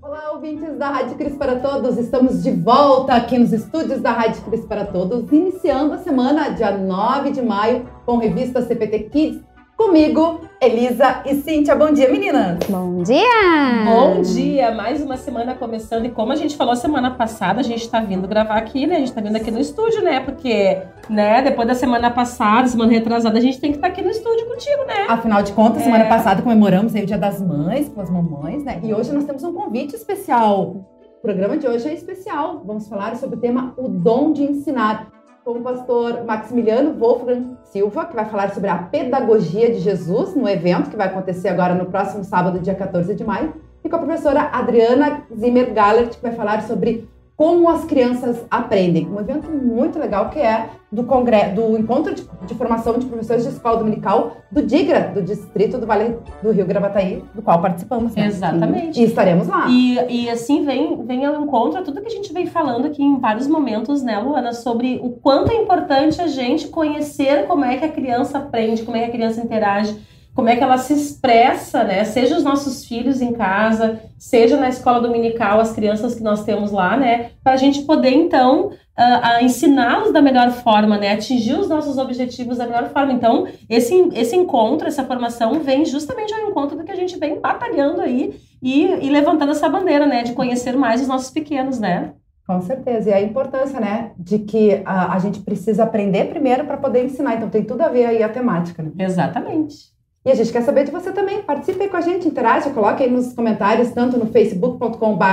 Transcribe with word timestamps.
Olá, 0.00 0.32
ouvintes 0.32 0.78
da 0.78 0.88
Rádio 0.88 1.16
Cris 1.16 1.36
para 1.36 1.56
Todos. 1.60 1.98
Estamos 1.98 2.42
de 2.42 2.50
volta 2.50 3.12
aqui 3.12 3.36
nos 3.36 3.52
estúdios 3.52 4.00
da 4.00 4.10
Rádio 4.10 4.42
Cris 4.44 4.64
para 4.64 4.86
Todos, 4.86 5.30
iniciando 5.30 5.92
a 5.92 5.98
semana, 5.98 6.48
dia 6.48 6.78
9 6.78 7.32
de 7.32 7.42
maio, 7.42 7.86
com 8.06 8.16
revista 8.16 8.62
CPT 8.62 9.10
Kids 9.10 9.45
Comigo, 9.76 10.40
Elisa 10.58 11.22
e 11.26 11.34
Cíntia. 11.34 11.76
Bom 11.76 11.92
dia, 11.92 12.10
meninas! 12.10 12.58
Bom 12.66 13.02
dia! 13.02 13.84
Bom 13.84 14.22
dia! 14.22 14.70
Mais 14.70 15.02
uma 15.02 15.18
semana 15.18 15.54
começando. 15.54 16.06
E 16.06 16.08
como 16.08 16.32
a 16.32 16.34
gente 16.34 16.56
falou 16.56 16.74
semana 16.74 17.10
passada, 17.10 17.60
a 17.60 17.62
gente 17.62 17.82
está 17.82 18.00
vindo 18.00 18.26
gravar 18.26 18.56
aqui, 18.56 18.86
né? 18.86 18.94
A 18.94 18.98
gente 19.00 19.08
está 19.08 19.20
vindo 19.20 19.36
aqui 19.36 19.50
no 19.50 19.60
estúdio, 19.60 20.02
né? 20.02 20.20
Porque, 20.20 20.78
né, 21.10 21.42
depois 21.42 21.68
da 21.68 21.74
semana 21.74 22.10
passada, 22.10 22.66
semana 22.68 22.90
retrasada, 22.90 23.36
a 23.36 23.40
gente 23.40 23.60
tem 23.60 23.70
que 23.70 23.76
estar 23.76 23.88
tá 23.88 23.92
aqui 23.92 24.00
no 24.00 24.08
estúdio 24.08 24.46
contigo, 24.46 24.82
né? 24.86 25.04
Afinal 25.10 25.42
de 25.42 25.52
contas, 25.52 25.82
é. 25.82 25.84
semana 25.84 26.06
passada 26.06 26.40
comemoramos 26.40 26.94
aí 26.94 27.02
o 27.02 27.06
Dia 27.06 27.18
das 27.18 27.42
Mães, 27.42 27.90
com 27.90 28.00
as 28.00 28.08
mamães, 28.08 28.64
né? 28.64 28.80
E 28.82 28.94
hoje 28.94 29.12
nós 29.12 29.24
temos 29.24 29.44
um 29.44 29.52
convite 29.52 29.94
especial. 29.94 30.86
O 31.18 31.20
programa 31.20 31.58
de 31.58 31.68
hoje 31.68 31.86
é 31.86 31.92
especial. 31.92 32.62
Vamos 32.64 32.88
falar 32.88 33.14
sobre 33.16 33.36
o 33.36 33.40
tema 33.40 33.74
O 33.76 33.88
Dom 33.88 34.32
de 34.32 34.42
Ensinar 34.42 35.15
com 35.46 35.52
o 35.52 35.62
pastor 35.62 36.24
Maximiliano 36.24 36.92
Wolfgang 36.94 37.56
Silva, 37.62 38.04
que 38.04 38.16
vai 38.16 38.24
falar 38.24 38.52
sobre 38.52 38.68
a 38.68 38.78
pedagogia 38.78 39.70
de 39.70 39.78
Jesus 39.78 40.34
no 40.34 40.48
evento 40.48 40.90
que 40.90 40.96
vai 40.96 41.06
acontecer 41.06 41.46
agora 41.46 41.72
no 41.72 41.86
próximo 41.86 42.24
sábado, 42.24 42.58
dia 42.58 42.74
14 42.74 43.14
de 43.14 43.22
maio, 43.22 43.54
e 43.84 43.88
com 43.88 43.94
a 43.94 44.00
professora 44.00 44.40
Adriana 44.52 45.22
Zimmer 45.32 45.72
Gallert, 45.72 46.16
que 46.16 46.22
vai 46.22 46.32
falar 46.32 46.62
sobre 46.62 47.08
como 47.36 47.68
as 47.68 47.84
crianças 47.84 48.44
aprendem. 48.50 49.06
Um 49.06 49.20
evento 49.20 49.50
muito 49.50 49.98
legal 49.98 50.30
que 50.30 50.38
é 50.38 50.70
do, 50.90 51.04
congresso, 51.04 51.54
do 51.54 51.76
encontro 51.76 52.14
de, 52.14 52.26
de, 52.46 52.54
formação 52.54 52.98
de 52.98 53.04
professores 53.04 53.44
de 53.44 53.50
escola 53.50 53.76
dominical 53.76 54.38
do 54.50 54.62
DIGRA, 54.62 55.12
do 55.12 55.20
Distrito 55.20 55.76
do 55.76 55.86
Vale 55.86 56.16
do 56.42 56.50
Rio 56.50 56.64
Gravataí, 56.64 57.22
do 57.34 57.42
qual 57.42 57.60
participamos. 57.60 58.14
Né? 58.14 58.26
Exatamente. 58.26 58.98
E, 58.98 59.02
e, 59.02 59.06
estaremos 59.06 59.48
lá. 59.48 59.66
E, 59.68 59.98
e 60.08 60.30
assim 60.30 60.64
vem, 60.64 61.04
vem 61.04 61.26
ao 61.26 61.42
encontro 61.42 61.84
tudo 61.84 62.00
que 62.00 62.06
a 62.06 62.10
gente 62.10 62.32
vem 62.32 62.46
falando 62.46 62.86
aqui 62.86 63.02
em 63.02 63.18
vários 63.18 63.46
momentos, 63.46 64.02
né, 64.02 64.18
Luana, 64.18 64.54
sobre 64.54 64.98
o 65.02 65.10
quanto 65.10 65.52
é 65.52 65.56
importante 65.56 66.22
a 66.22 66.28
gente 66.28 66.68
conhecer 66.68 67.46
como 67.46 67.64
é 67.64 67.76
que 67.76 67.84
a 67.84 67.90
criança 67.90 68.38
aprende, 68.38 68.82
como 68.82 68.96
é 68.96 69.00
que 69.00 69.10
a 69.10 69.12
criança 69.12 69.42
interage 69.42 69.94
como 70.36 70.50
é 70.50 70.56
que 70.56 70.62
ela 70.62 70.76
se 70.76 70.92
expressa, 70.92 71.82
né? 71.82 72.04
Seja 72.04 72.36
os 72.36 72.44
nossos 72.44 72.84
filhos 72.84 73.22
em 73.22 73.32
casa, 73.32 73.98
seja 74.18 74.58
na 74.58 74.68
escola 74.68 75.00
dominical, 75.00 75.58
as 75.58 75.72
crianças 75.72 76.14
que 76.14 76.22
nós 76.22 76.44
temos 76.44 76.70
lá, 76.70 76.94
né? 76.94 77.30
Para 77.42 77.54
a 77.54 77.56
gente 77.56 77.82
poder, 77.84 78.10
então, 78.10 78.66
uh, 78.66 79.42
ensiná-los 79.42 80.12
da 80.12 80.20
melhor 80.20 80.50
forma, 80.50 80.98
né? 80.98 81.12
Atingir 81.12 81.58
os 81.58 81.70
nossos 81.70 81.96
objetivos 81.96 82.58
da 82.58 82.66
melhor 82.66 82.90
forma. 82.90 83.14
Então, 83.14 83.48
esse, 83.66 83.94
esse 84.12 84.36
encontro, 84.36 84.86
essa 84.86 85.04
formação, 85.04 85.60
vem 85.60 85.86
justamente 85.86 86.34
ao 86.34 86.50
encontro 86.50 86.76
do 86.76 86.84
que 86.84 86.92
a 86.92 86.96
gente 86.96 87.18
vem 87.18 87.40
batalhando 87.40 88.02
aí 88.02 88.38
e, 88.62 88.82
e 88.84 89.08
levantando 89.08 89.52
essa 89.52 89.70
bandeira, 89.70 90.04
né? 90.04 90.22
De 90.22 90.34
conhecer 90.34 90.76
mais 90.76 91.00
os 91.00 91.08
nossos 91.08 91.30
pequenos, 91.30 91.80
né? 91.80 92.12
Com 92.46 92.60
certeza. 92.60 93.08
E 93.08 93.12
a 93.14 93.22
importância, 93.22 93.80
né, 93.80 94.12
de 94.18 94.40
que 94.40 94.82
a, 94.84 95.14
a 95.14 95.18
gente 95.18 95.40
precisa 95.40 95.82
aprender 95.82 96.28
primeiro 96.28 96.66
para 96.66 96.76
poder 96.76 97.06
ensinar. 97.06 97.36
Então, 97.36 97.48
tem 97.48 97.64
tudo 97.64 97.80
a 97.80 97.88
ver 97.88 98.04
aí 98.04 98.22
a 98.22 98.28
temática, 98.28 98.82
né? 98.82 98.92
Exatamente. 98.98 99.95
E 100.26 100.30
a 100.30 100.34
gente 100.34 100.50
quer 100.50 100.62
saber 100.62 100.82
de 100.82 100.90
você 100.90 101.12
também. 101.12 101.40
Participe 101.40 101.84
aí 101.84 101.88
com 101.88 101.96
a 101.96 102.00
gente, 102.00 102.26
interaja, 102.26 102.70
coloque 102.70 103.00
aí 103.00 103.08
nos 103.08 103.32
comentários, 103.32 103.92
tanto 103.92 104.18
no 104.18 104.26
facebook.com.br 104.26 105.24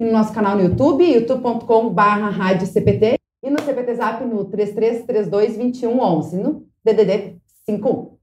e 0.00 0.04
no 0.04 0.10
nosso 0.10 0.32
canal 0.32 0.56
no 0.56 0.64
YouTube, 0.64 1.04
youtube.com.br 1.04 2.02
e 3.40 3.50
no 3.50 3.60
CPT 3.60 3.94
Zap 3.94 4.24
no 4.24 4.46
33322111, 4.46 6.32
no 6.32 6.66
DDD 6.84 7.36
51. 7.64 8.18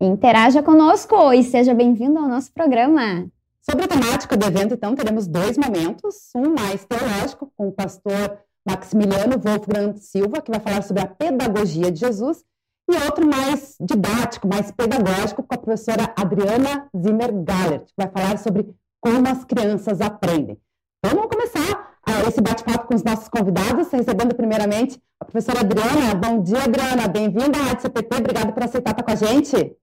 Interaja 0.00 0.64
conosco 0.64 1.32
e 1.32 1.44
seja 1.44 1.72
bem-vindo 1.72 2.18
ao 2.18 2.26
nosso 2.28 2.52
programa. 2.52 3.28
Sobre 3.62 3.84
a 3.84 3.88
temática 3.88 4.36
do 4.36 4.46
evento, 4.46 4.74
então, 4.74 4.96
teremos 4.96 5.28
dois 5.28 5.56
momentos. 5.56 6.32
Um 6.34 6.52
mais 6.58 6.84
teológico, 6.84 7.52
com 7.56 7.68
o 7.68 7.72
pastor 7.72 8.36
Maximiliano 8.66 9.38
Wolfgang 9.38 9.96
Silva, 9.96 10.42
que 10.42 10.50
vai 10.50 10.58
falar 10.58 10.82
sobre 10.82 11.04
a 11.04 11.06
pedagogia 11.06 11.92
de 11.92 12.00
Jesus, 12.00 12.44
e 12.88 12.96
outro 13.04 13.26
mais 13.26 13.76
didático, 13.80 14.46
mais 14.46 14.70
pedagógico, 14.70 15.42
com 15.42 15.54
a 15.54 15.58
professora 15.58 16.12
Adriana 16.16 16.88
Zimmer 16.96 17.32
Gallert, 17.32 17.86
que 17.86 17.94
vai 17.96 18.08
falar 18.08 18.38
sobre 18.38 18.74
como 19.00 19.28
as 19.28 19.44
crianças 19.44 20.00
aprendem. 20.00 20.58
Então, 20.98 21.16
vamos 21.16 21.30
começar 21.30 21.98
uh, 22.08 22.28
esse 22.28 22.40
bate-papo 22.40 22.86
com 22.86 22.94
os 22.94 23.02
nossos 23.02 23.28
convidados, 23.28 23.90
recebendo 23.90 24.34
primeiramente 24.34 25.00
a 25.20 25.24
professora 25.24 25.60
Adriana. 25.60 26.14
Bom 26.14 26.42
dia, 26.42 26.64
Adriana. 26.64 27.08
Bem-vinda 27.08 27.58
à 27.58 27.62
Rádio 27.62 27.82
CPT. 27.82 28.16
Obrigada 28.16 28.52
por 28.52 28.62
aceitar 28.62 28.92
estar 28.92 29.02
com 29.02 29.10
a 29.10 29.14
gente. 29.14 29.76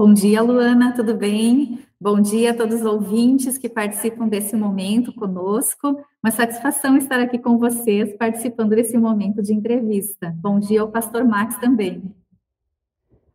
Bom 0.00 0.14
dia, 0.14 0.40
Luana. 0.40 0.94
Tudo 0.94 1.12
bem? 1.12 1.78
Bom 2.00 2.22
dia 2.22 2.52
a 2.52 2.54
todos 2.54 2.76
os 2.76 2.86
ouvintes 2.86 3.58
que 3.58 3.68
participam 3.68 4.26
desse 4.26 4.56
momento 4.56 5.12
conosco. 5.12 5.94
Uma 6.24 6.30
satisfação 6.32 6.96
estar 6.96 7.20
aqui 7.20 7.38
com 7.38 7.58
vocês, 7.58 8.16
participando 8.16 8.70
desse 8.70 8.96
momento 8.96 9.42
de 9.42 9.52
entrevista. 9.52 10.34
Bom 10.38 10.58
dia 10.58 10.80
ao 10.80 10.88
pastor 10.88 11.22
Max 11.22 11.56
também. 11.56 12.02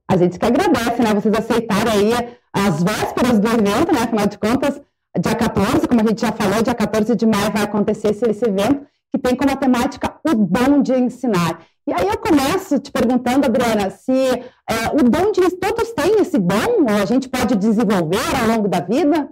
A 0.07 0.17
gente 0.17 0.39
que 0.39 0.45
agradece, 0.47 1.03
né? 1.03 1.13
Vocês 1.13 1.35
aceitarem 1.35 1.93
aí 1.93 2.35
as 2.51 2.81
vésperas 2.81 3.37
do 3.37 3.47
evento, 3.47 3.93
né? 3.93 4.01
Afinal 4.01 4.25
de 4.25 4.39
contas, 4.39 4.81
dia 5.21 5.35
14, 5.35 5.87
como 5.87 6.01
a 6.01 6.07
gente 6.07 6.21
já 6.21 6.31
falou, 6.31 6.63
dia 6.63 6.73
14 6.73 7.15
de 7.15 7.27
maio 7.27 7.51
vai 7.51 7.61
acontecer 7.61 8.07
esse, 8.07 8.27
esse 8.27 8.43
evento, 8.43 8.87
que 9.13 9.19
tem 9.19 9.35
como 9.35 9.55
temática 9.55 10.19
o 10.27 10.33
dom 10.33 10.81
de 10.81 10.95
ensinar. 10.95 11.59
E 11.87 11.93
aí 11.93 12.07
eu 12.07 12.17
começo 12.17 12.79
te 12.79 12.91
perguntando, 12.91 13.45
Adriana, 13.45 13.91
se 13.91 14.11
é, 14.11 14.87
o 14.93 15.03
dom 15.03 15.31
de 15.31 15.55
todos 15.57 15.91
têm 15.91 16.19
esse 16.19 16.39
dom, 16.39 16.81
ou 16.81 17.01
a 17.01 17.05
gente 17.05 17.29
pode 17.29 17.55
desenvolver 17.55 18.17
ao 18.41 18.55
longo 18.55 18.67
da 18.67 18.79
vida? 18.79 19.29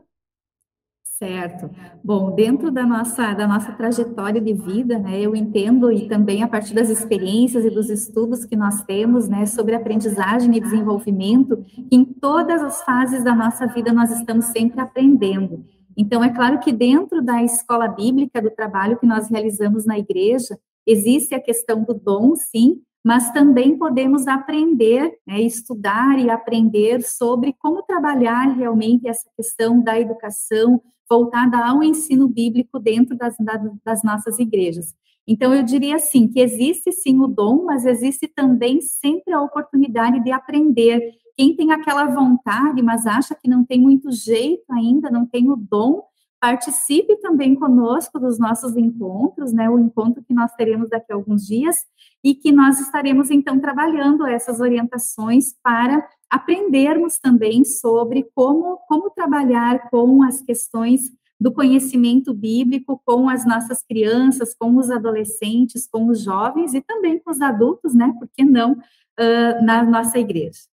Certo. 1.17 1.69
Bom, 2.03 2.35
dentro 2.35 2.69
da 2.69 2.85
nossa, 2.85 3.33
da 3.33 3.47
nossa 3.47 3.71
trajetória 3.71 4.41
de 4.41 4.53
vida, 4.53 4.99
né, 4.99 5.21
eu 5.21 5.35
entendo 5.35 5.91
e 5.91 6.07
também 6.07 6.43
a 6.43 6.47
partir 6.47 6.73
das 6.73 6.89
experiências 6.89 7.63
e 7.63 7.69
dos 7.69 7.89
estudos 7.89 8.45
que 8.45 8.55
nós 8.55 8.83
temos, 8.83 9.27
né, 9.27 9.45
sobre 9.45 9.73
aprendizagem 9.73 10.55
e 10.55 10.59
desenvolvimento, 10.59 11.63
que 11.89 11.95
em 11.95 12.03
todas 12.03 12.61
as 12.61 12.83
fases 12.83 13.23
da 13.23 13.33
nossa 13.33 13.65
vida 13.67 13.93
nós 13.93 14.11
estamos 14.11 14.45
sempre 14.45 14.81
aprendendo. 14.81 15.65
Então, 15.95 16.23
é 16.23 16.29
claro 16.29 16.59
que 16.59 16.73
dentro 16.73 17.21
da 17.21 17.41
escola 17.41 17.87
bíblica, 17.87 18.41
do 18.41 18.51
trabalho 18.51 18.97
que 18.97 19.05
nós 19.05 19.29
realizamos 19.29 19.85
na 19.85 19.97
igreja, 19.97 20.57
Existe 20.85 21.33
a 21.33 21.41
questão 21.41 21.83
do 21.83 21.93
dom, 21.93 22.35
sim, 22.35 22.81
mas 23.03 23.31
também 23.31 23.77
podemos 23.77 24.27
aprender, 24.27 25.17
né, 25.27 25.41
estudar 25.41 26.17
e 26.19 26.29
aprender 26.29 27.01
sobre 27.03 27.53
como 27.59 27.83
trabalhar 27.83 28.55
realmente 28.55 29.07
essa 29.07 29.29
questão 29.35 29.81
da 29.81 29.99
educação 29.99 30.81
voltada 31.09 31.57
ao 31.57 31.83
ensino 31.83 32.27
bíblico 32.27 32.79
dentro 32.79 33.15
das, 33.17 33.35
das 33.83 34.03
nossas 34.03 34.39
igrejas. 34.39 34.95
Então, 35.27 35.53
eu 35.53 35.63
diria 35.63 35.95
assim, 35.95 36.27
que 36.27 36.39
existe 36.39 36.91
sim 36.91 37.19
o 37.19 37.27
dom, 37.27 37.65
mas 37.65 37.85
existe 37.85 38.27
também 38.27 38.81
sempre 38.81 39.33
a 39.33 39.41
oportunidade 39.41 40.21
de 40.21 40.31
aprender. 40.31 41.01
Quem 41.35 41.55
tem 41.55 41.71
aquela 41.71 42.05
vontade, 42.05 42.81
mas 42.81 43.05
acha 43.05 43.33
que 43.35 43.49
não 43.49 43.65
tem 43.65 43.79
muito 43.79 44.11
jeito 44.11 44.65
ainda, 44.71 45.09
não 45.09 45.25
tem 45.25 45.49
o 45.49 45.55
dom, 45.55 46.03
Participe 46.43 47.15
também 47.21 47.55
conosco 47.55 48.19
dos 48.19 48.37
nossos 48.37 48.75
encontros, 48.75 49.53
né? 49.53 49.69
O 49.69 49.79
encontro 49.79 50.21
que 50.21 50.33
nós 50.33 50.53
teremos 50.55 50.89
daqui 50.89 51.13
a 51.13 51.15
alguns 51.15 51.47
dias 51.47 51.77
e 52.21 52.35
que 52.35 52.51
nós 52.51 52.81
estaremos 52.81 53.31
então 53.31 53.61
trabalhando 53.61 54.27
essas 54.27 54.59
orientações 54.59 55.55
para 55.63 56.05
aprendermos 56.29 57.17
também 57.17 57.63
sobre 57.63 58.29
como 58.35 58.77
como 58.89 59.09
trabalhar 59.11 59.89
com 59.89 60.21
as 60.21 60.41
questões 60.41 61.13
do 61.39 61.49
conhecimento 61.49 62.33
bíblico 62.33 63.01
com 63.05 63.29
as 63.29 63.45
nossas 63.45 63.81
crianças, 63.81 64.53
com 64.53 64.75
os 64.75 64.91
adolescentes, 64.91 65.87
com 65.89 66.07
os 66.07 66.21
jovens 66.21 66.73
e 66.73 66.81
também 66.81 67.19
com 67.19 67.31
os 67.31 67.39
adultos, 67.39 67.95
né? 67.95 68.13
Por 68.19 68.27
que 68.27 68.43
não 68.43 68.73
uh, 68.73 69.65
na 69.65 69.81
nossa 69.81 70.19
igreja? 70.19 70.72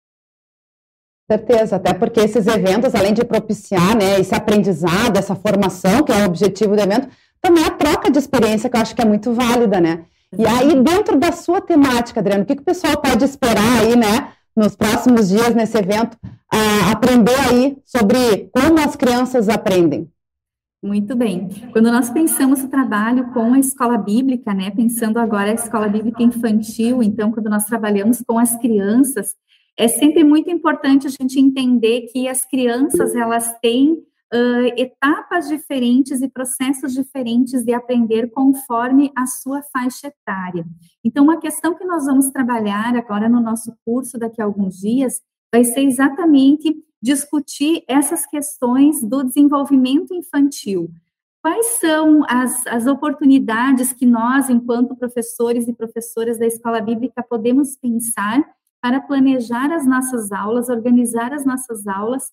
Certeza, 1.30 1.76
até 1.76 1.92
porque 1.92 2.20
esses 2.20 2.46
eventos, 2.46 2.94
além 2.94 3.12
de 3.12 3.22
propiciar 3.22 3.94
né, 3.94 4.18
esse 4.18 4.34
aprendizado, 4.34 5.18
essa 5.18 5.34
formação, 5.34 6.02
que 6.02 6.10
é 6.10 6.22
o 6.22 6.26
objetivo 6.26 6.74
do 6.74 6.80
evento, 6.80 7.08
também 7.38 7.64
a 7.64 7.70
troca 7.70 8.10
de 8.10 8.18
experiência, 8.18 8.70
que 8.70 8.76
eu 8.76 8.80
acho 8.80 8.96
que 8.96 9.02
é 9.02 9.04
muito 9.04 9.34
válida, 9.34 9.78
né? 9.78 10.04
E 10.36 10.46
aí, 10.46 10.74
dentro 10.82 11.18
da 11.18 11.30
sua 11.30 11.60
temática, 11.60 12.20
Adriano, 12.20 12.44
o 12.44 12.46
que, 12.46 12.56
que 12.56 12.62
o 12.62 12.64
pessoal 12.64 12.96
pode 13.00 13.24
esperar 13.24 13.80
aí, 13.80 13.94
né, 13.94 14.32
nos 14.56 14.74
próximos 14.74 15.28
dias 15.28 15.54
nesse 15.54 15.76
evento, 15.76 16.16
uh, 16.24 16.90
aprender 16.92 17.38
aí 17.50 17.76
sobre 17.84 18.50
como 18.52 18.78
as 18.80 18.96
crianças 18.96 19.50
aprendem? 19.50 20.10
Muito 20.82 21.14
bem. 21.16 21.48
Quando 21.72 21.90
nós 21.90 22.08
pensamos 22.08 22.62
o 22.62 22.68
trabalho 22.68 23.32
com 23.32 23.52
a 23.52 23.58
escola 23.58 23.98
bíblica, 23.98 24.54
né, 24.54 24.70
pensando 24.70 25.18
agora 25.18 25.50
a 25.50 25.54
escola 25.54 25.88
bíblica 25.88 26.22
infantil, 26.22 27.02
então, 27.02 27.32
quando 27.32 27.50
nós 27.50 27.64
trabalhamos 27.64 28.22
com 28.26 28.38
as 28.38 28.56
crianças, 28.56 29.34
é 29.78 29.86
sempre 29.86 30.24
muito 30.24 30.50
importante 30.50 31.06
a 31.06 31.10
gente 31.10 31.38
entender 31.38 32.08
que 32.12 32.26
as 32.26 32.44
crianças 32.44 33.14
elas 33.14 33.56
têm 33.60 33.92
uh, 33.92 34.66
etapas 34.76 35.46
diferentes 35.46 36.20
e 36.20 36.28
processos 36.28 36.92
diferentes 36.92 37.64
de 37.64 37.72
aprender 37.72 38.28
conforme 38.32 39.12
a 39.16 39.24
sua 39.24 39.62
faixa 39.72 40.08
etária. 40.08 40.66
Então, 41.04 41.22
uma 41.22 41.38
questão 41.38 41.76
que 41.76 41.84
nós 41.84 42.06
vamos 42.06 42.28
trabalhar 42.30 42.96
agora 42.96 43.28
no 43.28 43.40
nosso 43.40 43.72
curso 43.84 44.18
daqui 44.18 44.42
a 44.42 44.44
alguns 44.44 44.78
dias 44.78 45.20
vai 45.52 45.62
ser 45.62 45.82
exatamente 45.82 46.74
discutir 47.00 47.84
essas 47.86 48.26
questões 48.26 49.00
do 49.00 49.22
desenvolvimento 49.22 50.12
infantil. 50.12 50.90
Quais 51.40 51.78
são 51.78 52.24
as, 52.28 52.66
as 52.66 52.88
oportunidades 52.88 53.92
que 53.92 54.04
nós, 54.04 54.50
enquanto 54.50 54.96
professores 54.96 55.68
e 55.68 55.72
professoras 55.72 56.36
da 56.36 56.46
escola 56.46 56.80
bíblica, 56.80 57.22
podemos 57.22 57.76
pensar 57.76 58.44
para 58.80 59.00
planejar 59.00 59.72
as 59.72 59.86
nossas 59.86 60.32
aulas, 60.32 60.68
organizar 60.68 61.32
as 61.32 61.44
nossas 61.44 61.86
aulas, 61.86 62.30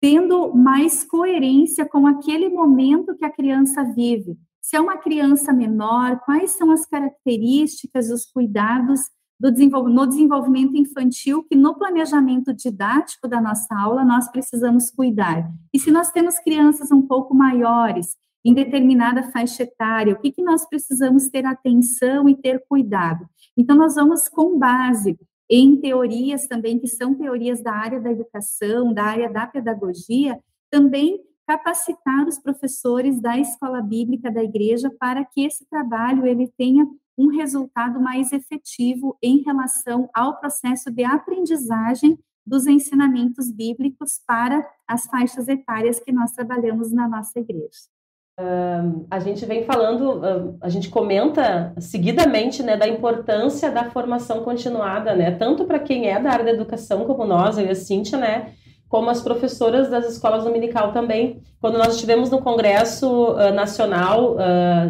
tendo 0.00 0.54
mais 0.54 1.02
coerência 1.04 1.84
com 1.86 2.06
aquele 2.06 2.48
momento 2.48 3.16
que 3.16 3.24
a 3.24 3.32
criança 3.32 3.82
vive? 3.82 4.36
Se 4.60 4.76
é 4.76 4.80
uma 4.80 4.98
criança 4.98 5.52
menor, 5.52 6.20
quais 6.20 6.52
são 6.52 6.70
as 6.70 6.84
características, 6.86 8.10
os 8.10 8.26
cuidados 8.26 9.00
do 9.40 9.52
desenvol 9.52 9.88
no 9.88 10.06
desenvolvimento 10.06 10.76
infantil 10.76 11.44
que 11.44 11.54
no 11.54 11.74
planejamento 11.74 12.52
didático 12.52 13.28
da 13.28 13.40
nossa 13.40 13.72
aula 13.74 14.04
nós 14.04 14.28
precisamos 14.28 14.90
cuidar. 14.90 15.48
E 15.72 15.78
se 15.78 15.90
nós 15.90 16.10
temos 16.10 16.38
crianças 16.40 16.90
um 16.90 17.02
pouco 17.02 17.34
maiores, 17.34 18.16
em 18.44 18.54
determinada 18.54 19.22
faixa 19.24 19.62
etária, 19.62 20.14
o 20.14 20.18
que, 20.18 20.32
que 20.32 20.42
nós 20.42 20.66
precisamos 20.66 21.28
ter 21.28 21.44
atenção 21.44 22.28
e 22.28 22.34
ter 22.34 22.64
cuidado. 22.68 23.28
Então, 23.56 23.76
nós 23.76 23.94
vamos, 23.94 24.28
com 24.28 24.58
base 24.58 25.18
em 25.50 25.80
teorias 25.80 26.46
também, 26.46 26.78
que 26.78 26.86
são 26.86 27.14
teorias 27.14 27.62
da 27.62 27.72
área 27.72 28.00
da 28.00 28.10
educação, 28.10 28.92
da 28.92 29.04
área 29.04 29.30
da 29.30 29.46
pedagogia, 29.46 30.38
também 30.70 31.20
capacitar 31.46 32.28
os 32.28 32.38
professores 32.38 33.20
da 33.20 33.38
escola 33.38 33.80
bíblica 33.80 34.30
da 34.30 34.44
igreja 34.44 34.90
para 35.00 35.24
que 35.24 35.46
esse 35.46 35.64
trabalho 35.66 36.26
ele 36.26 36.52
tenha 36.58 36.86
um 37.16 37.28
resultado 37.28 37.98
mais 38.00 38.32
efetivo 38.32 39.16
em 39.22 39.42
relação 39.42 40.10
ao 40.14 40.38
processo 40.38 40.90
de 40.90 41.04
aprendizagem 41.04 42.18
dos 42.46 42.66
ensinamentos 42.66 43.50
bíblicos 43.50 44.22
para 44.26 44.66
as 44.86 45.06
faixas 45.06 45.48
etárias 45.48 46.00
que 46.00 46.12
nós 46.12 46.32
trabalhamos 46.32 46.92
na 46.92 47.08
nossa 47.08 47.38
igreja. 47.40 47.97
Uh, 48.38 49.04
a 49.10 49.18
gente 49.18 49.44
vem 49.44 49.64
falando, 49.64 50.20
uh, 50.20 50.56
a 50.60 50.68
gente 50.68 50.88
comenta 50.88 51.72
seguidamente 51.76 52.62
né, 52.62 52.76
da 52.76 52.86
importância 52.86 53.68
da 53.68 53.90
formação 53.90 54.44
continuada, 54.44 55.12
né, 55.12 55.32
tanto 55.32 55.64
para 55.64 55.80
quem 55.80 56.08
é 56.08 56.20
da 56.20 56.30
área 56.30 56.44
da 56.44 56.52
educação, 56.52 57.04
como 57.04 57.24
nós, 57.24 57.58
eu 57.58 57.66
e 57.66 57.70
a 57.70 57.74
Cíntia, 57.74 58.16
né, 58.16 58.52
como 58.88 59.10
as 59.10 59.20
professoras 59.20 59.90
das 59.90 60.08
escolas 60.08 60.44
dominical 60.44 60.92
também. 60.92 61.42
Quando 61.60 61.78
nós 61.78 61.96
estivemos 61.96 62.30
no 62.30 62.40
Congresso 62.40 63.32
uh, 63.32 63.52
Nacional 63.52 64.36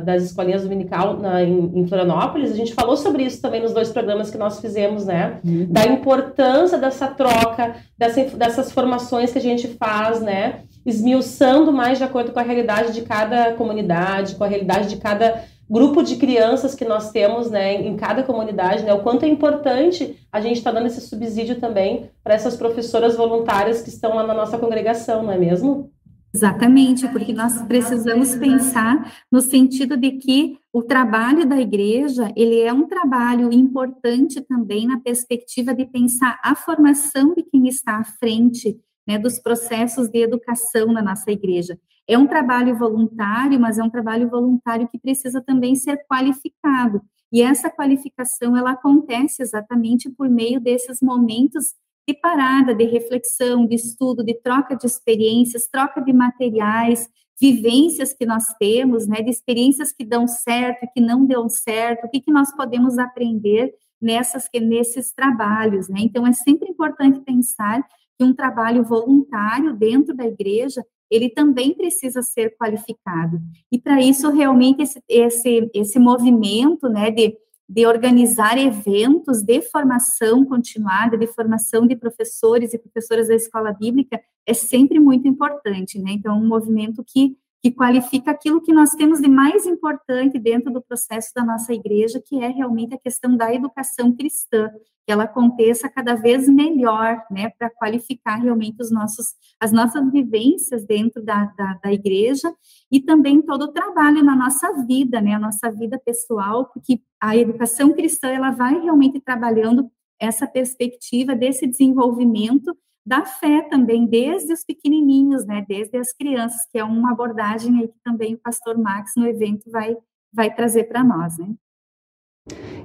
das 0.04 0.24
Escolinhas 0.24 0.62
Dominical 0.64 1.16
na, 1.16 1.42
em, 1.42 1.72
em, 1.74 1.86
Florianópolis, 1.86 2.52
a 2.52 2.54
gente 2.54 2.74
falou 2.74 2.98
sobre 2.98 3.22
isso 3.22 3.40
também 3.40 3.62
nos 3.62 3.72
dois 3.72 3.88
programas 3.88 4.30
que 4.30 4.36
nós 4.36 4.60
fizemos, 4.60 5.06
né, 5.06 5.40
uhum. 5.42 5.66
da 5.70 5.86
importância 5.86 6.76
dessa 6.76 7.06
troca, 7.08 7.76
dessa, 7.96 8.24
dessas 8.24 8.70
formações 8.70 9.32
que 9.32 9.38
a 9.38 9.42
gente 9.42 9.68
faz, 9.68 10.20
né, 10.20 10.64
esmiuçando 10.84 11.72
mais 11.72 11.98
de 11.98 12.04
acordo 12.04 12.32
com 12.32 12.38
a 12.38 12.42
realidade 12.42 12.92
de 12.92 13.02
cada 13.02 13.54
comunidade, 13.54 14.34
com 14.36 14.44
a 14.44 14.48
realidade 14.48 14.88
de 14.88 14.96
cada 14.96 15.44
grupo 15.68 16.02
de 16.02 16.16
crianças 16.16 16.74
que 16.74 16.84
nós 16.84 17.10
temos 17.10 17.50
né, 17.50 17.74
em 17.74 17.96
cada 17.96 18.22
comunidade, 18.22 18.84
né, 18.84 18.92
o 18.94 19.02
quanto 19.02 19.24
é 19.24 19.28
importante 19.28 20.16
a 20.32 20.40
gente 20.40 20.58
estar 20.58 20.72
tá 20.72 20.78
dando 20.78 20.86
esse 20.86 21.00
subsídio 21.02 21.60
também 21.60 22.10
para 22.24 22.34
essas 22.34 22.56
professoras 22.56 23.16
voluntárias 23.16 23.82
que 23.82 23.90
estão 23.90 24.14
lá 24.14 24.26
na 24.26 24.34
nossa 24.34 24.56
congregação, 24.56 25.22
não 25.22 25.32
é 25.32 25.38
mesmo? 25.38 25.90
Exatamente, 26.32 27.08
porque 27.08 27.32
nós 27.32 27.62
precisamos 27.62 28.34
pensar 28.36 29.12
no 29.32 29.40
sentido 29.40 29.96
de 29.96 30.12
que 30.12 30.58
o 30.72 30.82
trabalho 30.82 31.46
da 31.46 31.58
igreja, 31.58 32.30
ele 32.36 32.60
é 32.60 32.72
um 32.72 32.86
trabalho 32.86 33.52
importante 33.52 34.40
também 34.42 34.86
na 34.86 35.00
perspectiva 35.00 35.74
de 35.74 35.86
pensar 35.86 36.38
a 36.44 36.54
formação 36.54 37.34
de 37.34 37.42
quem 37.42 37.66
está 37.66 37.96
à 37.96 38.04
frente 38.04 38.78
né, 39.08 39.18
dos 39.18 39.38
processos 39.38 40.10
de 40.10 40.18
educação 40.18 40.92
na 40.92 41.00
nossa 41.00 41.30
igreja. 41.30 41.78
É 42.06 42.18
um 42.18 42.26
trabalho 42.26 42.76
voluntário, 42.76 43.58
mas 43.58 43.78
é 43.78 43.82
um 43.82 43.88
trabalho 43.88 44.28
voluntário 44.28 44.86
que 44.86 44.98
precisa 44.98 45.40
também 45.40 45.74
ser 45.74 46.04
qualificado. 46.06 47.00
E 47.32 47.40
essa 47.40 47.70
qualificação 47.70 48.54
ela 48.54 48.72
acontece 48.72 49.42
exatamente 49.42 50.10
por 50.10 50.28
meio 50.28 50.60
desses 50.60 51.00
momentos 51.00 51.74
de 52.06 52.14
parada, 52.14 52.74
de 52.74 52.84
reflexão, 52.84 53.66
de 53.66 53.76
estudo, 53.76 54.22
de 54.22 54.34
troca 54.34 54.76
de 54.76 54.86
experiências, 54.86 55.66
troca 55.66 56.02
de 56.02 56.12
materiais, 56.12 57.08
vivências 57.40 58.12
que 58.12 58.26
nós 58.26 58.44
temos, 58.58 59.06
né, 59.06 59.22
de 59.22 59.30
experiências 59.30 59.92
que 59.92 60.04
dão 60.04 60.26
certo, 60.26 60.88
que 60.92 61.00
não 61.00 61.24
dão 61.26 61.48
certo, 61.48 62.06
o 62.06 62.10
que, 62.10 62.20
que 62.20 62.32
nós 62.32 62.54
podemos 62.54 62.98
aprender 62.98 63.72
nessas 64.00 64.48
nesses 64.54 65.12
trabalhos, 65.12 65.88
né? 65.88 66.00
Então 66.00 66.26
é 66.26 66.32
sempre 66.32 66.70
importante 66.70 67.20
pensar 67.20 67.84
que 68.18 68.24
um 68.24 68.34
trabalho 68.34 68.82
voluntário 68.82 69.74
dentro 69.74 70.14
da 70.14 70.26
igreja 70.26 70.84
ele 71.10 71.30
também 71.30 71.72
precisa 71.72 72.20
ser 72.20 72.54
qualificado. 72.58 73.40
E 73.72 73.78
para 73.78 74.00
isso, 74.02 74.30
realmente, 74.30 74.82
esse, 74.82 75.02
esse, 75.08 75.70
esse 75.72 75.98
movimento 75.98 76.88
né, 76.88 77.10
de, 77.10 77.34
de 77.66 77.86
organizar 77.86 78.58
eventos 78.58 79.42
de 79.42 79.62
formação 79.62 80.44
continuada, 80.44 81.16
de 81.16 81.26
formação 81.26 81.86
de 81.86 81.96
professores 81.96 82.74
e 82.74 82.78
professoras 82.78 83.28
da 83.28 83.34
escola 83.34 83.72
bíblica, 83.72 84.20
é 84.46 84.52
sempre 84.52 84.98
muito 84.98 85.26
importante. 85.26 85.98
Né? 85.98 86.12
Então, 86.12 86.38
um 86.38 86.46
movimento 86.46 87.02
que, 87.06 87.36
que 87.60 87.72
qualifica 87.72 88.30
aquilo 88.30 88.62
que 88.62 88.72
nós 88.72 88.90
temos 88.90 89.20
de 89.20 89.28
mais 89.28 89.66
importante 89.66 90.38
dentro 90.38 90.72
do 90.72 90.80
processo 90.80 91.30
da 91.34 91.44
nossa 91.44 91.72
igreja, 91.72 92.22
que 92.24 92.42
é 92.42 92.48
realmente 92.48 92.94
a 92.94 92.98
questão 92.98 93.36
da 93.36 93.52
educação 93.52 94.14
cristã, 94.14 94.70
que 95.04 95.12
ela 95.12 95.24
aconteça 95.24 95.88
cada 95.88 96.14
vez 96.14 96.48
melhor, 96.48 97.24
né, 97.30 97.50
para 97.58 97.70
qualificar 97.70 98.36
realmente 98.36 98.80
os 98.80 98.90
nossos, 98.90 99.28
as 99.58 99.72
nossas 99.72 100.08
vivências 100.12 100.84
dentro 100.84 101.22
da, 101.24 101.46
da, 101.56 101.80
da, 101.82 101.92
igreja 101.92 102.52
e 102.92 103.00
também 103.00 103.40
todo 103.42 103.62
o 103.62 103.72
trabalho 103.72 104.22
na 104.22 104.36
nossa 104.36 104.70
vida, 104.86 105.20
né, 105.20 105.34
a 105.34 105.38
nossa 105.38 105.70
vida 105.72 106.00
pessoal, 106.04 106.66
porque 106.66 107.00
a 107.20 107.36
educação 107.36 107.92
cristã, 107.92 108.28
ela 108.28 108.50
vai 108.50 108.78
realmente 108.80 109.18
trabalhando 109.18 109.90
essa 110.20 110.46
perspectiva 110.46 111.34
desse 111.34 111.66
desenvolvimento 111.66 112.76
da 113.08 113.24
fé 113.24 113.62
também, 113.62 114.06
desde 114.06 114.52
os 114.52 114.62
pequenininhos, 114.62 115.46
né, 115.46 115.64
desde 115.66 115.96
as 115.96 116.12
crianças, 116.12 116.60
que 116.70 116.78
é 116.78 116.84
uma 116.84 117.12
abordagem 117.12 117.80
aí 117.80 117.88
que 117.88 117.98
também 118.04 118.34
o 118.34 118.38
pastor 118.38 118.76
Max 118.76 119.12
no 119.16 119.26
evento 119.26 119.70
vai, 119.70 119.96
vai 120.30 120.54
trazer 120.54 120.84
para 120.84 121.02
nós, 121.02 121.38
né. 121.38 121.54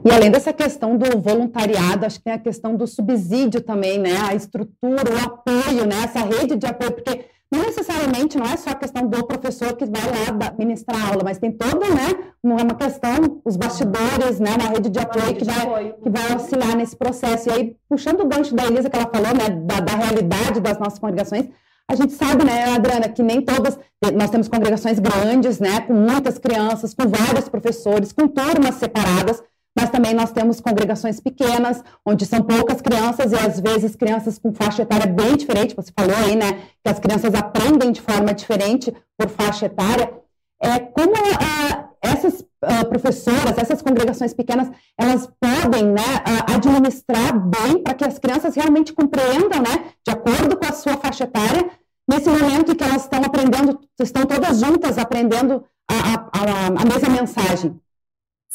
E 0.05 0.11
além 0.11 0.31
dessa 0.31 0.53
questão 0.53 0.97
do 0.97 1.19
voluntariado, 1.19 2.05
acho 2.05 2.19
que 2.19 2.23
tem 2.23 2.33
a 2.33 2.39
questão 2.39 2.75
do 2.75 2.87
subsídio 2.87 3.61
também, 3.61 3.97
né? 3.97 4.17
A 4.29 4.35
estrutura, 4.35 5.03
o 5.13 5.25
apoio, 5.25 5.85
né? 5.87 6.03
Essa 6.03 6.19
rede 6.19 6.57
de 6.57 6.65
apoio, 6.65 6.91
porque 6.91 7.25
não 7.53 7.61
necessariamente 7.61 8.37
não 8.37 8.45
é 8.47 8.57
só 8.57 8.71
a 8.71 8.75
questão 8.75 9.07
do 9.07 9.23
professor 9.25 9.75
que 9.75 9.85
vai 9.85 10.01
lá 10.01 10.53
ministrar 10.57 11.09
aula, 11.09 11.21
mas 11.23 11.37
tem 11.37 11.51
toda, 11.51 11.87
né? 11.87 12.33
Uma 12.41 12.73
questão, 12.73 13.41
os 13.45 13.55
bastidores, 13.55 14.39
né? 14.39 14.55
Uma 14.59 14.69
rede 14.69 14.89
de 14.89 14.99
apoio, 14.99 15.25
rede 15.25 15.39
que, 15.39 15.45
vai, 15.45 15.61
apoio. 15.61 15.93
que 16.01 16.09
vai 16.09 16.31
auxiliar 16.31 16.75
nesse 16.75 16.95
processo. 16.95 17.49
E 17.49 17.51
aí, 17.51 17.75
puxando 17.87 18.21
o 18.21 18.27
gancho 18.27 18.55
da 18.55 18.65
Elisa 18.65 18.89
que 18.89 18.95
ela 18.95 19.07
falou, 19.07 19.33
né? 19.33 19.49
Da, 19.49 19.79
da 19.81 19.95
realidade 19.95 20.59
das 20.59 20.79
nossas 20.79 20.97
congregações, 20.97 21.47
a 21.87 21.95
gente 21.95 22.13
sabe, 22.13 22.43
né, 22.43 22.73
Adriana, 22.73 23.07
que 23.09 23.21
nem 23.21 23.41
todas, 23.41 23.77
nós 24.15 24.29
temos 24.31 24.47
congregações 24.47 24.99
grandes, 24.99 25.59
né, 25.59 25.81
com 25.81 25.93
muitas 25.93 26.39
crianças, 26.39 26.93
com 26.93 27.07
vários 27.07 27.49
professores, 27.49 28.11
com 28.13 28.27
turmas 28.27 28.75
separadas, 28.75 29.43
mas 29.75 29.89
também 29.89 30.13
nós 30.13 30.31
temos 30.31 30.61
congregações 30.61 31.19
pequenas, 31.19 31.83
onde 32.05 32.25
são 32.25 32.41
poucas 32.41 32.81
crianças 32.81 33.31
e 33.31 33.35
às 33.35 33.59
vezes 33.59 33.95
crianças 33.95 34.37
com 34.37 34.53
faixa 34.53 34.83
etária 34.83 35.07
bem 35.07 35.35
diferente. 35.35 35.75
Você 35.75 35.91
falou 35.97 36.15
aí, 36.15 36.35
né, 36.35 36.61
que 36.83 36.89
as 36.89 36.99
crianças 36.99 37.33
aprendem 37.33 37.91
de 37.91 38.01
forma 38.01 38.33
diferente 38.33 38.93
por 39.17 39.29
faixa 39.29 39.65
etária. 39.65 40.13
É, 40.61 40.79
como 40.79 41.13
ah, 41.15 41.89
essas 42.01 42.45
ah, 42.61 42.85
professoras, 42.85 43.57
essas 43.57 43.81
congregações 43.81 44.33
pequenas, 44.33 44.69
elas 44.97 45.27
podem 45.39 45.85
né, 45.85 46.01
ah, 46.23 46.53
administrar 46.55 47.37
bem 47.37 47.81
para 47.83 47.95
que 47.95 48.05
as 48.05 48.19
crianças 48.19 48.55
realmente 48.55 48.93
compreendam, 48.93 49.59
né, 49.59 49.91
de 50.05 50.13
acordo 50.13 50.55
com 50.55 50.65
a 50.65 50.71
sua 50.71 50.97
faixa 50.97 51.23
etária, 51.23 51.69
nesse 52.07 52.29
momento 52.29 52.71
em 52.71 52.75
que 52.75 52.83
elas 52.83 53.03
estão 53.03 53.21
aprendendo, 53.23 53.79
estão 53.99 54.25
todas 54.25 54.59
juntas 54.59 54.97
aprendendo 54.97 55.63
a, 55.89 56.13
a, 56.15 56.67
a 56.67 56.85
mesma 56.85 57.09
mensagem. 57.09 57.79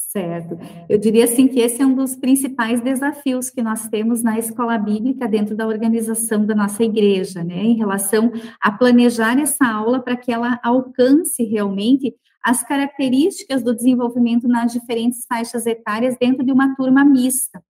Certo. 0.09 0.59
Eu 0.89 0.97
diria 0.97 1.25
assim 1.25 1.47
que 1.47 1.61
esse 1.61 1.83
é 1.83 1.87
um 1.87 1.95
dos 1.95 2.17
principais 2.17 2.81
desafios 2.81 3.51
que 3.51 3.61
nós 3.61 3.89
temos 3.89 4.23
na 4.23 4.39
escola 4.39 4.79
bíblica 4.79 5.29
dentro 5.29 5.55
da 5.55 5.67
organização 5.67 6.47
da 6.47 6.55
nossa 6.55 6.83
igreja, 6.83 7.45
né, 7.45 7.63
em 7.63 7.77
relação 7.77 8.33
a 8.59 8.73
planejar 8.73 9.39
essa 9.39 9.67
aula 9.67 10.01
para 10.01 10.17
que 10.17 10.33
ela 10.33 10.59
alcance 10.65 11.45
realmente 11.45 12.15
as 12.43 12.63
características 12.63 13.63
do 13.63 13.77
desenvolvimento 13.77 14.49
nas 14.49 14.73
diferentes 14.73 15.27
faixas 15.29 15.67
etárias 15.67 16.17
dentro 16.19 16.43
de 16.43 16.53
uma 16.53 16.75
turma 16.75 17.05
mista. 17.05 17.63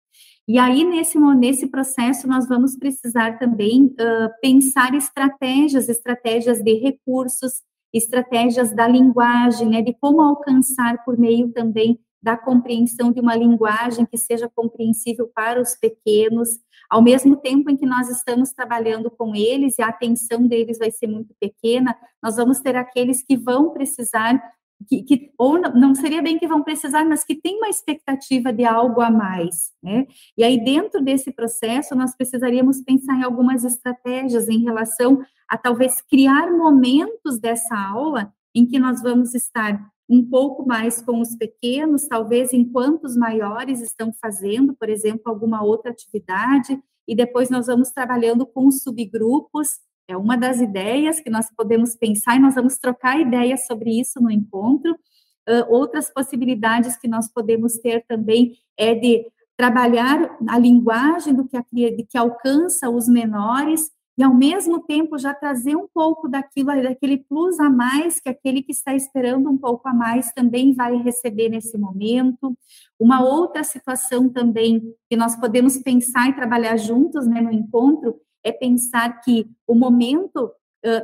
E 0.47 0.61
aí, 0.61 0.85
nesse, 0.85 1.19
nesse 1.19 1.67
processo, 1.67 2.29
nós 2.29 2.47
vamos 2.47 2.77
precisar 2.77 3.37
também 3.41 3.87
uh, 3.87 4.31
pensar 4.41 4.95
estratégias, 4.95 5.89
estratégias 5.89 6.63
de 6.63 6.75
recursos, 6.75 7.65
estratégias 7.93 8.73
da 8.73 8.87
linguagem, 8.87 9.71
né, 9.71 9.83
de 9.83 9.93
como 10.01 10.21
alcançar 10.21 11.05
por 11.05 11.19
meio 11.19 11.51
também 11.53 11.99
da 12.23 12.37
compreensão 12.37 13.13
de 13.13 13.21
uma 13.21 13.37
linguagem 13.37 14.05
que 14.05 14.17
seja 14.17 14.51
compreensível 14.55 15.31
para 15.35 15.61
os 15.61 15.75
pequenos, 15.75 16.49
ao 16.91 17.03
mesmo 17.03 17.37
tempo 17.37 17.71
em 17.71 17.77
que 17.77 17.87
nós 17.87 18.09
estamos 18.09 18.51
trabalhando 18.53 19.11
com 19.11 19.35
eles 19.35 19.79
e 19.79 19.83
a 19.83 19.89
atenção 19.89 20.47
deles 20.47 20.79
vai 20.79 20.91
ser 20.91 21.07
muito 21.07 21.35
pequena, 21.41 21.97
nós 22.23 22.37
vamos 22.37 22.61
ter 22.61 22.77
aqueles 22.77 23.23
que 23.23 23.37
vão 23.37 23.71
precisar 23.71 24.43
que, 24.87 25.03
que, 25.03 25.33
ou 25.37 25.59
não 25.59 25.95
seria 25.95 26.23
bem 26.23 26.39
que 26.39 26.47
vão 26.47 26.63
precisar, 26.63 27.05
mas 27.05 27.25
que 27.25 27.35
tem 27.35 27.57
uma 27.57 27.69
expectativa 27.69 28.53
de 28.53 28.65
algo 28.65 29.01
a 29.01 29.11
mais, 29.11 29.73
né? 29.83 30.07
E 30.37 30.45
aí, 30.45 30.63
dentro 30.63 31.03
desse 31.03 31.33
processo, 31.33 31.97
nós 31.97 32.15
precisaríamos 32.15 32.81
pensar 32.83 33.17
em 33.17 33.25
algumas 33.25 33.65
estratégias 33.65 34.49
em 34.49 34.63
relação 34.63 35.21
a 35.49 35.59
talvez 35.59 36.01
criar 36.03 36.53
momentos 36.53 37.41
dessa 37.41 37.77
aula 37.77 38.33
em 38.55 38.67
que 38.67 38.79
nós 38.79 39.03
vamos 39.03 39.35
estar 39.35 39.85
um 40.09 40.25
pouco 40.25 40.67
mais 40.67 41.03
com 41.03 41.21
os 41.21 41.37
pequenos, 41.37 42.09
talvez 42.09 42.53
enquanto 42.53 43.05
os 43.05 43.17
maiores 43.17 43.83
estão 43.83 44.13
fazendo, 44.13 44.75
por 44.75 44.89
exemplo, 44.89 45.23
alguma 45.27 45.63
outra 45.63 45.91
atividade, 45.91 46.81
e 47.07 47.15
depois 47.15 47.51
nós 47.51 47.67
vamos 47.67 47.91
trabalhando 47.91 48.47
com 48.47 48.71
subgrupos. 48.71 49.69
É 50.09 50.17
uma 50.17 50.37
das 50.37 50.61
ideias 50.61 51.21
que 51.21 51.29
nós 51.29 51.47
podemos 51.55 51.95
pensar 51.95 52.37
e 52.37 52.41
nós 52.41 52.55
vamos 52.55 52.79
trocar 52.79 53.21
ideias 53.21 53.67
sobre 53.67 53.99
isso 53.99 54.21
no 54.21 54.31
encontro. 54.31 54.93
Uh, 55.49 55.65
outras 55.69 56.13
possibilidades 56.13 56.97
que 56.97 57.09
nós 57.09 57.31
podemos 57.31 57.79
ter 57.79 58.05
também 58.07 58.55
é 58.77 58.95
de 58.95 59.27
trabalhar 59.57 60.37
a 60.49 60.59
linguagem 60.59 61.35
do 61.35 61.47
que, 61.47 61.57
a, 61.57 61.65
que 61.65 62.17
alcança 62.17 62.89
os 62.89 63.09
menores 63.09 63.91
e 64.19 64.23
ao 64.23 64.35
mesmo 64.35 64.81
tempo 64.81 65.17
já 65.17 65.33
trazer 65.33 65.77
um 65.77 65.87
pouco 65.87 66.29
daquilo, 66.29 66.83
daquele 66.83 67.19
plus 67.19 67.61
a 67.61 67.71
mais 67.71 68.19
que 68.19 68.29
aquele 68.29 68.63
que 68.63 68.73
está 68.73 68.93
esperando 68.93 69.49
um 69.49 69.57
pouco 69.57 69.89
a 69.89 69.95
mais 69.95 70.33
também 70.33 70.75
vai 70.75 70.97
receber 70.97 71.49
nesse 71.49 71.79
momento. 71.79 72.59
Uma 72.99 73.23
outra 73.23 73.63
situação 73.63 74.29
também 74.29 74.93
que 75.09 75.17
nós 75.17 75.37
podemos 75.37 75.79
pensar 75.79 76.29
e 76.29 76.35
trabalhar 76.35 76.77
juntos 76.77 77.29
né, 77.29 77.41
no 77.41 77.53
encontro 77.53 78.17
é 78.43 78.51
pensar 78.51 79.21
que 79.21 79.49
o 79.69 79.75
momento 79.75 80.51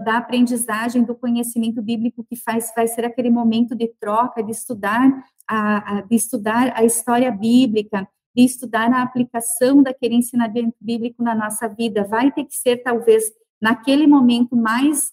da 0.04 0.18
aprendizagem 0.18 1.02
do 1.02 1.14
conhecimento 1.14 1.82
bíblico 1.82 2.24
que 2.24 2.36
faz 2.36 2.72
vai 2.74 2.86
ser 2.86 3.04
aquele 3.04 3.28
momento 3.28 3.74
de 3.74 3.88
troca, 4.00 4.42
de 4.42 4.52
estudar 4.52 5.24
a, 5.48 5.98
a 5.98 6.00
de 6.02 6.14
estudar 6.14 6.72
a 6.76 6.84
história 6.84 7.30
bíblica, 7.30 8.08
de 8.34 8.44
estudar 8.44 8.92
a 8.92 9.02
aplicação 9.02 9.82
daquele 9.82 10.16
ensinamento 10.16 10.76
bíblico 10.80 11.22
na 11.22 11.34
nossa 11.34 11.68
vida. 11.68 12.04
Vai 12.04 12.32
ter 12.32 12.44
que 12.44 12.56
ser, 12.56 12.78
talvez, 12.78 13.24
naquele 13.60 14.06
momento 14.06 14.56
mais, 14.56 15.12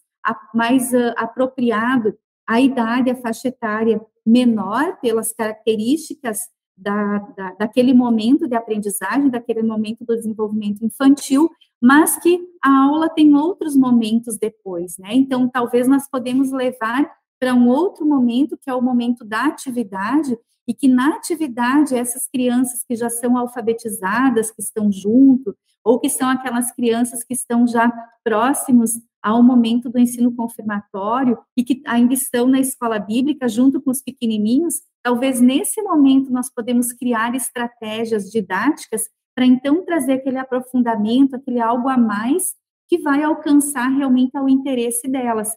mais 0.54 0.92
uh, 0.92 1.14
apropriado, 1.16 2.18
a 2.48 2.60
idade, 2.60 3.10
a 3.10 3.16
faixa 3.16 3.48
etária 3.48 4.02
menor, 4.26 5.00
pelas 5.00 5.32
características 5.32 6.40
da, 6.76 7.20
da, 7.38 7.54
daquele 7.54 7.94
momento 7.94 8.48
de 8.48 8.56
aprendizagem, 8.56 9.30
daquele 9.30 9.62
momento 9.62 10.04
do 10.04 10.16
desenvolvimento 10.16 10.84
infantil, 10.84 11.50
mas 11.82 12.18
que 12.18 12.40
a 12.64 12.86
aula 12.86 13.10
tem 13.10 13.36
outros 13.36 13.76
momentos 13.76 14.38
depois, 14.38 14.98
né? 14.98 15.10
Então, 15.14 15.48
talvez 15.48 15.88
nós 15.88 16.08
podemos 16.10 16.52
levar 16.52 17.12
para 17.42 17.56
um 17.56 17.68
outro 17.68 18.06
momento, 18.06 18.56
que 18.56 18.70
é 18.70 18.74
o 18.76 18.82
momento 18.84 19.26
da 19.26 19.46
atividade, 19.46 20.38
e 20.68 20.76
que 20.76 20.88
na 20.88 21.16
atividade 21.16 21.96
essas 21.96 22.28
crianças 22.28 22.84
que 22.88 22.96
já 22.96 23.10
são 23.10 23.36
alfabetizadas, 23.36 24.52
que 24.52 24.62
estão 24.62 24.92
junto, 24.92 25.58
ou 25.84 26.00
que 26.00 26.08
são 26.08 26.30
aquelas 26.30 26.72
crianças 26.72 27.24
que 27.24 27.34
estão 27.34 27.66
já 27.66 27.92
próximos 28.24 28.92
ao 29.24 29.42
momento 29.42 29.90
do 29.90 29.98
ensino 29.98 30.36
confirmatório 30.36 31.36
e 31.58 31.64
que 31.64 31.82
ainda 31.88 32.14
estão 32.14 32.46
na 32.48 32.60
escola 32.60 33.00
bíblica 33.00 33.50
junto 33.50 33.82
com 33.82 33.90
os 33.90 34.04
pequenininhos, 34.04 34.76
talvez 35.02 35.42
nesse 35.42 35.82
momento 35.82 36.32
nós 36.32 36.48
podemos 36.54 36.94
criar 36.94 37.34
estratégias 37.34 38.30
didáticas 38.30 39.10
para 39.36 39.48
então 39.48 39.84
trazer 39.84 40.14
aquele 40.14 40.38
aprofundamento, 40.38 41.36
aquele 41.36 41.60
algo 41.60 41.90
a 41.90 41.98
mais 41.98 42.54
que 42.88 43.00
vai 43.00 43.24
alcançar 43.24 43.88
realmente 43.88 44.38
o 44.38 44.48
interesse 44.48 45.08
delas. 45.08 45.50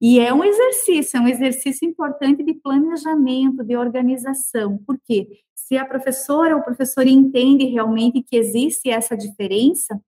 E 0.00 0.18
é 0.18 0.34
um 0.34 0.44
exercício, 0.44 1.16
é 1.16 1.20
um 1.20 1.28
exercício 1.28 1.88
importante 1.88 2.42
de 2.42 2.54
planejamento, 2.54 3.64
de 3.64 3.76
organização, 3.76 4.78
porque 4.86 5.28
se 5.54 5.76
a 5.76 5.86
professora 5.86 6.54
ou 6.54 6.60
o 6.60 6.64
professor 6.64 7.06
entende 7.06 7.64
realmente 7.64 8.22
que 8.22 8.36
existe 8.36 8.90
essa 8.90 9.16
diferença, 9.16 9.98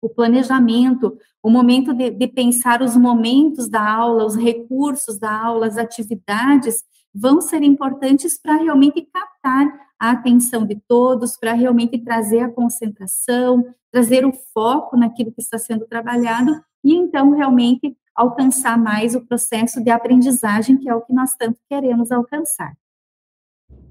o 0.00 0.08
planejamento, 0.08 1.18
o 1.42 1.50
momento 1.50 1.92
de, 1.92 2.10
de 2.10 2.26
pensar 2.28 2.80
os 2.80 2.96
momentos 2.96 3.68
da 3.68 3.86
aula, 3.86 4.24
os 4.24 4.36
recursos 4.36 5.18
da 5.18 5.30
aula, 5.30 5.66
as 5.66 5.76
atividades, 5.76 6.82
vão 7.14 7.40
ser 7.40 7.62
importantes 7.62 8.40
para 8.40 8.56
realmente 8.56 9.02
captar 9.02 9.66
a 9.98 10.12
atenção 10.12 10.64
de 10.64 10.80
todos, 10.88 11.36
para 11.36 11.52
realmente 11.52 11.98
trazer 11.98 12.40
a 12.40 12.50
concentração, 12.50 13.62
trazer 13.92 14.24
o 14.24 14.32
foco 14.54 14.96
naquilo 14.96 15.32
que 15.32 15.42
está 15.42 15.58
sendo 15.58 15.86
trabalhado 15.86 16.58
e 16.82 16.94
então 16.94 17.32
realmente 17.32 17.94
alcançar 18.20 18.76
mais 18.76 19.14
o 19.14 19.26
processo 19.26 19.82
de 19.82 19.90
aprendizagem, 19.90 20.76
que 20.76 20.88
é 20.88 20.94
o 20.94 21.00
que 21.00 21.12
nós 21.12 21.34
tanto 21.36 21.58
queremos 21.68 22.12
alcançar. 22.12 22.74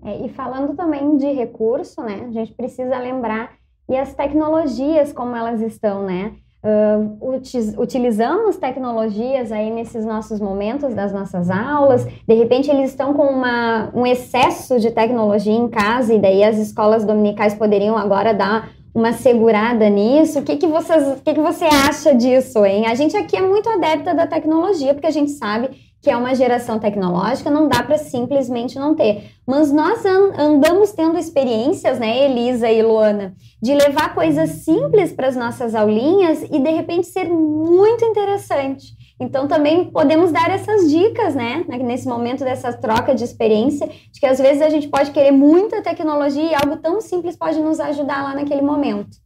É, 0.04 0.26
e 0.26 0.30
falando 0.30 0.76
também 0.76 1.18
de 1.18 1.32
recurso, 1.32 2.02
né, 2.02 2.26
a 2.28 2.32
gente 2.32 2.54
precisa 2.54 2.98
lembrar 2.98 3.54
e 3.90 3.98
as 3.98 4.14
tecnologias 4.14 5.12
como 5.12 5.36
elas 5.36 5.62
estão, 5.62 6.06
né? 6.06 6.36
Uh, 6.62 7.42
utilizamos 7.82 8.58
tecnologias 8.58 9.50
aí 9.50 9.72
nesses 9.72 10.06
nossos 10.06 10.42
momentos 10.42 10.94
das 10.94 11.14
nossas 11.14 11.50
aulas, 11.50 12.06
de 12.06 12.34
repente 12.34 12.70
eles 12.70 12.90
estão 12.90 13.14
com 13.14 13.24
uma, 13.24 13.90
um 13.96 14.06
excesso 14.06 14.78
de 14.78 14.92
tecnologia 14.92 15.54
em 15.54 15.70
casa 15.70 16.14
e 16.14 16.20
daí 16.20 16.44
as 16.44 16.58
escolas 16.58 17.06
dominicais 17.06 17.56
poderiam 17.56 17.98
agora 17.98 18.34
dar 18.34 18.70
uma 18.94 19.14
segurada 19.14 19.90
nisso. 19.90 20.40
O 20.40 20.44
que, 20.44 20.58
que, 20.58 20.68
vocês, 20.68 21.08
o 21.08 21.22
que, 21.22 21.34
que 21.34 21.40
você 21.40 21.66
acha 21.66 22.14
disso, 22.14 22.66
hein? 22.66 22.88
A 22.88 22.96
gente 22.96 23.16
aqui 23.16 23.38
é 23.38 23.42
muito 23.42 23.70
adepta 23.70 24.14
da 24.14 24.28
tecnologia, 24.28 24.94
porque 24.94 25.08
a 25.08 25.12
gente 25.12 25.32
sabe 25.32 25.70
que 26.02 26.10
é 26.10 26.16
uma 26.16 26.34
geração 26.34 26.80
tecnológica, 26.80 27.52
não 27.52 27.68
dá 27.68 27.84
para 27.84 27.98
simplesmente 27.98 28.80
não 28.80 28.96
ter. 28.96 29.32
Mas 29.46 29.72
nós 29.72 30.04
andamos 30.06 30.92
tendo 30.94 31.18
experiências, 31.18 32.00
né, 32.00 32.26
Elisa 32.26 32.72
e 32.72 32.82
Luana, 32.82 33.34
de 33.62 33.74
levar 33.74 34.16
coisas 34.16 34.50
simples 34.50 35.12
para 35.12 35.28
as 35.28 35.36
nossas 35.36 35.76
aulinhas 35.76 36.44
e 36.44 36.58
de 36.58 36.70
repente 36.70 37.08
ser 37.08 37.26
muito 37.26 38.06
interessante. 38.06 38.98
Então 39.20 39.48
também 39.48 39.92
podemos 39.92 40.32
dar 40.32 40.50
essas 40.50 40.90
dicas, 40.90 41.36
né, 41.36 41.66
nesse 41.68 42.08
momento 42.08 42.44
dessa 42.44 42.72
troca 42.72 43.14
de 43.14 43.24
experiência, 43.24 43.88
de 43.88 44.20
que 44.20 44.26
às 44.26 44.40
vezes 44.40 44.62
a 44.62 44.70
gente 44.70 44.88
pode 44.88 45.12
querer 45.12 45.32
muita 45.32 45.82
tecnologia 45.82 46.52
e 46.52 46.56
algo 46.56 46.78
tão 46.78 47.02
simples 47.02 47.36
pode 47.36 47.60
nos 47.60 47.80
ajudar 47.80 48.24
lá 48.24 48.34
naquele 48.34 48.62
momento. 48.62 49.18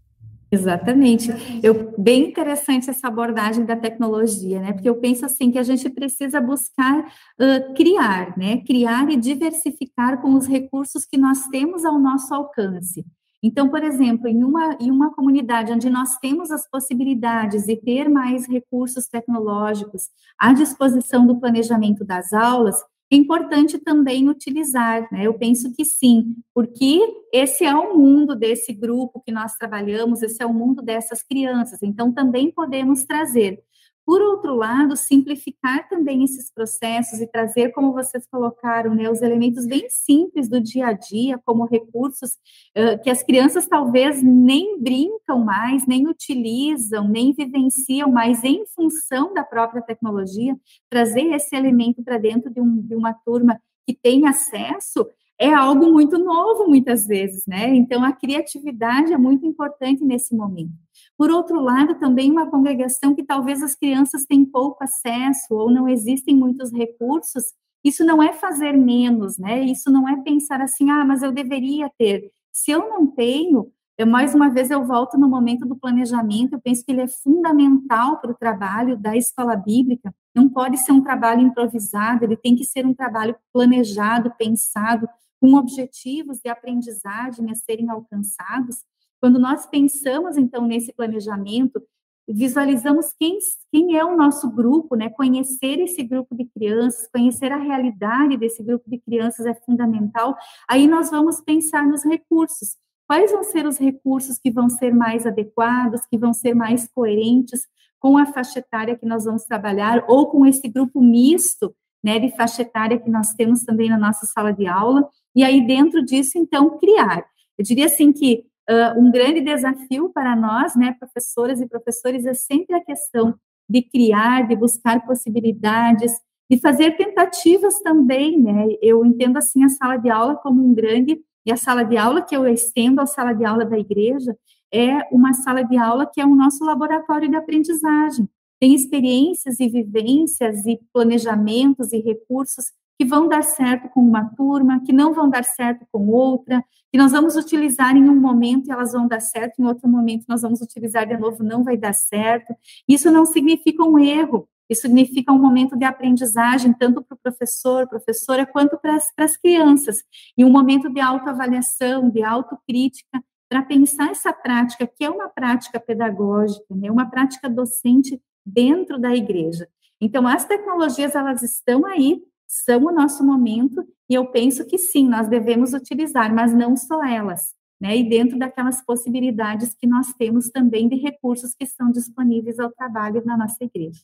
Exatamente. 0.54 1.32
Eu, 1.64 1.96
bem 1.98 2.28
interessante 2.28 2.88
essa 2.88 3.08
abordagem 3.08 3.66
da 3.66 3.76
tecnologia, 3.76 4.62
né? 4.62 4.72
Porque 4.72 4.88
eu 4.88 4.96
penso 4.96 5.26
assim 5.26 5.50
que 5.50 5.58
a 5.58 5.64
gente 5.64 5.90
precisa 5.90 6.40
buscar 6.40 7.00
uh, 7.00 7.74
criar, 7.74 8.38
né? 8.38 8.58
Criar 8.58 9.10
e 9.10 9.18
diversificar 9.18 10.22
com 10.22 10.36
os 10.36 10.46
recursos 10.46 11.06
que 11.06 11.18
nós 11.18 11.48
temos 11.48 11.84
ao 11.84 11.98
nosso 11.98 12.32
alcance. 12.32 13.04
Então, 13.44 13.68
por 13.68 13.84
exemplo, 13.84 14.30
em 14.30 14.42
uma, 14.42 14.78
em 14.80 14.90
uma 14.90 15.14
comunidade 15.14 15.74
onde 15.74 15.90
nós 15.90 16.16
temos 16.18 16.50
as 16.50 16.66
possibilidades 16.70 17.66
de 17.66 17.76
ter 17.76 18.10
mais 18.10 18.48
recursos 18.48 19.08
tecnológicos 19.08 20.04
à 20.40 20.54
disposição 20.54 21.28
do 21.28 21.38
planejamento 21.38 22.06
das 22.06 22.32
aulas, 22.32 22.82
é 23.12 23.16
importante 23.16 23.78
também 23.78 24.30
utilizar, 24.30 25.08
né? 25.12 25.28
Eu 25.28 25.34
penso 25.36 25.72
que 25.74 25.86
sim, 25.86 26.36
porque 26.56 27.00
esse 27.32 27.64
é 27.64 27.76
o 27.76 27.96
mundo 27.96 28.36
desse 28.36 28.74
grupo 28.74 29.22
que 29.24 29.32
nós 29.32 29.56
trabalhamos, 29.56 30.24
esse 30.24 30.42
é 30.42 30.46
o 30.46 30.54
mundo 30.54 30.82
dessas 30.82 31.22
crianças, 31.22 31.84
então 31.84 32.12
também 32.12 32.50
podemos 32.50 33.04
trazer 33.04 33.62
por 34.06 34.22
outro 34.22 34.54
lado, 34.56 34.96
simplificar 34.98 35.88
também 35.88 36.24
esses 36.24 36.52
processos 36.52 37.22
e 37.22 37.28
trazer, 37.28 37.72
como 37.72 37.94
vocês 37.94 38.28
colocaram, 38.28 38.94
né, 38.94 39.10
os 39.10 39.22
elementos 39.22 39.66
bem 39.66 39.88
simples 39.90 40.50
do 40.50 40.62
dia 40.62 40.88
a 40.88 40.94
dia, 40.94 41.40
como 41.46 41.66
recursos 41.66 42.32
uh, 42.78 43.02
que 43.02 43.10
as 43.10 43.24
crianças 43.24 43.66
talvez 43.66 44.22
nem 44.22 44.80
brincam 44.80 45.40
mais, 45.40 45.88
nem 45.88 46.08
utilizam, 46.08 47.08
nem 47.08 47.34
vivenciam 47.34 48.12
mais 48.12 48.44
em 48.44 48.66
função 48.68 49.34
da 49.34 49.44
própria 49.44 49.82
tecnologia, 49.82 50.56
trazer 50.90 51.34
esse 51.34 51.56
elemento 51.56 52.04
para 52.04 52.18
dentro 52.18 52.52
de, 52.52 52.60
um, 52.60 52.82
de 52.82 52.96
uma 52.96 53.14
turma 53.14 53.60
que 53.86 53.94
tem 53.94 54.28
acesso 54.28 55.06
é 55.40 55.54
algo 55.54 55.92
muito 55.92 56.18
novo 56.18 56.68
muitas 56.68 57.06
vezes, 57.06 57.46
né? 57.46 57.76
Então 57.76 58.04
a 58.04 58.14
criatividade 58.14 59.12
é 59.12 59.18
muito 59.18 59.46
importante 59.46 60.04
nesse 60.04 60.36
momento. 60.36 60.72
Por 61.18 61.30
outro 61.30 61.62
lado, 61.62 61.96
também 61.96 62.32
uma 62.32 62.50
congregação 62.50 63.14
que 63.14 63.24
talvez 63.24 63.62
as 63.62 63.76
crianças 63.76 64.26
têm 64.26 64.44
pouco 64.44 64.84
acesso 64.84 65.54
ou 65.54 65.72
não 65.72 65.88
existem 65.88 66.36
muitos 66.36 66.72
recursos, 66.72 67.44
isso 67.84 68.04
não 68.06 68.24
é 68.24 68.34
fazer 68.34 68.74
menos, 68.74 69.38
né? 69.38 69.64
Isso 69.64 69.92
não 69.92 70.08
é 70.08 70.22
pensar 70.22 70.62
assim, 70.62 70.90
ah, 70.90 71.04
mas 71.06 71.22
eu 71.22 71.32
deveria 71.32 71.92
ter. 71.98 72.32
Se 72.52 72.72
eu 72.72 72.90
não 72.90 73.06
tenho, 73.06 73.72
eu, 73.98 74.08
mais 74.08 74.34
uma 74.34 74.50
vez 74.50 74.72
eu 74.72 74.84
volto 74.86 75.18
no 75.18 75.30
momento 75.30 75.66
do 75.68 75.76
planejamento, 75.76 76.54
eu 76.54 76.62
penso 76.62 76.84
que 76.84 76.92
ele 76.92 77.02
é 77.02 77.08
fundamental 77.08 78.20
para 78.20 78.32
o 78.32 78.36
trabalho 78.36 78.98
da 78.98 79.16
escola 79.16 79.56
bíblica, 79.56 80.14
não 80.34 80.50
pode 80.50 80.78
ser 80.78 80.94
um 80.94 81.04
trabalho 81.04 81.42
improvisado, 81.42 82.24
ele 82.24 82.36
tem 82.36 82.56
que 82.56 82.64
ser 82.64 82.86
um 82.86 82.94
trabalho 82.94 83.36
planejado, 83.52 84.34
pensado, 84.38 85.08
com 85.40 85.56
objetivos 85.56 86.40
de 86.40 86.50
aprendizagem 86.50 87.52
a 87.52 87.56
serem 87.56 87.90
alcançados, 87.90 88.78
quando 89.24 89.40
nós 89.40 89.66
pensamos, 89.66 90.36
então, 90.36 90.68
nesse 90.68 90.92
planejamento, 90.92 91.82
visualizamos 92.28 93.14
quem, 93.18 93.38
quem 93.72 93.96
é 93.96 94.04
o 94.04 94.18
nosso 94.18 94.52
grupo, 94.52 94.98
né? 94.98 95.10
Conhecer 95.12 95.80
esse 95.80 96.04
grupo 96.04 96.36
de 96.36 96.44
crianças, 96.44 97.08
conhecer 97.10 97.50
a 97.50 97.56
realidade 97.56 98.36
desse 98.36 98.62
grupo 98.62 98.84
de 98.90 99.00
crianças 99.00 99.46
é 99.46 99.54
fundamental. 99.54 100.36
Aí 100.70 100.88
nós 100.88 101.10
vamos 101.10 101.40
pensar 101.40 101.88
nos 101.88 102.04
recursos. 102.04 102.76
Quais 103.08 103.32
vão 103.32 103.46
ser 103.46 103.66
os 103.66 103.78
recursos 103.78 104.38
que 104.38 104.52
vão 104.52 104.68
ser 104.68 104.94
mais 104.94 105.26
adequados, 105.26 106.06
que 106.06 106.18
vão 106.18 106.34
ser 106.34 106.54
mais 106.54 106.90
coerentes 106.94 107.62
com 108.02 108.18
a 108.18 108.26
faixa 108.26 108.60
etária 108.60 108.98
que 108.98 109.06
nós 109.06 109.24
vamos 109.24 109.46
trabalhar 109.46 110.04
ou 110.10 110.30
com 110.30 110.46
esse 110.46 110.68
grupo 110.68 111.00
misto, 111.00 111.74
né, 112.04 112.20
de 112.20 112.30
faixa 112.36 112.64
etária 112.64 113.00
que 113.00 113.10
nós 113.10 113.34
temos 113.36 113.64
também 113.64 113.90
na 113.90 113.98
nossa 113.98 114.26
sala 114.26 114.52
de 114.52 114.68
aula. 114.68 115.08
E 115.34 115.46
aí 115.46 115.66
dentro 115.66 116.04
disso, 116.04 116.38
então, 116.38 116.78
criar. 116.78 117.24
Eu 117.58 117.64
diria 117.64 117.86
assim 117.86 118.12
que 118.12 118.52
Uh, 118.70 119.00
um 119.00 119.12
grande 119.12 119.42
desafio 119.42 120.10
para 120.10 120.36
nós, 120.36 120.76
né, 120.76 120.96
professoras 120.98 121.60
e 121.60 121.68
professores, 121.68 122.26
é 122.26 122.34
sempre 122.34 122.76
a 122.76 122.84
questão 122.84 123.36
de 123.70 123.82
criar, 123.82 124.48
de 124.48 124.56
buscar 124.56 125.06
possibilidades, 125.06 126.12
de 126.50 126.60
fazer 126.60 126.96
tentativas 126.96 127.80
também, 127.80 128.40
né? 128.40 128.68
Eu 128.82 129.06
entendo 129.06 129.38
assim 129.38 129.64
a 129.64 129.70
sala 129.70 129.98
de 129.98 130.10
aula 130.10 130.36
como 130.36 130.64
um 130.64 130.74
grande 130.74 131.20
e 131.46 131.52
a 131.52 131.58
sala 131.58 131.84
de 131.84 131.98
aula 131.98 132.22
que 132.22 132.36
eu 132.36 132.48
estendo 132.48 133.02
à 133.02 133.06
sala 133.06 133.34
de 133.34 133.44
aula 133.44 133.66
da 133.66 133.78
igreja 133.78 134.38
é 134.72 135.08
uma 135.12 135.34
sala 135.34 135.64
de 135.64 135.78
aula 135.78 136.06
que 136.06 136.22
é 136.22 136.26
o 136.26 136.36
nosso 136.36 136.64
laboratório 136.64 137.30
de 137.30 137.36
aprendizagem. 137.36 138.30
Tem 138.60 138.74
experiências 138.74 139.60
e 139.60 139.68
vivências 139.68 140.66
e 140.66 140.80
planejamentos 140.94 141.92
e 141.92 142.00
recursos 142.00 142.72
que 142.98 143.06
vão 143.06 143.28
dar 143.28 143.44
certo 143.44 143.90
com 143.90 144.02
uma 144.02 144.26
turma, 144.36 144.82
que 144.86 144.94
não 144.94 145.14
vão 145.14 145.30
dar 145.30 145.44
certo 145.44 145.86
com 145.92 146.08
outra, 146.08 146.64
que 146.92 146.98
nós 146.98 147.12
vamos 147.12 147.36
utilizar 147.36 147.96
em 147.96 148.08
um 148.08 148.16
momento 148.16 148.68
e 148.68 148.72
elas 148.72 148.94
vão 148.94 149.08
dar 149.08 149.20
certo, 149.20 149.60
em 149.60 149.66
outro 149.66 149.90
momento 149.90 150.26
nós 150.28 150.42
vamos 150.42 150.62
utilizar 150.62 151.08
de 151.08 151.18
novo, 151.18 151.44
não 151.44 151.64
vai 151.64 151.76
dar 151.76 151.94
certo. 151.94 152.54
Isso 152.88 153.12
não 153.12 153.26
significa 153.26 153.84
um 153.84 153.98
erro, 153.98 154.48
isso 154.70 154.84
significa 154.84 155.32
um 155.32 155.40
momento 155.40 155.76
de 155.76 155.86
aprendizagem, 155.86 156.74
tanto 156.74 157.04
para 157.04 157.16
o 157.16 157.20
professor, 157.22 157.88
professora, 157.88 158.46
quanto 158.46 158.78
para 158.78 158.96
as, 158.96 159.14
para 159.14 159.26
as 159.26 159.36
crianças, 159.38 160.04
e 160.38 160.46
um 160.46 160.50
momento 160.50 160.90
de 160.90 161.00
autoavaliação, 161.00 162.10
de 162.10 162.24
autocrítica, 162.24 163.24
para 163.50 163.62
pensar 163.62 164.10
essa 164.10 164.34
prática, 164.34 164.88
que 164.88 165.04
é 165.04 165.10
uma 165.10 165.30
prática 165.30 165.80
pedagógica, 165.80 166.66
né, 166.72 166.90
uma 166.90 167.10
prática 167.10 167.50
docente 167.50 168.20
dentro 168.44 169.00
da 169.00 169.16
igreja. 169.16 169.68
Então, 170.02 170.28
as 170.28 170.46
tecnologias, 170.46 171.14
elas 171.14 171.44
estão 171.44 171.86
aí 171.86 172.22
são 172.54 172.86
o 172.86 172.92
nosso 172.92 173.26
momento, 173.26 173.84
e 174.08 174.14
eu 174.14 174.28
penso 174.28 174.64
que 174.68 174.78
sim, 174.78 175.10
nós 175.10 175.28
devemos 175.28 175.74
utilizar, 175.74 176.32
mas 176.32 176.54
não 176.54 176.78
só 176.78 177.04
elas, 177.04 177.56
né? 177.82 177.98
E 177.98 178.08
dentro 178.08 178.38
daquelas 178.38 178.80
possibilidades 178.86 179.74
que 179.74 179.88
nós 179.88 180.14
temos 180.14 180.52
também 180.52 180.88
de 180.88 180.96
recursos 180.96 181.56
que 181.56 181.64
estão 181.64 181.90
disponíveis 181.90 182.60
ao 182.60 182.70
trabalho 182.72 183.24
na 183.26 183.36
nossa 183.36 183.58
igreja. 183.64 184.02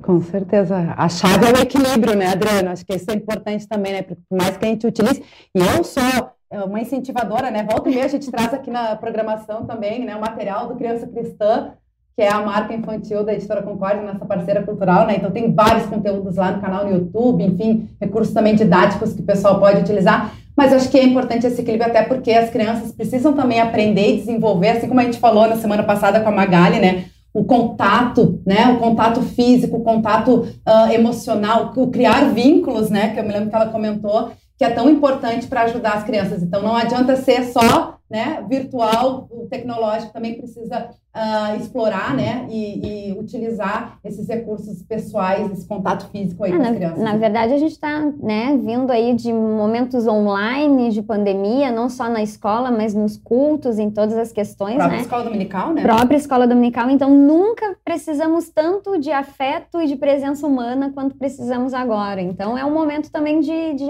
Com 0.00 0.20
certeza. 0.22 0.94
A 0.96 1.08
chave 1.08 1.46
é 1.46 1.58
o 1.58 1.60
equilíbrio, 1.60 2.16
né, 2.16 2.28
Adriana? 2.28 2.70
Acho 2.70 2.86
que 2.86 2.94
isso 2.94 3.10
é 3.10 3.14
importante 3.14 3.66
também, 3.66 3.94
né? 3.94 4.02
Por 4.02 4.16
mais 4.30 4.56
que 4.56 4.64
a 4.64 4.68
gente 4.68 4.86
utilize. 4.86 5.20
E 5.54 5.58
eu 5.58 5.82
sou 5.82 6.30
é, 6.50 6.62
uma 6.62 6.80
incentivadora, 6.80 7.50
né? 7.50 7.64
Volta 7.64 7.90
e 7.90 7.94
meia 7.94 8.04
a 8.04 8.08
gente 8.08 8.30
traz 8.30 8.54
aqui 8.54 8.70
na 8.70 8.94
programação 8.94 9.66
também, 9.66 10.04
né? 10.04 10.14
O 10.14 10.20
material 10.20 10.68
do 10.68 10.76
Criança 10.76 11.06
Cristã 11.08 11.74
que 12.18 12.22
é 12.22 12.32
a 12.32 12.42
marca 12.42 12.74
infantil 12.74 13.22
da 13.22 13.32
Editora 13.32 13.62
Concórdia, 13.62 14.02
nossa 14.02 14.24
parceira 14.24 14.60
cultural, 14.64 15.06
né? 15.06 15.14
Então 15.18 15.30
tem 15.30 15.54
vários 15.54 15.86
conteúdos 15.86 16.34
lá 16.34 16.50
no 16.50 16.60
canal 16.60 16.84
no 16.84 16.90
YouTube, 16.90 17.44
enfim, 17.44 17.88
recursos 18.00 18.34
também 18.34 18.56
didáticos 18.56 19.12
que 19.12 19.20
o 19.20 19.24
pessoal 19.24 19.60
pode 19.60 19.82
utilizar. 19.82 20.34
Mas 20.56 20.72
eu 20.72 20.78
acho 20.78 20.90
que 20.90 20.98
é 20.98 21.04
importante 21.04 21.46
esse 21.46 21.60
equilíbrio 21.60 21.88
até 21.88 22.02
porque 22.02 22.32
as 22.32 22.50
crianças 22.50 22.90
precisam 22.90 23.34
também 23.34 23.60
aprender 23.60 24.14
e 24.14 24.16
desenvolver, 24.16 24.70
assim 24.70 24.88
como 24.88 24.98
a 24.98 25.04
gente 25.04 25.20
falou 25.20 25.46
na 25.46 25.58
semana 25.58 25.84
passada 25.84 26.18
com 26.18 26.28
a 26.28 26.32
Magali, 26.32 26.80
né? 26.80 27.04
O 27.32 27.44
contato, 27.44 28.42
né? 28.44 28.66
O 28.66 28.78
contato 28.78 29.22
físico, 29.22 29.76
o 29.76 29.84
contato 29.84 30.40
uh, 30.66 30.92
emocional, 30.92 31.72
o 31.76 31.86
criar 31.86 32.32
vínculos, 32.32 32.90
né? 32.90 33.10
Que 33.10 33.20
eu 33.20 33.24
me 33.24 33.32
lembro 33.32 33.48
que 33.48 33.54
ela 33.54 33.66
comentou 33.66 34.32
que 34.58 34.64
é 34.64 34.70
tão 34.70 34.90
importante 34.90 35.46
para 35.46 35.62
ajudar 35.62 35.94
as 35.94 36.04
crianças. 36.04 36.42
Então 36.42 36.60
não 36.60 36.74
adianta 36.74 37.16
ser 37.16 37.44
só 37.44 37.98
né, 38.10 38.42
virtual, 38.48 39.28
o 39.30 39.46
tecnológico 39.46 40.14
também 40.14 40.34
precisa 40.34 40.88
uh, 41.14 41.56
explorar, 41.60 42.14
né, 42.14 42.46
e, 42.48 43.10
e, 43.10 43.18
utilizar 43.18 43.98
esses 44.02 44.26
recursos 44.26 44.82
pessoais, 44.82 45.52
esse 45.52 45.68
contato 45.68 46.08
físico 46.08 46.42
aí 46.42 46.52
ah, 46.52 46.56
com 46.56 46.62
as 46.62 46.74
crianças. 46.74 46.98
Na 47.00 47.16
verdade, 47.18 47.52
a 47.52 47.58
gente 47.58 47.72
está, 47.72 48.00
né, 48.18 48.58
vindo 48.64 48.90
aí 48.90 49.14
de 49.14 49.30
momentos 49.30 50.06
online, 50.06 50.90
de 50.90 51.02
pandemia, 51.02 51.70
não 51.70 51.90
só 51.90 52.08
na 52.08 52.22
escola, 52.22 52.70
mas 52.70 52.94
nos 52.94 53.18
cultos, 53.18 53.78
em 53.78 53.90
todas 53.90 54.16
as 54.16 54.32
questões, 54.32 54.76
Própria 54.76 54.96
né? 54.96 55.02
escola 55.02 55.24
dominical, 55.24 55.74
né? 55.74 55.82
Própria 55.82 56.16
escola 56.16 56.46
dominical. 56.46 56.88
Então, 56.88 57.10
nunca 57.10 57.76
precisamos 57.84 58.48
tanto 58.48 58.98
de 58.98 59.10
afeto 59.10 59.82
e 59.82 59.86
de 59.86 59.96
presença 59.96 60.46
humana 60.46 60.92
quanto 60.94 61.14
precisamos 61.14 61.74
agora. 61.74 62.22
Então, 62.22 62.56
é 62.56 62.64
um 62.64 62.72
momento 62.72 63.10
também 63.10 63.40
de, 63.40 63.74
de 63.74 63.86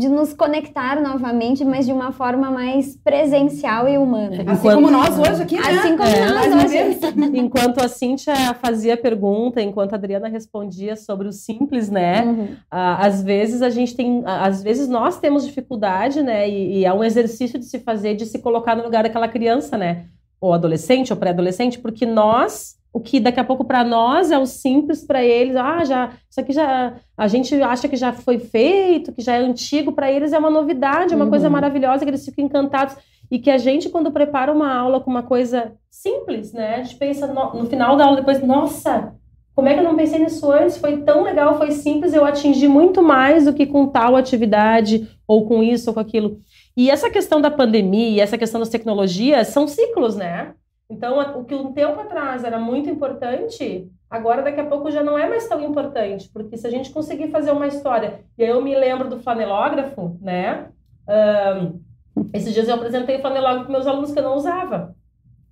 de 0.00 0.08
nos 0.08 0.32
conectar 0.32 0.98
novamente, 0.98 1.62
mas 1.62 1.84
de 1.84 1.92
uma 1.92 2.10
forma 2.10 2.50
mais 2.50 2.96
presencial 2.96 3.86
e 3.86 3.98
humana. 3.98 4.36
Assim 4.46 4.60
enquanto... 4.60 4.74
como 4.74 4.90
nós 4.90 5.18
hoje 5.18 5.42
aqui, 5.42 5.56
né? 5.56 5.62
Assim 5.62 5.94
como 5.94 6.08
é, 6.08 6.30
nós 6.30 6.64
hoje. 6.64 6.98
Enquanto 7.38 7.84
a 7.84 7.88
Cíntia 7.88 8.34
fazia 8.54 8.96
pergunta, 8.96 9.60
enquanto 9.60 9.92
a 9.92 9.96
Adriana 9.96 10.26
respondia 10.26 10.96
sobre 10.96 11.28
o 11.28 11.32
simples, 11.32 11.90
né? 11.90 12.24
Uhum. 12.24 12.48
às 12.70 13.22
vezes 13.22 13.60
a 13.60 13.68
gente 13.68 13.94
tem, 13.94 14.22
às 14.24 14.62
vezes 14.62 14.88
nós 14.88 15.18
temos 15.18 15.44
dificuldade, 15.44 16.22
né? 16.22 16.48
E, 16.48 16.78
e 16.78 16.84
é 16.86 16.92
um 16.92 17.04
exercício 17.04 17.58
de 17.58 17.66
se 17.66 17.78
fazer, 17.80 18.14
de 18.14 18.24
se 18.24 18.38
colocar 18.38 18.74
no 18.74 18.82
lugar 18.82 19.02
daquela 19.02 19.28
criança, 19.28 19.76
né? 19.76 20.06
Ou 20.40 20.54
adolescente, 20.54 21.12
ou 21.12 21.18
pré-adolescente, 21.18 21.78
porque 21.78 22.06
nós 22.06 22.79
o 22.92 23.00
que 23.00 23.20
daqui 23.20 23.38
a 23.38 23.44
pouco 23.44 23.64
para 23.64 23.84
nós 23.84 24.30
é 24.30 24.38
o 24.38 24.46
simples 24.46 25.04
para 25.04 25.24
eles, 25.24 25.56
ah, 25.56 25.84
já 25.84 26.10
isso 26.28 26.40
aqui 26.40 26.52
já 26.52 26.94
a 27.16 27.28
gente 27.28 27.54
acha 27.62 27.88
que 27.88 27.96
já 27.96 28.12
foi 28.12 28.38
feito, 28.38 29.12
que 29.12 29.22
já 29.22 29.34
é 29.36 29.38
antigo, 29.38 29.92
para 29.92 30.10
eles 30.10 30.32
é 30.32 30.38
uma 30.38 30.50
novidade, 30.50 31.12
é 31.12 31.16
uma 31.16 31.24
uhum. 31.24 31.30
coisa 31.30 31.48
maravilhosa 31.48 32.04
que 32.04 32.10
eles 32.10 32.24
ficam 32.24 32.44
encantados 32.44 32.96
e 33.30 33.38
que 33.38 33.50
a 33.50 33.58
gente 33.58 33.88
quando 33.88 34.10
prepara 34.10 34.52
uma 34.52 34.74
aula 34.74 35.00
com 35.00 35.10
uma 35.10 35.22
coisa 35.22 35.72
simples, 35.88 36.52
né, 36.52 36.76
a 36.76 36.82
gente 36.82 36.96
pensa 36.96 37.26
no, 37.26 37.54
no 37.54 37.66
final 37.66 37.96
da 37.96 38.04
aula 38.04 38.16
depois, 38.16 38.42
nossa, 38.42 39.14
como 39.54 39.68
é 39.68 39.74
que 39.74 39.80
eu 39.80 39.84
não 39.84 39.96
pensei 39.96 40.18
nisso 40.18 40.50
antes? 40.50 40.78
Foi 40.78 41.02
tão 41.02 41.22
legal, 41.22 41.58
foi 41.58 41.72
simples, 41.72 42.14
eu 42.14 42.24
atingi 42.24 42.66
muito 42.66 43.02
mais 43.02 43.44
do 43.44 43.52
que 43.52 43.66
com 43.66 43.86
tal 43.86 44.16
atividade 44.16 45.06
ou 45.26 45.46
com 45.46 45.62
isso 45.62 45.90
ou 45.90 45.94
com 45.94 46.00
aquilo. 46.00 46.38
E 46.76 46.90
essa 46.90 47.10
questão 47.10 47.40
da 47.40 47.50
pandemia, 47.50 48.22
essa 48.22 48.38
questão 48.38 48.58
das 48.58 48.70
tecnologias 48.70 49.48
são 49.48 49.68
ciclos, 49.68 50.16
né? 50.16 50.54
Então, 50.90 51.20
o 51.38 51.44
que 51.44 51.54
um 51.54 51.72
tempo 51.72 52.00
atrás 52.00 52.42
era 52.42 52.58
muito 52.58 52.90
importante, 52.90 53.88
agora 54.10 54.42
daqui 54.42 54.60
a 54.60 54.66
pouco 54.66 54.90
já 54.90 55.04
não 55.04 55.16
é 55.16 55.28
mais 55.28 55.46
tão 55.46 55.62
importante, 55.62 56.28
porque 56.32 56.56
se 56.56 56.66
a 56.66 56.70
gente 56.70 56.90
conseguir 56.90 57.30
fazer 57.30 57.52
uma 57.52 57.68
história, 57.68 58.24
e 58.36 58.42
aí 58.42 58.50
eu 58.50 58.60
me 58.60 58.74
lembro 58.74 59.08
do 59.08 59.20
flanelógrafo, 59.20 60.18
né? 60.20 60.68
Um, 61.08 61.80
esses 62.32 62.52
dias 62.52 62.68
eu 62.68 62.74
apresentei 62.74 63.16
o 63.16 63.20
flanelógrafo 63.20 63.66
para 63.66 63.72
meus 63.72 63.86
alunos 63.86 64.12
que 64.12 64.18
eu 64.18 64.24
não 64.24 64.34
usava. 64.34 64.96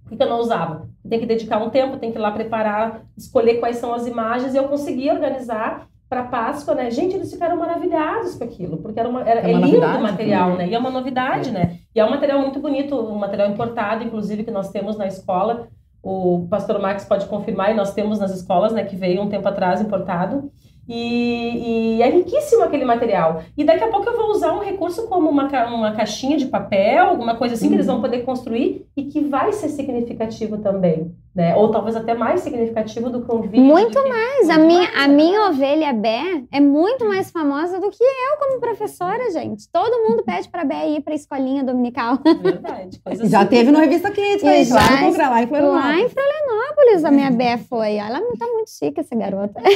Por 0.04 0.18
que 0.18 0.22
eu 0.22 0.28
não 0.28 0.40
usava? 0.40 0.88
Tem 1.08 1.20
que 1.20 1.26
dedicar 1.26 1.62
um 1.62 1.70
tempo, 1.70 1.98
tem 1.98 2.10
que 2.10 2.18
ir 2.18 2.20
lá 2.20 2.32
preparar, 2.32 3.02
escolher 3.16 3.60
quais 3.60 3.76
são 3.76 3.94
as 3.94 4.08
imagens, 4.08 4.54
e 4.54 4.56
eu 4.56 4.68
consegui 4.68 5.08
organizar 5.08 5.86
para 6.08 6.24
Páscoa, 6.24 6.74
né? 6.74 6.90
Gente, 6.90 7.14
eles 7.14 7.30
ficaram 7.30 7.56
maravilhados 7.56 8.34
com 8.34 8.44
aquilo, 8.44 8.78
porque 8.78 8.98
era, 8.98 9.08
uma, 9.08 9.20
era 9.28 9.40
é, 9.40 9.52
é 9.52 9.54
lindo 9.54 9.78
o 9.78 10.02
material, 10.02 10.56
né? 10.56 10.66
E 10.66 10.74
é 10.74 10.78
uma 10.78 10.90
novidade, 10.90 11.50
é. 11.50 11.52
né? 11.52 11.78
E 11.94 12.00
é 12.00 12.04
um 12.04 12.10
material 12.10 12.40
muito 12.40 12.60
bonito, 12.60 12.96
um 12.96 13.16
material 13.16 13.50
importado, 13.50 14.02
inclusive, 14.02 14.44
que 14.44 14.50
nós 14.50 14.70
temos 14.70 14.96
na 14.96 15.06
escola. 15.06 15.68
O 16.02 16.46
pastor 16.48 16.80
Max 16.80 17.04
pode 17.04 17.26
confirmar, 17.26 17.72
e 17.72 17.74
nós 17.74 17.92
temos 17.92 18.18
nas 18.18 18.34
escolas, 18.34 18.72
né? 18.72 18.84
Que 18.84 18.96
veio 18.96 19.20
um 19.20 19.28
tempo 19.28 19.46
atrás 19.46 19.80
importado. 19.82 20.50
E, 20.88 21.98
e, 21.98 22.02
é 22.02 22.08
riquíssimo 22.08 22.64
aquele 22.64 22.86
material. 22.86 23.42
E 23.54 23.62
daqui 23.62 23.84
a 23.84 23.88
pouco 23.88 24.08
eu 24.08 24.16
vou 24.16 24.30
usar 24.30 24.54
um 24.54 24.64
recurso 24.64 25.06
como 25.06 25.28
uma, 25.28 25.46
uma 25.66 25.92
caixinha 25.92 26.38
de 26.38 26.46
papel, 26.46 27.08
alguma 27.08 27.34
coisa 27.36 27.54
assim 27.54 27.66
uhum. 27.66 27.70
que 27.72 27.76
eles 27.76 27.86
vão 27.86 27.96
uhum. 27.96 28.02
poder 28.02 28.20
construir 28.20 28.86
e 28.96 29.04
que 29.04 29.20
vai 29.20 29.52
ser 29.52 29.68
significativo 29.68 30.56
também. 30.56 31.14
Né? 31.38 31.54
Ou 31.54 31.70
talvez 31.70 31.94
até 31.94 32.14
mais 32.14 32.40
significativo 32.40 33.10
do 33.10 33.24
que 33.24 33.32
um 33.32 33.42
vídeo. 33.42 33.62
Muito 33.62 33.96
mais. 34.08 34.50
A 34.50 34.58
minha, 34.58 34.88
a 34.96 35.06
minha 35.06 35.48
ovelha 35.48 35.92
Bé 35.92 36.42
é 36.50 36.58
muito 36.58 37.06
mais 37.06 37.30
famosa 37.30 37.78
do 37.78 37.88
que 37.90 38.02
eu 38.02 38.38
como 38.40 38.58
professora, 38.58 39.30
gente. 39.30 39.70
Todo 39.72 40.02
mundo 40.02 40.24
pede 40.24 40.48
para 40.48 40.64
Bé 40.64 40.88
ir 40.88 41.00
para 41.00 41.12
a 41.12 41.14
escolinha 41.14 41.62
dominical. 41.62 42.18
Verdade. 42.42 43.00
já 43.30 43.42
assim. 43.42 43.50
teve 43.50 43.70
no 43.70 43.78
Revista 43.78 44.10
Kids, 44.10 44.42
lá, 44.42 44.50
em, 44.58 45.16
lá 45.16 45.42
em 45.42 45.46
Florianópolis. 45.46 45.84
Lá 45.84 46.00
em 46.00 46.08
Florianópolis 46.08 47.04
a 47.04 47.10
minha 47.12 47.30
Bé 47.30 47.56
foi. 47.56 47.94
Ela 47.94 48.18
tá 48.36 48.46
muito 48.48 48.70
chique, 48.76 48.98
essa 48.98 49.14
garota. 49.14 49.62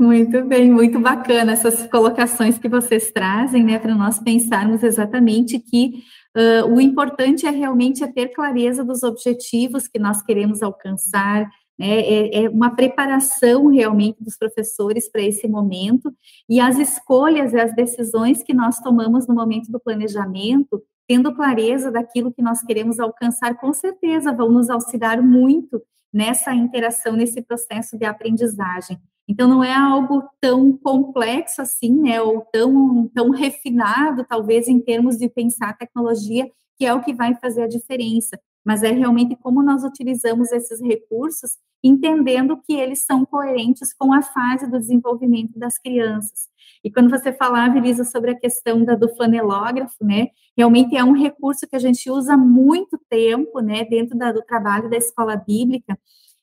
Muito 0.00 0.44
bem, 0.44 0.70
muito 0.70 1.00
bacana 1.00 1.54
essas 1.54 1.84
colocações 1.88 2.56
que 2.56 2.68
vocês 2.68 3.10
trazem, 3.10 3.64
né, 3.64 3.80
para 3.80 3.96
nós 3.96 4.20
pensarmos 4.20 4.84
exatamente 4.84 5.58
que 5.58 6.04
uh, 6.38 6.66
o 6.72 6.80
importante 6.80 7.46
é 7.46 7.50
realmente 7.50 8.04
é 8.04 8.06
ter 8.06 8.28
clareza 8.28 8.84
dos 8.84 9.02
objetivos 9.02 9.88
que 9.88 9.98
nós 9.98 10.22
queremos 10.22 10.62
alcançar, 10.62 11.48
né? 11.78 12.00
É, 12.00 12.44
é 12.44 12.48
uma 12.48 12.74
preparação 12.74 13.68
realmente 13.68 14.22
dos 14.22 14.36
professores 14.36 15.08
para 15.08 15.22
esse 15.22 15.46
momento 15.46 16.12
e 16.48 16.58
as 16.58 16.76
escolhas 16.76 17.52
e 17.52 17.60
as 17.60 17.74
decisões 17.74 18.42
que 18.42 18.52
nós 18.52 18.80
tomamos 18.80 19.28
no 19.28 19.34
momento 19.34 19.70
do 19.70 19.78
planejamento, 19.78 20.82
tendo 21.06 21.32
clareza 21.34 21.90
daquilo 21.90 22.32
que 22.32 22.42
nós 22.42 22.62
queremos 22.62 22.98
alcançar, 22.98 23.56
com 23.58 23.72
certeza 23.72 24.32
vão 24.32 24.50
nos 24.50 24.68
auxiliar 24.68 25.22
muito 25.22 25.80
nessa 26.12 26.52
interação, 26.52 27.12
nesse 27.12 27.40
processo 27.42 27.96
de 27.96 28.04
aprendizagem. 28.04 28.98
Então, 29.28 29.46
não 29.46 29.62
é 29.62 29.74
algo 29.74 30.24
tão 30.40 30.76
complexo 30.76 31.60
assim, 31.60 31.92
né, 32.00 32.20
ou 32.20 32.40
tão, 32.52 33.08
tão 33.14 33.30
refinado, 33.30 34.24
talvez, 34.24 34.68
em 34.68 34.80
termos 34.80 35.18
de 35.18 35.28
pensar 35.28 35.76
tecnologia, 35.76 36.48
que 36.78 36.86
é 36.86 36.94
o 36.94 37.02
que 37.02 37.12
vai 37.12 37.34
fazer 37.34 37.62
a 37.62 37.68
diferença 37.68 38.38
mas 38.68 38.82
é 38.82 38.90
realmente 38.90 39.34
como 39.34 39.62
nós 39.62 39.82
utilizamos 39.82 40.52
esses 40.52 40.78
recursos, 40.78 41.52
entendendo 41.82 42.60
que 42.66 42.74
eles 42.74 43.02
são 43.02 43.24
coerentes 43.24 43.94
com 43.94 44.12
a 44.12 44.20
fase 44.20 44.70
do 44.70 44.78
desenvolvimento 44.78 45.58
das 45.58 45.78
crianças. 45.78 46.48
E 46.84 46.92
quando 46.92 47.08
você 47.08 47.32
falava, 47.32 47.78
Elisa, 47.78 48.04
sobre 48.04 48.32
a 48.32 48.38
questão 48.38 48.84
da, 48.84 48.94
do 48.94 49.08
flanelógrafo, 49.16 50.04
né, 50.04 50.28
realmente 50.54 50.94
é 50.94 51.02
um 51.02 51.12
recurso 51.12 51.66
que 51.66 51.76
a 51.76 51.78
gente 51.78 52.10
usa 52.10 52.36
muito 52.36 53.00
tempo, 53.08 53.60
né, 53.60 53.86
dentro 53.86 54.18
da, 54.18 54.32
do 54.32 54.42
trabalho 54.42 54.90
da 54.90 54.98
escola 54.98 55.34
bíblica, 55.34 55.98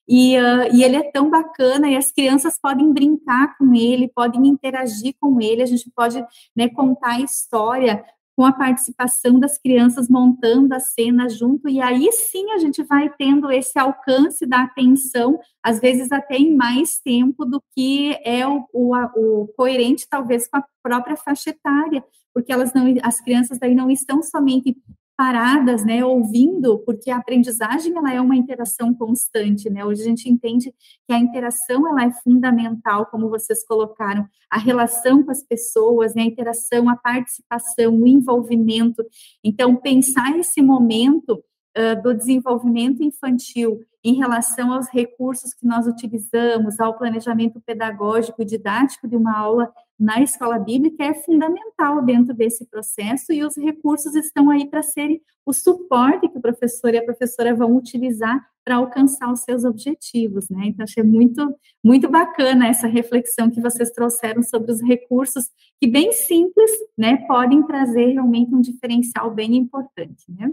e, 0.07 0.37
uh, 0.37 0.73
e, 0.73 0.83
ele 0.83 0.97
é 0.97 1.11
tão 1.11 1.29
bacana 1.29 1.89
e 1.89 1.95
as 1.95 2.11
crianças 2.11 2.59
podem 2.59 2.93
brincar 2.93 3.57
com 3.57 3.73
ele, 3.73 4.11
podem 4.13 4.47
interagir 4.47 5.15
com 5.19 5.41
ele, 5.41 5.63
a 5.63 5.65
gente 5.65 5.91
pode 5.95 6.23
né, 6.55 6.69
contar 6.69 7.15
a 7.15 7.21
história 7.21 8.03
com 8.35 8.45
a 8.45 8.51
participação 8.51 9.39
das 9.39 9.57
crianças 9.57 10.09
montando 10.09 10.75
a 10.75 10.79
cena 10.79 11.29
junto, 11.29 11.69
e 11.69 11.79
aí 11.79 12.11
sim 12.11 12.51
a 12.51 12.57
gente 12.57 12.83
vai 12.83 13.09
tendo 13.17 13.49
esse 13.49 13.79
alcance 13.79 14.45
da 14.45 14.63
atenção, 14.63 15.39
às 15.63 15.79
vezes 15.79 16.11
até 16.11 16.35
em 16.35 16.53
mais 16.53 16.99
tempo 16.99 17.45
do 17.45 17.63
que 17.73 18.13
é 18.25 18.45
o, 18.45 18.67
o, 18.73 18.93
o 18.93 19.47
coerente, 19.55 20.05
talvez, 20.09 20.49
com 20.49 20.57
a 20.57 20.65
própria 20.83 21.15
faixa 21.15 21.51
etária, 21.51 22.03
porque 22.33 22.51
elas 22.51 22.73
não, 22.73 22.83
as 23.03 23.21
crianças 23.21 23.57
daí 23.57 23.73
não 23.73 23.89
estão 23.89 24.21
somente 24.21 24.75
paradas, 25.17 25.85
né, 25.85 26.03
ouvindo, 26.03 26.79
porque 26.79 27.09
a 27.09 27.17
aprendizagem 27.17 27.95
ela 27.95 28.13
é 28.13 28.19
uma 28.19 28.35
interação 28.35 28.93
constante, 28.93 29.69
né? 29.69 29.85
Hoje 29.85 30.01
a 30.01 30.05
gente 30.05 30.29
entende 30.29 30.73
que 31.07 31.13
a 31.13 31.17
interação 31.17 31.87
ela 31.87 32.03
é 32.03 32.11
fundamental, 32.11 33.05
como 33.05 33.29
vocês 33.29 33.65
colocaram, 33.65 34.27
a 34.49 34.57
relação 34.57 35.23
com 35.23 35.31
as 35.31 35.41
pessoas, 35.41 36.13
né, 36.13 36.23
a 36.23 36.25
interação, 36.25 36.89
a 36.89 36.97
participação, 36.97 37.95
o 37.95 38.07
envolvimento. 38.07 39.03
Então, 39.43 39.75
pensar 39.75 40.37
esse 40.37 40.61
momento 40.61 41.43
uh, 41.77 42.01
do 42.01 42.13
desenvolvimento 42.13 43.01
infantil 43.01 43.79
em 44.03 44.13
relação 44.13 44.71
aos 44.71 44.87
recursos 44.89 45.53
que 45.53 45.65
nós 45.65 45.87
utilizamos, 45.87 46.79
ao 46.79 46.97
planejamento 46.97 47.59
pedagógico 47.65 48.41
e 48.41 48.45
didático 48.45 49.07
de 49.07 49.15
uma 49.15 49.35
aula 49.35 49.73
na 49.99 50.21
escola 50.21 50.59
bíblica 50.59 51.03
é 51.03 51.13
fundamental 51.13 52.03
dentro 52.03 52.33
desse 52.33 52.65
processo 52.65 53.31
e 53.31 53.43
os 53.43 53.55
recursos 53.57 54.15
estão 54.15 54.49
aí 54.49 54.69
para 54.69 54.83
serem 54.83 55.21
o 55.45 55.53
suporte 55.53 56.27
que 56.27 56.37
o 56.37 56.41
professor 56.41 56.93
e 56.93 56.97
a 56.97 57.05
professora 57.05 57.55
vão 57.55 57.75
utilizar 57.75 58.45
para 58.63 58.77
alcançar 58.77 59.31
os 59.31 59.41
seus 59.41 59.63
objetivos, 59.63 60.49
né? 60.49 60.65
Então 60.67 60.83
achei 60.83 61.03
muito 61.03 61.55
muito 61.83 62.09
bacana 62.09 62.67
essa 62.67 62.87
reflexão 62.87 63.49
que 63.49 63.61
vocês 63.61 63.91
trouxeram 63.91 64.41
sobre 64.41 64.71
os 64.71 64.81
recursos 64.81 65.45
que 65.79 65.87
bem 65.87 66.11
simples, 66.11 66.71
né, 66.97 67.17
podem 67.27 67.61
trazer 67.63 68.07
realmente 68.13 68.53
um 68.55 68.61
diferencial 68.61 69.31
bem 69.31 69.55
importante, 69.55 70.25
né? 70.29 70.51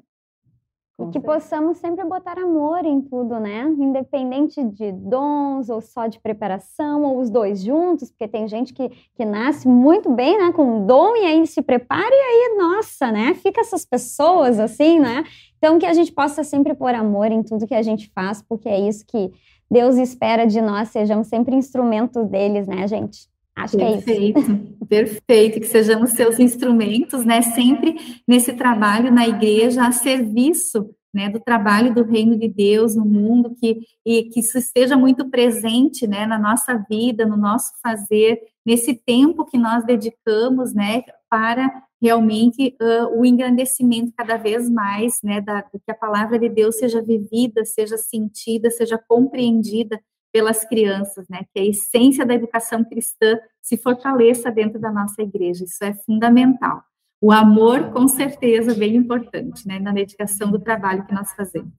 E 1.08 1.12
que 1.12 1.20
possamos 1.20 1.78
sempre 1.78 2.04
botar 2.04 2.38
amor 2.38 2.84
em 2.84 3.00
tudo, 3.00 3.38
né? 3.38 3.62
Independente 3.78 4.62
de 4.62 4.92
dons 4.92 5.68
ou 5.68 5.80
só 5.80 6.06
de 6.06 6.20
preparação, 6.20 7.02
ou 7.02 7.18
os 7.18 7.30
dois 7.30 7.62
juntos, 7.62 8.10
porque 8.10 8.28
tem 8.28 8.46
gente 8.46 8.72
que, 8.72 8.88
que 9.14 9.24
nasce 9.24 9.66
muito 9.66 10.10
bem, 10.10 10.38
né? 10.38 10.52
Com 10.52 10.86
dom 10.86 11.16
e 11.16 11.24
aí 11.24 11.46
se 11.46 11.62
prepara 11.62 12.10
e 12.10 12.12
aí, 12.12 12.56
nossa, 12.58 13.10
né? 13.10 13.34
Fica 13.34 13.60
essas 13.60 13.84
pessoas 13.84 14.60
assim, 14.60 15.00
né? 15.00 15.24
Então, 15.58 15.78
que 15.78 15.86
a 15.86 15.92
gente 15.92 16.12
possa 16.12 16.42
sempre 16.42 16.74
pôr 16.74 16.94
amor 16.94 17.30
em 17.30 17.42
tudo 17.42 17.66
que 17.66 17.74
a 17.74 17.82
gente 17.82 18.10
faz, 18.14 18.42
porque 18.42 18.68
é 18.68 18.80
isso 18.80 19.04
que 19.06 19.30
Deus 19.70 19.96
espera 19.96 20.46
de 20.46 20.60
nós, 20.60 20.90
sejamos 20.90 21.28
sempre 21.28 21.56
instrumentos 21.56 22.26
deles, 22.28 22.66
né, 22.66 22.86
gente? 22.86 23.31
Acho 23.54 23.76
perfeito, 23.76 24.38
é 24.38 24.40
isso. 24.40 24.72
Perfeito, 24.88 25.60
que 25.60 25.66
sejamos 25.66 26.10
seus 26.10 26.38
instrumentos, 26.38 27.24
né? 27.24 27.42
Sempre 27.42 27.96
nesse 28.26 28.54
trabalho 28.54 29.12
na 29.12 29.28
igreja, 29.28 29.86
a 29.86 29.92
serviço 29.92 30.90
né, 31.14 31.28
do 31.28 31.38
trabalho 31.38 31.94
do 31.94 32.04
reino 32.04 32.36
de 32.38 32.48
Deus 32.48 32.96
no 32.96 33.04
mundo, 33.04 33.54
que, 33.60 33.80
e 34.04 34.24
que 34.24 34.40
isso 34.40 34.56
esteja 34.56 34.96
muito 34.96 35.28
presente, 35.28 36.06
né, 36.06 36.26
na 36.26 36.38
nossa 36.38 36.74
vida, 36.88 37.26
no 37.26 37.36
nosso 37.36 37.72
fazer, 37.82 38.40
nesse 38.64 38.94
tempo 38.94 39.44
que 39.44 39.58
nós 39.58 39.84
dedicamos, 39.84 40.72
né, 40.72 41.02
para 41.28 41.70
realmente 42.00 42.76
uh, 42.80 43.20
o 43.20 43.24
engrandecimento 43.24 44.12
cada 44.16 44.36
vez 44.36 44.68
mais, 44.70 45.20
né, 45.22 45.40
da, 45.40 45.62
que 45.62 45.90
a 45.90 45.94
palavra 45.94 46.38
de 46.38 46.48
Deus 46.48 46.78
seja 46.78 47.02
vivida, 47.02 47.64
seja 47.64 47.98
sentida, 47.98 48.70
seja 48.70 48.98
compreendida 48.98 50.00
pelas 50.32 50.64
crianças, 50.64 51.28
né? 51.28 51.40
Que 51.52 51.60
a 51.60 51.64
essência 51.64 52.24
da 52.24 52.34
educação 52.34 52.82
cristã 52.82 53.38
se 53.60 53.76
fortaleça 53.76 54.50
dentro 54.50 54.80
da 54.80 54.90
nossa 54.90 55.22
igreja. 55.22 55.64
Isso 55.64 55.84
é 55.84 55.92
fundamental. 55.92 56.82
O 57.20 57.30
amor, 57.30 57.90
com 57.92 58.08
certeza, 58.08 58.74
bem 58.74 58.96
importante, 58.96 59.68
né? 59.68 59.78
Na 59.78 59.92
dedicação 59.92 60.50
do 60.50 60.58
trabalho 60.58 61.04
que 61.06 61.14
nós 61.14 61.32
fazemos. 61.34 61.72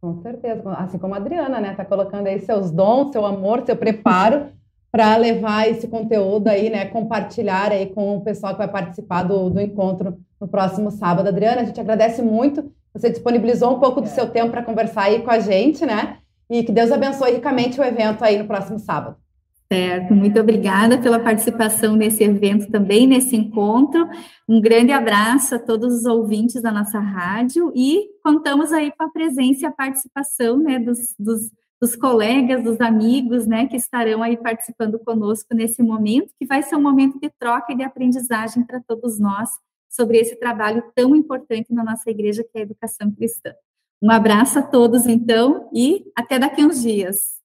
Com 0.00 0.22
certeza, 0.22 0.70
assim 0.74 0.98
como 0.98 1.14
a 1.14 1.16
Adriana, 1.16 1.58
né? 1.58 1.74
Tá 1.74 1.84
colocando 1.84 2.28
aí 2.28 2.38
seus 2.38 2.70
dons, 2.70 3.10
seu 3.10 3.26
amor, 3.26 3.64
seu 3.66 3.74
preparo 3.74 4.46
para 4.92 5.16
levar 5.16 5.68
esse 5.68 5.88
conteúdo 5.88 6.48
aí, 6.48 6.70
né? 6.70 6.84
Compartilhar 6.84 7.72
aí 7.72 7.86
com 7.86 8.18
o 8.18 8.20
pessoal 8.20 8.52
que 8.52 8.58
vai 8.58 8.68
participar 8.68 9.24
do, 9.24 9.50
do 9.50 9.60
encontro 9.60 10.18
no 10.40 10.46
próximo 10.46 10.90
sábado. 10.90 11.28
Adriana, 11.28 11.62
a 11.62 11.64
gente 11.64 11.80
agradece 11.80 12.22
muito. 12.22 12.70
Você 12.92 13.10
disponibilizou 13.10 13.74
um 13.74 13.80
pouco 13.80 14.00
do 14.00 14.08
seu 14.08 14.30
tempo 14.30 14.50
para 14.50 14.62
conversar 14.62 15.04
aí 15.04 15.22
com 15.22 15.30
a 15.30 15.40
gente, 15.40 15.84
né? 15.84 16.18
E 16.50 16.62
que 16.62 16.72
Deus 16.72 16.90
abençoe 16.90 17.32
ricamente 17.32 17.80
o 17.80 17.84
evento 17.84 18.22
aí 18.22 18.38
no 18.38 18.46
próximo 18.46 18.78
sábado. 18.78 19.16
Certo, 19.70 20.14
muito 20.14 20.40
obrigada 20.40 20.96
pela 20.96 21.20
participação 21.20 21.94
nesse 21.94 22.24
evento 22.24 22.70
também, 22.70 23.06
nesse 23.06 23.36
encontro. 23.36 24.08
Um 24.48 24.62
grande 24.62 24.92
abraço 24.92 25.56
a 25.56 25.58
todos 25.58 25.92
os 25.92 26.04
ouvintes 26.06 26.62
da 26.62 26.72
nossa 26.72 26.98
rádio 26.98 27.70
e 27.76 28.08
contamos 28.24 28.72
aí 28.72 28.90
com 28.96 29.04
a 29.04 29.10
presença 29.10 29.64
e 29.64 29.66
a 29.66 29.70
participação 29.70 30.56
né, 30.56 30.78
dos, 30.78 31.14
dos, 31.18 31.50
dos 31.78 31.94
colegas, 31.94 32.64
dos 32.64 32.80
amigos, 32.80 33.46
né, 33.46 33.66
que 33.66 33.76
estarão 33.76 34.22
aí 34.22 34.38
participando 34.38 34.98
conosco 35.00 35.54
nesse 35.54 35.82
momento, 35.82 36.32
que 36.38 36.46
vai 36.46 36.62
ser 36.62 36.76
um 36.76 36.82
momento 36.82 37.20
de 37.20 37.30
troca 37.38 37.70
e 37.74 37.76
de 37.76 37.82
aprendizagem 37.82 38.64
para 38.64 38.80
todos 38.80 39.20
nós 39.20 39.50
sobre 39.86 40.16
esse 40.16 40.36
trabalho 40.36 40.82
tão 40.94 41.14
importante 41.14 41.74
na 41.74 41.84
nossa 41.84 42.08
igreja, 42.08 42.42
que 42.42 42.56
é 42.56 42.60
a 42.60 42.62
educação 42.62 43.10
cristã. 43.10 43.52
Um 44.00 44.10
abraço 44.10 44.58
a 44.58 44.62
todos, 44.62 45.06
então, 45.06 45.68
e 45.72 46.04
até 46.14 46.38
daqui 46.38 46.64
uns 46.64 46.80
dias. 46.80 47.38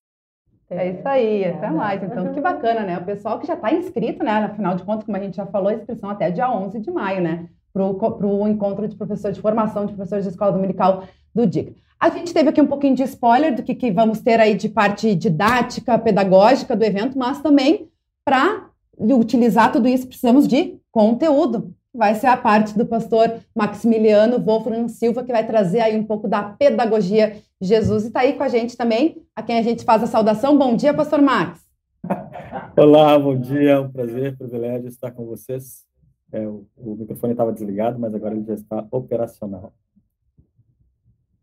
É 0.70 0.92
isso 0.92 1.08
aí, 1.08 1.46
até 1.46 1.70
mais. 1.70 2.02
Então, 2.04 2.34
que 2.34 2.40
bacana, 2.40 2.82
né? 2.82 2.98
O 2.98 3.06
pessoal 3.06 3.40
que 3.40 3.48
já 3.48 3.54
está 3.54 3.74
inscrito, 3.74 4.24
né? 4.24 4.32
Afinal 4.32 4.76
de 4.76 4.84
contas, 4.84 5.06
como 5.06 5.18
a 5.18 5.20
gente 5.20 5.36
já 5.36 5.46
falou, 5.46 5.70
a 5.70 5.74
inscrição 5.74 6.10
até 6.10 6.32
dia 6.32 6.50
11 6.50 6.80
de 6.80 6.92
maio, 6.92 7.22
né? 7.22 7.48
Para 7.72 7.84
o 7.86 8.48
encontro 8.48 8.88
de 8.88 8.96
professores 8.96 9.36
de 9.36 9.42
formação 9.42 9.86
de 9.86 9.94
professores 9.94 10.26
de 10.26 10.32
escola 10.32 10.52
dominical 10.52 11.04
do 11.34 11.46
DIC. 11.46 11.76
A 12.00 12.10
gente 12.10 12.34
teve 12.34 12.50
aqui 12.50 12.62
um 12.62 12.68
pouquinho 12.68 12.96
de 12.96 13.04
spoiler 13.04 13.56
do 13.56 13.64
que, 13.64 13.74
que 13.74 13.92
vamos 13.92 14.20
ter 14.20 14.40
aí 14.40 14.56
de 14.56 14.70
parte 14.70 15.16
didática, 15.16 15.98
pedagógica 15.98 16.76
do 16.76 16.84
evento, 16.84 17.18
mas 17.18 17.42
também 17.42 17.88
para 18.26 18.70
utilizar 19.00 19.72
tudo 19.72 19.88
isso 19.88 20.08
precisamos 20.08 20.48
de 20.48 20.80
conteúdo 20.92 21.74
vai 21.94 22.16
ser 22.16 22.28
a 22.28 22.36
parte 22.36 22.76
do 22.78 22.86
pastor 22.86 23.40
Maximiliano 23.56 24.40
Wolfram 24.40 24.88
Silva, 24.88 25.24
que 25.24 25.32
vai 25.32 25.46
trazer 25.46 25.80
aí 25.80 25.96
um 25.96 26.04
pouco 26.04 26.28
da 26.28 26.42
pedagogia 26.42 27.38
de 27.62 27.68
Jesus. 27.68 28.04
E 28.04 28.08
está 28.08 28.22
aí 28.22 28.34
com 28.34 28.44
a 28.44 28.48
gente 28.48 28.76
também, 28.76 29.22
a 29.36 29.44
quem 29.44 29.60
a 29.60 29.62
gente 29.62 29.84
faz 29.84 30.02
a 30.02 30.08
saudação. 30.08 30.58
Bom 30.58 30.76
dia, 30.76 30.94
pastor 30.94 31.22
Max. 31.22 31.62
Olá, 32.76 33.18
bom 33.20 33.38
dia, 33.38 33.72
é 33.72 33.80
um 33.80 33.92
prazer, 33.92 34.36
privilégio 34.36 34.88
estar 34.88 35.12
com 35.12 35.26
vocês. 35.26 35.84
É, 36.32 36.48
o, 36.48 36.66
o 36.76 36.96
microfone 36.96 37.34
estava 37.34 37.54
desligado, 37.54 38.00
mas 38.00 38.16
agora 38.16 38.36
ele 38.36 38.44
já 38.44 38.56
está 38.56 38.86
operacional. 38.90 39.72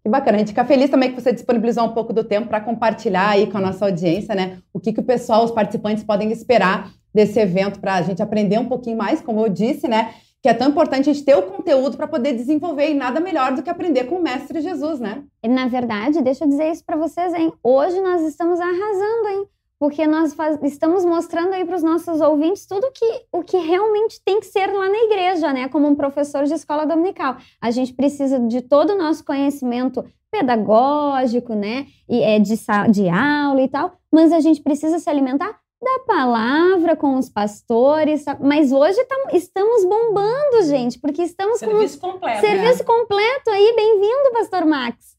Que 0.02 0.08
bacana, 0.08 0.36
a 0.36 0.38
gente 0.38 0.48
fica 0.48 0.64
feliz 0.64 0.90
também 0.90 1.12
que 1.12 1.20
você 1.20 1.32
disponibilizou 1.32 1.84
um 1.84 1.92
pouco 1.92 2.12
do 2.12 2.24
tempo 2.24 2.48
para 2.48 2.60
compartilhar 2.60 3.28
aí 3.28 3.46
com 3.46 3.58
a 3.58 3.60
nossa 3.60 3.84
audiência, 3.84 4.34
né? 4.34 4.58
O 4.72 4.80
que, 4.80 4.92
que 4.92 5.00
o 5.00 5.04
pessoal, 5.04 5.44
os 5.44 5.50
participantes 5.50 6.02
podem 6.02 6.32
esperar 6.32 6.90
desse 7.14 7.38
evento 7.38 7.80
para 7.80 7.94
a 7.94 8.02
gente 8.02 8.22
aprender 8.22 8.58
um 8.58 8.68
pouquinho 8.68 8.96
mais, 8.96 9.20
como 9.20 9.40
eu 9.40 9.48
disse, 9.48 9.86
né? 9.86 10.14
Que 10.42 10.48
é 10.48 10.55
tão 10.55 10.68
importante 10.68 11.09
a 11.09 11.12
gente 11.12 11.24
ter 11.24 11.37
o 11.37 11.42
conteúdo 11.42 11.96
para 11.96 12.09
poder 12.09 12.33
desenvolver 12.33 12.90
e 12.90 12.94
nada 12.94 13.20
melhor 13.20 13.55
do 13.55 13.62
que 13.62 13.70
aprender 13.70 14.05
com 14.05 14.16
o 14.16 14.22
Mestre 14.22 14.61
Jesus, 14.61 14.98
né? 15.00 15.22
Na 15.46 15.68
verdade, 15.68 16.22
deixa 16.22 16.44
eu 16.44 16.48
dizer 16.48 16.70
isso 16.70 16.85
para 16.85 16.96
vocês, 16.96 17.35
hein? 17.35 17.53
Hoje 17.62 18.00
nós 18.00 18.22
estamos 18.22 18.59
arrasando, 18.59 19.29
hein? 19.29 19.48
porque 19.81 20.07
nós 20.07 20.35
faz, 20.35 20.59
estamos 20.62 21.07
mostrando 21.07 21.55
aí 21.55 21.64
para 21.64 21.74
os 21.74 21.83
nossos 21.83 22.20
ouvintes 22.20 22.66
tudo 22.66 22.92
que, 22.92 23.24
o 23.33 23.42
que 23.42 23.57
realmente 23.57 24.20
tem 24.22 24.38
que 24.38 24.44
ser 24.44 24.66
lá 24.66 24.87
na 24.90 24.98
igreja, 24.98 25.55
né? 25.55 25.70
Como 25.70 25.88
um 25.88 25.94
professor 25.94 26.44
de 26.44 26.53
escola 26.53 26.85
dominical. 26.85 27.38
A 27.59 27.70
gente 27.70 27.94
precisa 27.94 28.38
de 28.38 28.61
todo 28.61 28.92
o 28.92 28.98
nosso 28.98 29.24
conhecimento 29.24 30.05
pedagógico, 30.31 31.55
né? 31.55 31.87
E 32.07 32.22
é 32.22 32.38
de, 32.38 32.55
de 32.90 33.09
aula 33.09 33.62
e 33.62 33.68
tal, 33.68 33.92
mas 34.12 34.33
a 34.33 34.40
gente 34.40 34.62
precisa 34.62 34.98
se 34.98 35.09
alimentar 35.09 35.59
da 35.80 36.04
palavra 36.06 36.94
com 36.94 37.16
os 37.16 37.30
pastores, 37.30 38.24
mas 38.38 38.70
hoje 38.70 39.02
tam, 39.06 39.30
estamos 39.32 39.82
bombando, 39.84 40.62
gente, 40.68 40.98
porque 41.00 41.22
estamos 41.22 41.58
serviço 41.58 41.98
com 41.98 42.12
completo, 42.12 42.40
serviço 42.40 42.78
né? 42.80 42.84
completo 42.84 43.50
aí. 43.50 43.74
Bem-vindo, 43.74 44.32
Pastor 44.32 44.66
Max. 44.66 45.16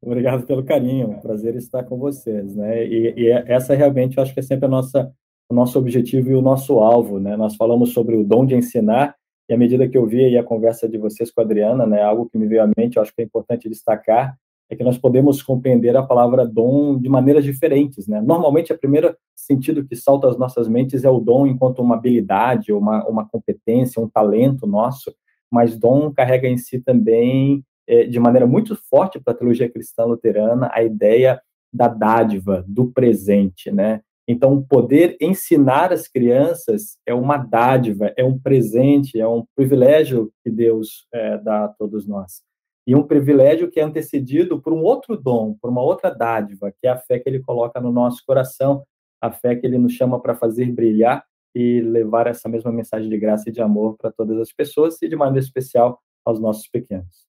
Obrigado 0.00 0.46
pelo 0.46 0.64
carinho, 0.64 1.06
é 1.06 1.16
um 1.16 1.20
prazer 1.20 1.56
estar 1.56 1.82
com 1.82 1.98
vocês, 1.98 2.54
né? 2.54 2.86
E, 2.86 3.14
e 3.16 3.28
essa 3.46 3.74
realmente 3.74 4.16
eu 4.16 4.22
acho 4.22 4.32
que 4.32 4.40
é 4.40 4.42
sempre 4.42 4.66
a 4.66 4.68
nossa, 4.68 5.12
o 5.48 5.54
nosso 5.54 5.78
objetivo 5.78 6.30
e 6.30 6.34
o 6.34 6.42
nosso 6.42 6.78
alvo, 6.78 7.18
né? 7.18 7.36
Nós 7.36 7.56
falamos 7.56 7.92
sobre 7.92 8.14
o 8.14 8.22
dom 8.22 8.46
de 8.46 8.54
ensinar 8.54 9.16
e 9.48 9.54
à 9.54 9.58
medida 9.58 9.88
que 9.88 9.98
eu 9.98 10.06
vi 10.06 10.24
aí 10.24 10.38
a 10.38 10.44
conversa 10.44 10.88
de 10.88 10.98
vocês 10.98 11.30
com 11.30 11.40
a 11.40 11.44
Adriana, 11.44 11.86
né, 11.86 12.02
algo 12.02 12.28
que 12.30 12.38
me 12.38 12.46
veio 12.46 12.62
à 12.62 12.70
mente, 12.76 12.96
eu 12.96 13.02
acho 13.02 13.14
que 13.14 13.20
é 13.20 13.24
importante 13.24 13.68
destacar, 13.68 14.38
é 14.70 14.76
que 14.76 14.84
nós 14.84 14.98
podemos 14.98 15.42
compreender 15.42 15.96
a 15.96 16.02
palavra 16.02 16.46
dom 16.46 16.98
de 16.98 17.08
maneiras 17.08 17.44
diferentes, 17.44 18.06
né? 18.06 18.20
Normalmente, 18.20 18.72
o 18.72 18.78
primeiro 18.78 19.14
sentido 19.34 19.84
que 19.84 19.94
salta 19.94 20.28
às 20.28 20.38
nossas 20.38 20.68
mentes 20.68 21.04
é 21.04 21.10
o 21.10 21.20
dom 21.20 21.46
enquanto 21.46 21.80
uma 21.80 21.96
habilidade, 21.96 22.72
uma, 22.72 23.06
uma 23.06 23.28
competência, 23.28 24.02
um 24.02 24.08
talento 24.08 24.66
nosso, 24.66 25.14
mas 25.50 25.78
dom 25.78 26.12
carrega 26.12 26.48
em 26.48 26.56
si 26.56 26.80
também, 26.80 27.62
é, 27.86 28.04
de 28.04 28.18
maneira 28.18 28.46
muito 28.46 28.76
forte 28.88 29.20
para 29.20 29.34
a 29.34 29.36
teologia 29.36 29.70
cristã 29.70 30.04
luterana, 30.04 30.70
a 30.72 30.82
ideia 30.82 31.40
da 31.72 31.88
dádiva, 31.88 32.64
do 32.66 32.86
presente, 32.86 33.70
né? 33.70 34.00
Então, 34.26 34.62
poder 34.62 35.18
ensinar 35.20 35.92
as 35.92 36.08
crianças 36.08 36.96
é 37.04 37.12
uma 37.12 37.36
dádiva, 37.36 38.12
é 38.16 38.24
um 38.24 38.38
presente, 38.38 39.20
é 39.20 39.28
um 39.28 39.44
privilégio 39.54 40.32
que 40.42 40.50
Deus 40.50 41.06
é, 41.12 41.36
dá 41.36 41.66
a 41.66 41.68
todos 41.68 42.06
nós. 42.06 42.42
E 42.86 42.94
um 42.94 43.02
privilégio 43.02 43.70
que 43.70 43.80
é 43.80 43.82
antecedido 43.82 44.60
por 44.60 44.72
um 44.72 44.82
outro 44.82 45.16
dom, 45.16 45.54
por 45.54 45.70
uma 45.70 45.82
outra 45.82 46.10
dádiva, 46.10 46.70
que 46.70 46.86
é 46.86 46.90
a 46.90 46.98
fé 46.98 47.18
que 47.18 47.28
ele 47.28 47.40
coloca 47.40 47.80
no 47.80 47.90
nosso 47.90 48.22
coração, 48.26 48.84
a 49.20 49.30
fé 49.30 49.56
que 49.56 49.66
ele 49.66 49.78
nos 49.78 49.92
chama 49.92 50.20
para 50.20 50.34
fazer 50.34 50.70
brilhar 50.70 51.24
e 51.54 51.80
levar 51.80 52.26
essa 52.26 52.48
mesma 52.48 52.70
mensagem 52.72 53.08
de 53.08 53.18
graça 53.18 53.48
e 53.48 53.52
de 53.52 53.62
amor 53.62 53.96
para 53.96 54.10
todas 54.10 54.38
as 54.38 54.52
pessoas 54.52 55.00
e, 55.00 55.08
de 55.08 55.16
maneira 55.16 55.44
especial, 55.44 56.00
aos 56.24 56.40
nossos 56.40 56.68
pequenos. 56.68 57.26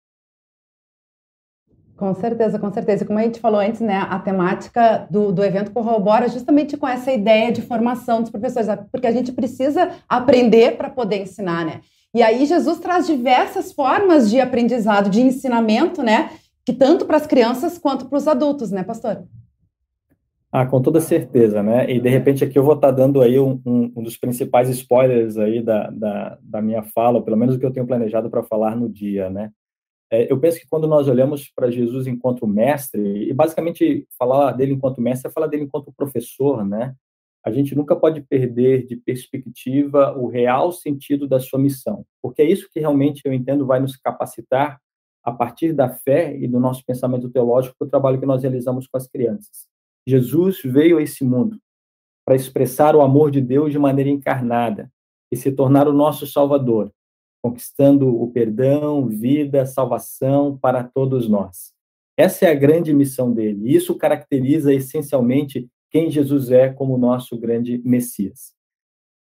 Com 1.96 2.14
certeza, 2.14 2.60
com 2.60 2.72
certeza. 2.74 3.06
Como 3.06 3.18
a 3.18 3.22
gente 3.22 3.40
falou 3.40 3.60
antes, 3.60 3.80
né, 3.80 4.06
a 4.10 4.20
temática 4.20 5.08
do, 5.10 5.32
do 5.32 5.44
evento 5.44 5.72
corrobora 5.72 6.28
justamente 6.28 6.76
com 6.76 6.88
essa 6.88 7.12
ideia 7.12 7.52
de 7.54 7.62
formação 7.62 8.22
dos 8.22 8.30
professores, 8.30 8.68
porque 8.92 9.08
a 9.08 9.12
gente 9.12 9.32
precisa 9.32 9.92
aprender 10.10 10.76
para 10.76 10.90
poder 10.90 11.22
ensinar, 11.22 11.66
né? 11.66 11.82
E 12.16 12.24
aí 12.24 12.46
Jesus 12.46 12.80
traz 12.80 13.06
diversas 13.06 13.74
formas 13.74 14.30
de 14.30 14.40
aprendizado, 14.40 15.10
de 15.10 15.20
ensinamento, 15.20 16.02
né? 16.02 16.30
Que 16.66 16.72
tanto 16.72 17.06
para 17.06 17.18
as 17.18 17.28
crianças 17.28 17.78
quanto 17.78 18.06
para 18.06 18.18
os 18.18 18.26
adultos, 18.26 18.72
né, 18.72 18.86
pastor? 18.86 19.26
Ah, 20.50 20.66
com 20.66 20.82
toda 20.82 21.02
certeza, 21.02 21.62
né? 21.62 21.92
E 21.92 22.00
de 22.00 22.08
repente 22.08 22.42
aqui 22.42 22.58
eu 22.58 22.64
vou 22.64 22.76
estar 22.76 22.88
tá 22.88 22.94
dando 22.94 23.22
aí 23.22 23.38
um, 23.38 23.62
um, 23.66 23.92
um 23.98 24.02
dos 24.02 24.16
principais 24.16 24.70
spoilers 24.70 25.38
aí 25.38 25.62
da, 25.62 25.90
da, 25.90 26.38
da 26.42 26.62
minha 26.62 26.84
fala, 26.84 27.22
pelo 27.22 27.36
menos 27.36 27.56
o 27.56 27.60
que 27.60 27.66
eu 27.66 27.74
tenho 27.74 27.86
planejado 27.86 28.30
para 28.30 28.44
falar 28.44 28.78
no 28.78 28.88
dia, 28.88 29.30
né? 29.30 29.52
É, 30.10 30.32
eu 30.32 30.40
penso 30.40 30.58
que 30.58 30.68
quando 30.70 30.88
nós 30.88 31.10
olhamos 31.10 31.52
para 31.54 31.70
Jesus 31.70 32.08
enquanto 32.08 32.48
mestre, 32.48 33.30
e 33.30 33.34
basicamente 33.34 34.08
falar 34.18 34.54
dele 34.54 34.72
enquanto 34.72 35.02
mestre 35.02 35.30
é 35.30 35.34
falar 35.34 35.48
dele 35.48 35.64
enquanto 35.64 35.92
professor, 35.92 36.66
né? 36.66 36.96
A 37.46 37.52
gente 37.52 37.76
nunca 37.76 37.96
pode 37.96 38.22
perder 38.22 38.88
de 38.88 38.96
perspectiva 38.96 40.18
o 40.18 40.26
real 40.26 40.72
sentido 40.72 41.28
da 41.28 41.40
sua 41.40 41.60
missão, 41.60 42.04
porque 42.20 42.42
é 42.42 42.46
isso 42.46 42.68
que 42.72 42.80
realmente 42.80 43.22
eu 43.24 43.32
entendo 43.32 43.68
vai 43.68 43.80
nos 43.80 43.96
capacitar 43.96 44.82
a 45.24 45.32
partir 45.32 45.72
da 45.72 45.88
fé 45.88 46.36
e 46.36 46.48
do 46.48 46.60
nosso 46.60 46.84
pensamento 46.84 47.30
teológico 47.30 47.76
para 47.78 47.86
o 47.86 47.90
trabalho 47.90 48.20
que 48.20 48.26
nós 48.26 48.42
realizamos 48.42 48.88
com 48.88 48.98
as 48.98 49.08
crianças. 49.08 49.68
Jesus 50.08 50.62
veio 50.64 50.98
a 50.98 51.04
esse 51.04 51.24
mundo 51.24 51.60
para 52.26 52.36
expressar 52.36 52.96
o 52.96 53.02
amor 53.02 53.30
de 53.30 53.42
Deus 53.42 53.72
de 53.72 53.78
maneira 53.78 54.10
encarnada 54.10 54.92
e 55.32 55.38
se 55.38 55.52
tornar 55.52 55.88
o 55.88 55.94
nosso 55.94 56.26
Salvador, 56.26 56.92
conquistando 57.44 58.08
o 58.10 58.32
perdão, 58.32 59.08
vida, 59.08 59.68
salvação 59.68 60.58
para 60.58 60.84
todos 60.84 61.30
nós. 61.30 61.74
Essa 62.18 62.46
é 62.46 62.52
a 62.52 62.56
grande 62.56 62.92
missão 62.92 63.32
dele. 63.32 63.72
Isso 63.72 63.96
caracteriza 63.96 64.74
essencialmente 64.74 65.70
quem 65.96 66.12
Jesus 66.12 66.52
é 66.52 66.68
como 66.68 66.98
nosso 66.98 67.38
grande 67.38 67.82
Messias. 67.86 68.54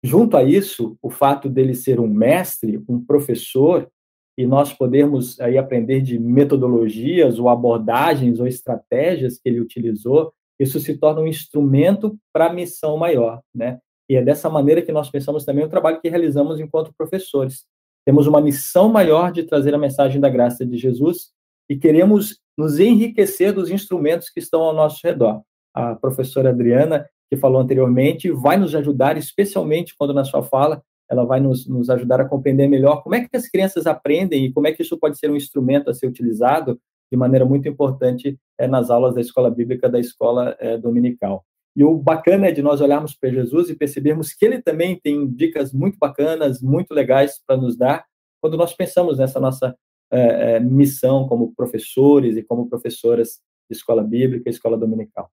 Junto 0.00 0.36
a 0.36 0.44
isso, 0.44 0.96
o 1.02 1.10
fato 1.10 1.48
dele 1.48 1.74
ser 1.74 1.98
um 1.98 2.06
mestre, 2.06 2.80
um 2.88 3.04
professor, 3.04 3.90
e 4.38 4.46
nós 4.46 4.72
podermos 4.72 5.40
aí 5.40 5.58
aprender 5.58 6.00
de 6.02 6.20
metodologias 6.20 7.40
ou 7.40 7.48
abordagens 7.48 8.38
ou 8.38 8.46
estratégias 8.46 9.40
que 9.40 9.48
ele 9.48 9.58
utilizou, 9.58 10.32
isso 10.56 10.78
se 10.78 10.96
torna 10.96 11.22
um 11.22 11.26
instrumento 11.26 12.16
para 12.32 12.46
a 12.46 12.52
missão 12.52 12.96
maior, 12.96 13.42
né? 13.52 13.80
E 14.08 14.14
é 14.14 14.22
dessa 14.22 14.48
maneira 14.48 14.82
que 14.82 14.92
nós 14.92 15.10
pensamos 15.10 15.44
também 15.44 15.64
o 15.64 15.68
trabalho 15.68 16.00
que 16.00 16.08
realizamos 16.08 16.60
enquanto 16.60 16.94
professores. 16.94 17.66
Temos 18.06 18.28
uma 18.28 18.40
missão 18.40 18.88
maior 18.88 19.32
de 19.32 19.42
trazer 19.42 19.74
a 19.74 19.78
mensagem 19.78 20.20
da 20.20 20.28
graça 20.28 20.64
de 20.64 20.76
Jesus 20.76 21.32
e 21.68 21.76
queremos 21.76 22.38
nos 22.56 22.78
enriquecer 22.78 23.52
dos 23.52 23.68
instrumentos 23.68 24.30
que 24.30 24.38
estão 24.38 24.60
ao 24.62 24.72
nosso 24.72 25.00
redor. 25.02 25.42
A 25.74 25.94
professora 25.94 26.50
Adriana, 26.50 27.08
que 27.30 27.36
falou 27.36 27.60
anteriormente, 27.60 28.30
vai 28.30 28.56
nos 28.56 28.74
ajudar, 28.74 29.16
especialmente 29.16 29.94
quando 29.96 30.12
na 30.12 30.24
sua 30.24 30.42
fala, 30.42 30.82
ela 31.10 31.24
vai 31.24 31.40
nos, 31.40 31.66
nos 31.66 31.90
ajudar 31.90 32.20
a 32.20 32.28
compreender 32.28 32.68
melhor 32.68 33.02
como 33.02 33.14
é 33.14 33.26
que 33.26 33.36
as 33.36 33.48
crianças 33.48 33.86
aprendem 33.86 34.46
e 34.46 34.52
como 34.52 34.66
é 34.66 34.72
que 34.72 34.82
isso 34.82 34.98
pode 34.98 35.18
ser 35.18 35.30
um 35.30 35.36
instrumento 35.36 35.90
a 35.90 35.94
ser 35.94 36.06
utilizado 36.06 36.80
de 37.10 37.18
maneira 37.18 37.44
muito 37.44 37.68
importante 37.68 38.38
é, 38.58 38.66
nas 38.66 38.88
aulas 38.88 39.14
da 39.14 39.20
escola 39.20 39.50
bíblica 39.50 39.88
da 39.88 40.00
escola 40.00 40.56
é, 40.58 40.78
dominical. 40.78 41.44
E 41.76 41.84
o 41.84 41.96
bacana 41.96 42.48
é 42.48 42.52
de 42.52 42.62
nós 42.62 42.80
olharmos 42.80 43.14
para 43.14 43.30
Jesus 43.30 43.68
e 43.68 43.74
percebermos 43.74 44.32
que 44.32 44.44
ele 44.44 44.62
também 44.62 44.98
tem 44.98 45.28
dicas 45.28 45.72
muito 45.72 45.98
bacanas, 45.98 46.62
muito 46.62 46.94
legais 46.94 47.40
para 47.46 47.56
nos 47.56 47.76
dar, 47.76 48.04
quando 48.40 48.56
nós 48.56 48.74
pensamos 48.74 49.18
nessa 49.18 49.38
nossa 49.38 49.76
é, 50.10 50.60
missão 50.60 51.26
como 51.26 51.54
professores 51.54 52.36
e 52.36 52.42
como 52.42 52.68
professoras 52.68 53.40
de 53.70 53.76
escola 53.76 54.02
bíblica 54.02 54.50
escola 54.50 54.76
dominical. 54.76 55.30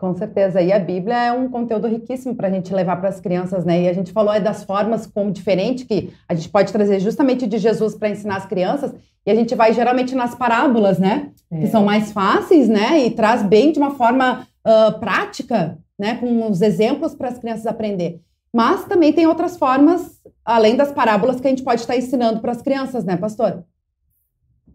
Com 0.00 0.14
certeza. 0.14 0.62
E 0.62 0.72
a 0.72 0.78
Bíblia 0.78 1.26
é 1.26 1.30
um 1.30 1.50
conteúdo 1.50 1.86
riquíssimo 1.86 2.34
para 2.34 2.48
a 2.48 2.50
gente 2.50 2.72
levar 2.72 2.96
para 2.96 3.10
as 3.10 3.20
crianças, 3.20 3.66
né? 3.66 3.82
E 3.82 3.88
a 3.88 3.92
gente 3.92 4.12
falou 4.12 4.32
é 4.32 4.40
das 4.40 4.64
formas 4.64 5.06
como 5.06 5.30
diferente 5.30 5.84
que 5.84 6.10
a 6.26 6.34
gente 6.34 6.48
pode 6.48 6.72
trazer 6.72 6.98
justamente 7.00 7.46
de 7.46 7.58
Jesus 7.58 7.94
para 7.94 8.08
ensinar 8.08 8.36
as 8.36 8.46
crianças. 8.46 8.94
E 9.26 9.30
a 9.30 9.34
gente 9.34 9.54
vai 9.54 9.74
geralmente 9.74 10.14
nas 10.14 10.34
parábolas, 10.34 10.98
né? 10.98 11.28
É. 11.50 11.60
Que 11.60 11.66
são 11.66 11.84
mais 11.84 12.12
fáceis, 12.12 12.66
né? 12.66 12.98
E 13.04 13.10
traz 13.10 13.42
bem 13.42 13.72
de 13.72 13.78
uma 13.78 13.90
forma 13.90 14.46
uh, 14.66 14.98
prática, 14.98 15.76
né? 15.98 16.14
Com 16.14 16.50
os 16.50 16.62
exemplos 16.62 17.14
para 17.14 17.28
as 17.28 17.38
crianças 17.38 17.66
aprender. 17.66 18.22
Mas 18.50 18.86
também 18.86 19.12
tem 19.12 19.26
outras 19.26 19.58
formas, 19.58 20.18
além 20.42 20.76
das 20.76 20.90
parábolas, 20.92 21.42
que 21.42 21.46
a 21.46 21.50
gente 21.50 21.62
pode 21.62 21.82
estar 21.82 21.94
ensinando 21.94 22.40
para 22.40 22.52
as 22.52 22.62
crianças, 22.62 23.04
né, 23.04 23.18
pastor? 23.18 23.64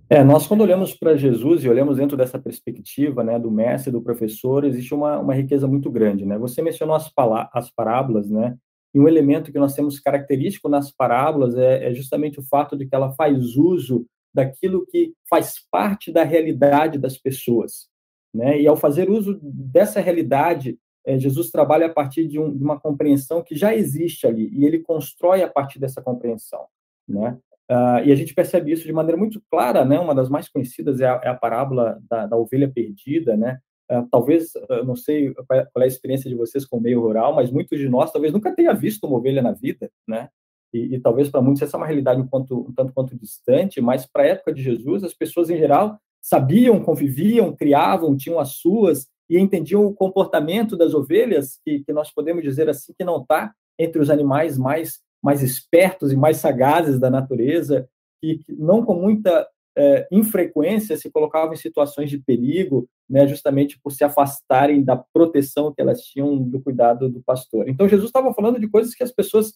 É, 0.08 0.24
nós 0.24 0.46
quando 0.46 0.62
olhamos 0.62 0.94
para 0.94 1.18
Jesus 1.18 1.64
e 1.64 1.70
olhamos 1.70 1.98
dentro 1.98 2.16
dessa 2.16 2.38
perspectiva, 2.38 3.24
né, 3.24 3.40
do 3.40 3.50
mestre, 3.50 3.92
do 3.92 4.02
professor, 4.02 4.64
existe 4.64 4.94
uma, 4.94 5.20
uma 5.20 5.34
riqueza 5.34 5.68
muito 5.68 5.90
grande, 5.90 6.26
né? 6.26 6.38
Você 6.38 6.62
mencionou 6.62 6.96
as, 6.96 7.12
as 7.52 7.72
parábolas, 7.72 8.30
né? 8.30 8.56
E 8.94 9.00
um 9.00 9.08
elemento 9.08 9.52
que 9.52 9.58
nós 9.58 9.74
temos 9.74 10.00
característico 10.00 10.70
nas 10.70 10.92
parábolas 10.92 11.58
é, 11.58 11.90
é 11.90 11.94
justamente 11.94 12.40
o 12.40 12.44
fato 12.44 12.78
de 12.78 12.86
que 12.86 12.94
ela 12.96 13.14
faz 13.14 13.56
uso 13.56 14.06
daquilo 14.32 14.86
que 14.86 15.14
faz 15.28 15.56
parte 15.72 16.12
da 16.12 16.24
realidade 16.24 17.00
das 17.00 17.18
pessoas, 17.18 17.88
né? 18.32 18.62
E 18.62 18.68
ao 18.68 18.78
fazer 18.78 19.10
uso 19.10 19.40
dessa 19.42 20.00
realidade, 20.00 20.78
é, 21.04 21.18
Jesus 21.18 21.50
trabalha 21.50 21.88
a 21.88 21.94
partir 21.94 22.28
de, 22.28 22.40
um, 22.40 22.56
de 22.56 22.64
uma 22.64 22.80
compreensão 22.80 23.42
que 23.42 23.56
já 23.56 23.74
existe 23.74 24.28
ali 24.28 24.50
e 24.54 24.66
ele 24.66 24.80
constrói 24.80 25.42
a 25.42 25.50
partir 25.50 25.80
dessa 25.80 26.00
compreensão, 26.00 26.66
né? 27.08 27.40
Uh, 27.70 28.06
e 28.06 28.12
a 28.12 28.16
gente 28.16 28.34
percebe 28.34 28.72
isso 28.72 28.86
de 28.86 28.94
maneira 28.94 29.18
muito 29.18 29.42
clara, 29.50 29.84
né? 29.84 30.00
Uma 30.00 30.14
das 30.14 30.30
mais 30.30 30.48
conhecidas 30.48 31.02
é 31.02 31.08
a, 31.08 31.22
é 31.24 31.30
a 31.30 31.36
parábola 31.36 32.00
da, 32.10 32.28
da, 32.28 32.38
ovelha 32.38 32.72
perdida, 32.72 33.36
né? 33.36 33.60
Uh, 33.92 34.08
talvez, 34.12 34.54
uh, 34.56 34.84
não 34.86 34.96
sei 34.96 35.34
qual 35.34 35.60
é 35.60 35.84
a 35.84 35.88
experiência 35.88 36.30
de 36.30 36.36
vocês 36.36 36.66
com 36.66 36.78
o 36.78 36.82
meio 36.82 37.02
rural, 37.02 37.34
mas 37.34 37.52
muitos 37.52 37.80
de 37.80 37.90
nós 37.90 38.12
talvez 38.12 38.32
nunca 38.32 38.56
tenha 38.56 38.74
visto 38.74 39.06
uma 39.06 39.18
ovelha 39.18 39.42
na 39.42 39.52
vida, 39.52 39.90
né? 40.08 40.30
E, 40.74 40.96
e 40.96 41.00
talvez 41.00 41.30
para 41.30 41.42
muitos 41.42 41.62
essa 41.62 41.76
é 41.76 41.80
uma 41.80 41.88
realidade 41.88 42.22
um, 42.22 42.28
quanto, 42.28 42.68
um 42.68 42.74
tanto 42.74 42.94
quanto 42.94 43.18
distante, 43.18 43.82
mas 43.82 44.06
para 44.06 44.24
a 44.24 44.28
época 44.28 44.54
de 44.54 44.62
Jesus, 44.62 45.04
as 45.04 45.14
pessoas 45.14 45.50
em 45.50 45.58
geral 45.58 45.98
sabiam, 46.22 46.84
conviviam, 46.84 47.56
criavam, 47.56 48.16
tinham 48.18 48.40
as 48.40 48.54
suas 48.58 49.08
e 49.30 49.40
entendiam 49.40 49.86
o 49.86 49.94
comportamento 49.94 50.76
das 50.76 50.94
ovelhas, 50.94 51.60
que, 51.64 51.80
que 51.84 51.94
nós 51.94 52.12
podemos 52.12 52.44
dizer 52.44 52.70
assim, 52.70 52.94
que 52.98 53.04
não 53.04 53.22
está 53.22 53.54
entre 53.78 54.02
os 54.02 54.10
animais 54.10 54.58
mais 54.58 55.00
mais 55.26 55.42
espertos 55.42 56.12
e 56.12 56.16
mais 56.16 56.38
sagazes 56.38 57.00
da 57.00 57.10
natureza, 57.10 57.90
que, 58.22 58.42
não 58.48 58.86
com 58.86 58.94
muita 58.94 59.48
é, 59.76 60.08
infrequência, 60.12 60.96
se 60.96 61.10
colocavam 61.10 61.52
em 61.52 61.58
situações 61.58 62.12
de 62.12 62.20
perigo, 62.20 62.88
né, 63.10 63.28
justamente 63.28 63.80
por 63.82 63.92
se 63.92 64.04
afastarem 64.04 64.84
da 64.84 64.96
proteção 64.96 65.74
que 65.74 65.82
elas 65.82 66.02
tinham 66.02 66.38
do 66.38 66.62
cuidado 66.62 67.10
do 67.10 67.24
pastor. 67.24 67.68
Então, 67.68 67.90
Jesus 67.90 68.10
estava 68.10 68.32
falando 68.36 68.60
de 68.60 68.70
coisas 68.70 68.94
que 68.94 69.02
as 69.02 69.12
pessoas 69.12 69.56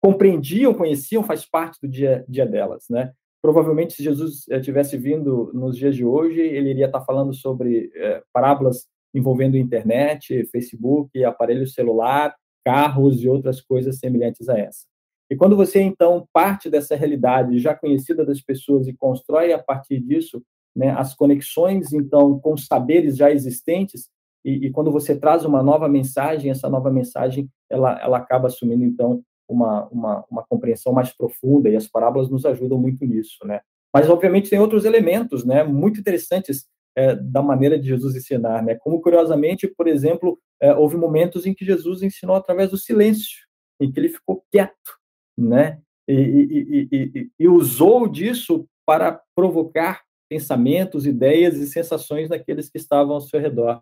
compreendiam, 0.00 0.72
conheciam, 0.72 1.24
faz 1.24 1.44
parte 1.44 1.80
do 1.82 1.88
dia, 1.88 2.24
dia 2.28 2.46
delas, 2.46 2.84
né? 2.88 3.12
Provavelmente, 3.42 3.94
se 3.94 4.04
Jesus 4.04 4.48
eh, 4.48 4.60
tivesse 4.60 4.96
vindo 4.96 5.50
nos 5.52 5.76
dias 5.76 5.96
de 5.96 6.04
hoje, 6.04 6.40
ele 6.40 6.70
iria 6.70 6.86
estar 6.86 7.00
falando 7.00 7.34
sobre 7.34 7.90
é, 7.96 8.22
parábolas 8.32 8.86
envolvendo 9.12 9.56
internet, 9.56 10.44
Facebook, 10.52 11.24
aparelho 11.24 11.66
celular, 11.66 12.36
carros 12.64 13.22
e 13.22 13.28
outras 13.28 13.60
coisas 13.60 13.98
semelhantes 13.98 14.48
a 14.48 14.56
essa. 14.56 14.87
E 15.30 15.36
quando 15.36 15.56
você, 15.56 15.80
então, 15.80 16.26
parte 16.32 16.70
dessa 16.70 16.96
realidade 16.96 17.58
já 17.58 17.74
conhecida 17.74 18.24
das 18.24 18.40
pessoas 18.40 18.88
e 18.88 18.94
constrói 18.94 19.52
a 19.52 19.58
partir 19.58 20.00
disso 20.00 20.42
né, 20.74 20.90
as 20.90 21.14
conexões, 21.14 21.92
então, 21.92 22.38
com 22.38 22.56
saberes 22.56 23.16
já 23.16 23.30
existentes, 23.30 24.08
e, 24.44 24.66
e, 24.66 24.70
quando 24.70 24.92
você 24.92 25.18
traz 25.18 25.44
uma 25.44 25.62
nova 25.62 25.88
mensagem, 25.88 26.50
essa 26.50 26.68
nova 26.68 26.90
mensagem, 26.90 27.50
ela, 27.68 28.00
ela 28.00 28.18
acaba 28.18 28.46
assumindo, 28.46 28.84
então, 28.84 29.20
uma, 29.48 29.88
uma, 29.88 30.24
uma 30.30 30.44
compreensão 30.48 30.92
mais 30.92 31.12
profunda, 31.12 31.68
e 31.68 31.76
as 31.76 31.88
parábolas 31.88 32.30
nos 32.30 32.46
ajudam 32.46 32.78
muito 32.78 33.04
nisso, 33.04 33.44
né? 33.44 33.60
Mas, 33.92 34.08
obviamente, 34.08 34.50
tem 34.50 34.60
outros 34.60 34.84
elementos, 34.84 35.44
né, 35.44 35.64
muito 35.64 35.98
interessantes 35.98 36.66
é, 36.96 37.16
da 37.16 37.42
maneira 37.42 37.78
de 37.78 37.88
Jesus 37.88 38.14
ensinar, 38.14 38.62
né? 38.62 38.76
Como, 38.76 39.00
curiosamente, 39.00 39.66
por 39.66 39.88
exemplo, 39.88 40.38
é, 40.60 40.72
houve 40.72 40.96
momentos 40.96 41.44
em 41.44 41.54
que 41.54 41.64
Jesus 41.64 42.02
ensinou 42.02 42.36
através 42.36 42.70
do 42.70 42.78
silêncio, 42.78 43.46
em 43.80 43.90
que 43.90 43.98
ele 43.98 44.08
ficou 44.08 44.44
quieto, 44.52 44.97
né? 45.38 45.78
E, 46.06 46.12
e, 46.12 46.88
e, 46.90 47.30
e, 47.38 47.48
usou 47.48 48.08
disso 48.08 48.66
para 48.86 49.20
provocar 49.36 50.02
pensamentos, 50.28 51.06
ideias 51.06 51.56
e 51.56 51.66
sensações 51.66 52.28
daqueles 52.28 52.68
que 52.70 52.78
estavam 52.78 53.14
ao 53.14 53.20
seu 53.20 53.38
redor. 53.38 53.80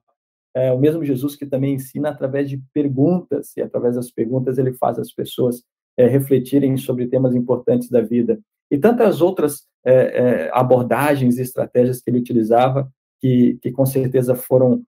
É 0.54 0.72
o 0.72 0.78
mesmo 0.78 1.04
Jesus 1.04 1.36
que 1.36 1.46
também 1.46 1.74
ensina 1.74 2.08
através 2.08 2.48
de 2.48 2.60
perguntas, 2.72 3.56
e 3.56 3.62
através 3.62 3.94
das 3.96 4.10
perguntas 4.10 4.58
ele 4.58 4.72
faz 4.72 4.98
as 4.98 5.12
pessoas 5.12 5.62
é, 5.96 6.06
refletirem 6.06 6.76
sobre 6.76 7.06
temas 7.06 7.34
importantes 7.34 7.88
da 7.88 8.00
vida. 8.00 8.40
E 8.70 8.76
tantas 8.76 9.20
outras 9.20 9.66
é, 9.84 9.92
é, 9.92 10.50
abordagens 10.52 11.38
e 11.38 11.42
estratégias 11.42 12.00
que 12.00 12.10
ele 12.10 12.18
utilizava, 12.18 12.90
que, 13.20 13.58
que 13.62 13.70
com 13.70 13.86
certeza 13.86 14.34
foram 14.34 14.82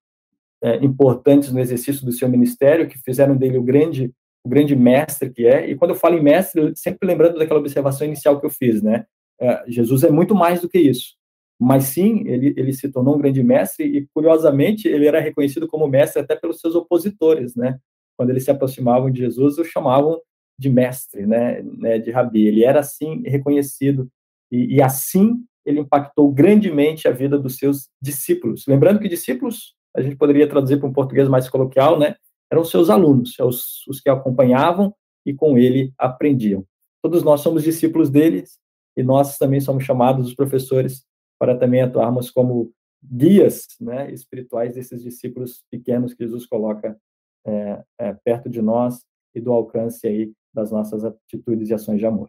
é, 0.62 0.76
importantes 0.84 1.52
no 1.52 1.60
exercício 1.60 2.04
do 2.04 2.12
seu 2.12 2.28
ministério, 2.28 2.88
que 2.88 2.98
fizeram 2.98 3.36
dele 3.36 3.58
o 3.58 3.62
grande 3.62 4.12
o 4.48 4.50
grande 4.50 4.74
mestre 4.74 5.30
que 5.30 5.46
é. 5.46 5.70
E 5.70 5.76
quando 5.76 5.90
eu 5.90 5.96
falo 5.96 6.16
em 6.16 6.22
mestre, 6.22 6.72
sempre 6.74 7.06
lembrando 7.06 7.38
daquela 7.38 7.60
observação 7.60 8.06
inicial 8.06 8.40
que 8.40 8.46
eu 8.46 8.50
fiz, 8.50 8.82
né? 8.82 9.04
É, 9.40 9.64
Jesus 9.68 10.02
é 10.02 10.10
muito 10.10 10.34
mais 10.34 10.60
do 10.60 10.68
que 10.68 10.78
isso. 10.78 11.16
Mas 11.60 11.84
sim, 11.84 12.22
ele, 12.26 12.54
ele 12.56 12.72
se 12.72 12.88
tornou 12.88 13.16
um 13.16 13.18
grande 13.18 13.42
mestre 13.42 13.84
e, 13.84 14.06
curiosamente, 14.14 14.88
ele 14.88 15.06
era 15.06 15.20
reconhecido 15.20 15.68
como 15.68 15.86
mestre 15.88 16.22
até 16.22 16.34
pelos 16.34 16.60
seus 16.60 16.74
opositores, 16.74 17.54
né? 17.54 17.78
Quando 18.16 18.30
eles 18.30 18.44
se 18.44 18.50
aproximavam 18.50 19.10
de 19.10 19.20
Jesus, 19.20 19.58
o 19.58 19.64
chamavam 19.64 20.20
de 20.58 20.70
mestre, 20.70 21.26
né? 21.26 21.62
né 21.62 21.98
de 21.98 22.10
rabi. 22.10 22.46
Ele 22.46 22.64
era, 22.64 22.80
assim, 22.80 23.22
reconhecido. 23.26 24.08
E, 24.50 24.76
e 24.76 24.82
assim 24.82 25.44
ele 25.68 25.80
impactou 25.80 26.32
grandemente 26.32 27.06
a 27.06 27.10
vida 27.10 27.38
dos 27.38 27.56
seus 27.58 27.90
discípulos. 28.00 28.66
Lembrando 28.66 29.00
que 29.00 29.08
discípulos, 29.08 29.74
a 29.94 30.00
gente 30.00 30.16
poderia 30.16 30.48
traduzir 30.48 30.78
para 30.78 30.88
um 30.88 30.92
português 30.92 31.28
mais 31.28 31.48
coloquial, 31.48 31.98
né? 31.98 32.14
Eram 32.50 32.64
seus 32.64 32.90
alunos, 32.90 33.38
os, 33.38 33.86
os 33.86 34.00
que 34.00 34.08
acompanhavam 34.08 34.94
e 35.24 35.34
com 35.34 35.58
ele 35.58 35.92
aprendiam. 35.98 36.64
Todos 37.02 37.22
nós 37.22 37.40
somos 37.40 37.62
discípulos 37.62 38.10
deles 38.10 38.58
e 38.96 39.02
nós 39.02 39.36
também 39.36 39.60
somos 39.60 39.84
chamados, 39.84 40.28
os 40.28 40.34
professores, 40.34 41.04
para 41.38 41.56
também 41.56 41.82
atuarmos 41.82 42.30
como 42.30 42.72
guias 43.02 43.66
né, 43.80 44.10
espirituais 44.12 44.74
desses 44.74 45.02
discípulos 45.02 45.62
pequenos 45.70 46.14
que 46.14 46.24
Jesus 46.24 46.46
coloca 46.46 46.98
é, 47.46 47.84
é, 47.98 48.12
perto 48.24 48.48
de 48.48 48.60
nós 48.60 49.04
e 49.34 49.40
do 49.40 49.52
alcance 49.52 50.06
aí 50.06 50.32
das 50.52 50.72
nossas 50.72 51.04
atitudes 51.04 51.70
e 51.70 51.74
ações 51.74 52.00
de 52.00 52.06
amor. 52.06 52.28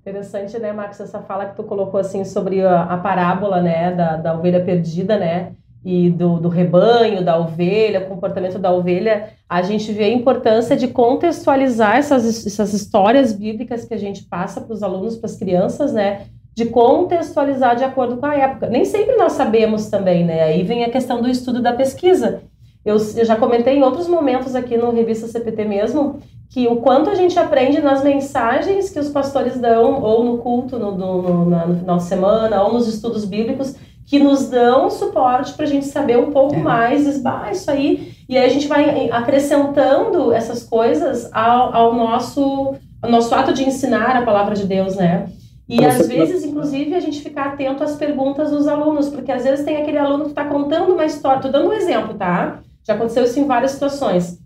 Interessante, 0.00 0.58
né, 0.58 0.72
Marcos, 0.72 0.98
essa 0.98 1.22
fala 1.22 1.50
que 1.50 1.56
tu 1.56 1.62
colocou 1.62 2.00
assim 2.00 2.24
sobre 2.24 2.62
a, 2.62 2.84
a 2.84 2.98
parábola, 2.98 3.62
né, 3.62 3.94
da, 3.94 4.16
da 4.16 4.36
ovelha 4.36 4.64
perdida, 4.64 5.18
né, 5.18 5.54
e 5.84 6.10
do, 6.10 6.38
do 6.38 6.48
rebanho, 6.48 7.24
da 7.24 7.38
ovelha, 7.38 8.02
comportamento 8.02 8.58
da 8.58 8.70
ovelha, 8.72 9.30
a 9.48 9.62
gente 9.62 9.90
vê 9.92 10.04
a 10.04 10.12
importância 10.12 10.76
de 10.76 10.88
contextualizar 10.88 11.96
essas, 11.96 12.46
essas 12.46 12.74
histórias 12.74 13.32
bíblicas 13.32 13.84
que 13.84 13.94
a 13.94 13.98
gente 13.98 14.24
passa 14.24 14.60
para 14.60 14.74
os 14.74 14.82
alunos, 14.82 15.16
para 15.16 15.30
as 15.30 15.36
crianças, 15.36 15.92
né? 15.92 16.26
De 16.54 16.66
contextualizar 16.66 17.76
de 17.76 17.84
acordo 17.84 18.18
com 18.18 18.26
a 18.26 18.34
época. 18.34 18.68
Nem 18.68 18.84
sempre 18.84 19.16
nós 19.16 19.32
sabemos 19.32 19.88
também, 19.88 20.24
né? 20.24 20.42
Aí 20.42 20.62
vem 20.62 20.84
a 20.84 20.90
questão 20.90 21.22
do 21.22 21.30
estudo 21.30 21.62
da 21.62 21.72
pesquisa. 21.72 22.42
Eu, 22.84 22.96
eu 22.96 23.24
já 23.24 23.36
comentei 23.36 23.76
em 23.76 23.82
outros 23.82 24.06
momentos 24.06 24.54
aqui 24.54 24.76
no 24.76 24.90
Revista 24.90 25.26
CPT 25.26 25.64
mesmo, 25.64 26.18
que 26.50 26.66
o 26.66 26.76
quanto 26.76 27.08
a 27.08 27.14
gente 27.14 27.38
aprende 27.38 27.80
nas 27.80 28.02
mensagens 28.02 28.90
que 28.90 28.98
os 28.98 29.08
pastores 29.08 29.58
dão, 29.58 30.02
ou 30.02 30.24
no 30.24 30.38
culto 30.38 30.78
no, 30.78 30.92
no, 30.92 31.22
no, 31.22 31.44
no 31.68 31.78
final 31.78 31.96
de 31.96 32.02
semana, 32.02 32.62
ou 32.62 32.72
nos 32.72 32.88
estudos 32.88 33.24
bíblicos, 33.24 33.76
que 34.10 34.18
nos 34.18 34.48
dão 34.48 34.90
suporte 34.90 35.52
para 35.52 35.64
a 35.64 35.68
gente 35.68 35.86
saber 35.86 36.18
um 36.18 36.32
pouco 36.32 36.56
é. 36.56 36.58
mais, 36.58 37.04
diz, 37.04 37.22
isso 37.52 37.70
aí. 37.70 38.12
E 38.28 38.36
aí 38.36 38.44
a 38.44 38.48
gente 38.48 38.66
vai 38.66 39.08
acrescentando 39.08 40.32
essas 40.32 40.64
coisas 40.64 41.32
ao, 41.32 41.72
ao, 41.72 41.94
nosso, 41.94 42.74
ao 43.00 43.08
nosso 43.08 43.32
ato 43.32 43.52
de 43.52 43.62
ensinar 43.62 44.16
a 44.16 44.22
palavra 44.22 44.56
de 44.56 44.66
Deus, 44.66 44.96
né? 44.96 45.28
E 45.68 45.84
às 45.84 46.08
vezes, 46.08 46.44
inclusive, 46.44 46.92
a 46.92 46.98
gente 46.98 47.20
ficar 47.20 47.50
atento 47.50 47.84
às 47.84 47.94
perguntas 47.94 48.50
dos 48.50 48.66
alunos, 48.66 49.08
porque 49.08 49.30
às 49.30 49.44
vezes 49.44 49.64
tem 49.64 49.76
aquele 49.76 49.98
aluno 49.98 50.24
que 50.24 50.30
está 50.30 50.44
contando 50.44 50.92
uma 50.92 51.04
história. 51.04 51.42
Tô 51.42 51.48
dando 51.48 51.68
um 51.68 51.72
exemplo, 51.72 52.14
tá? 52.14 52.58
Já 52.82 52.94
aconteceu 52.94 53.22
isso 53.22 53.38
em 53.38 53.46
várias 53.46 53.70
situações. 53.70 54.40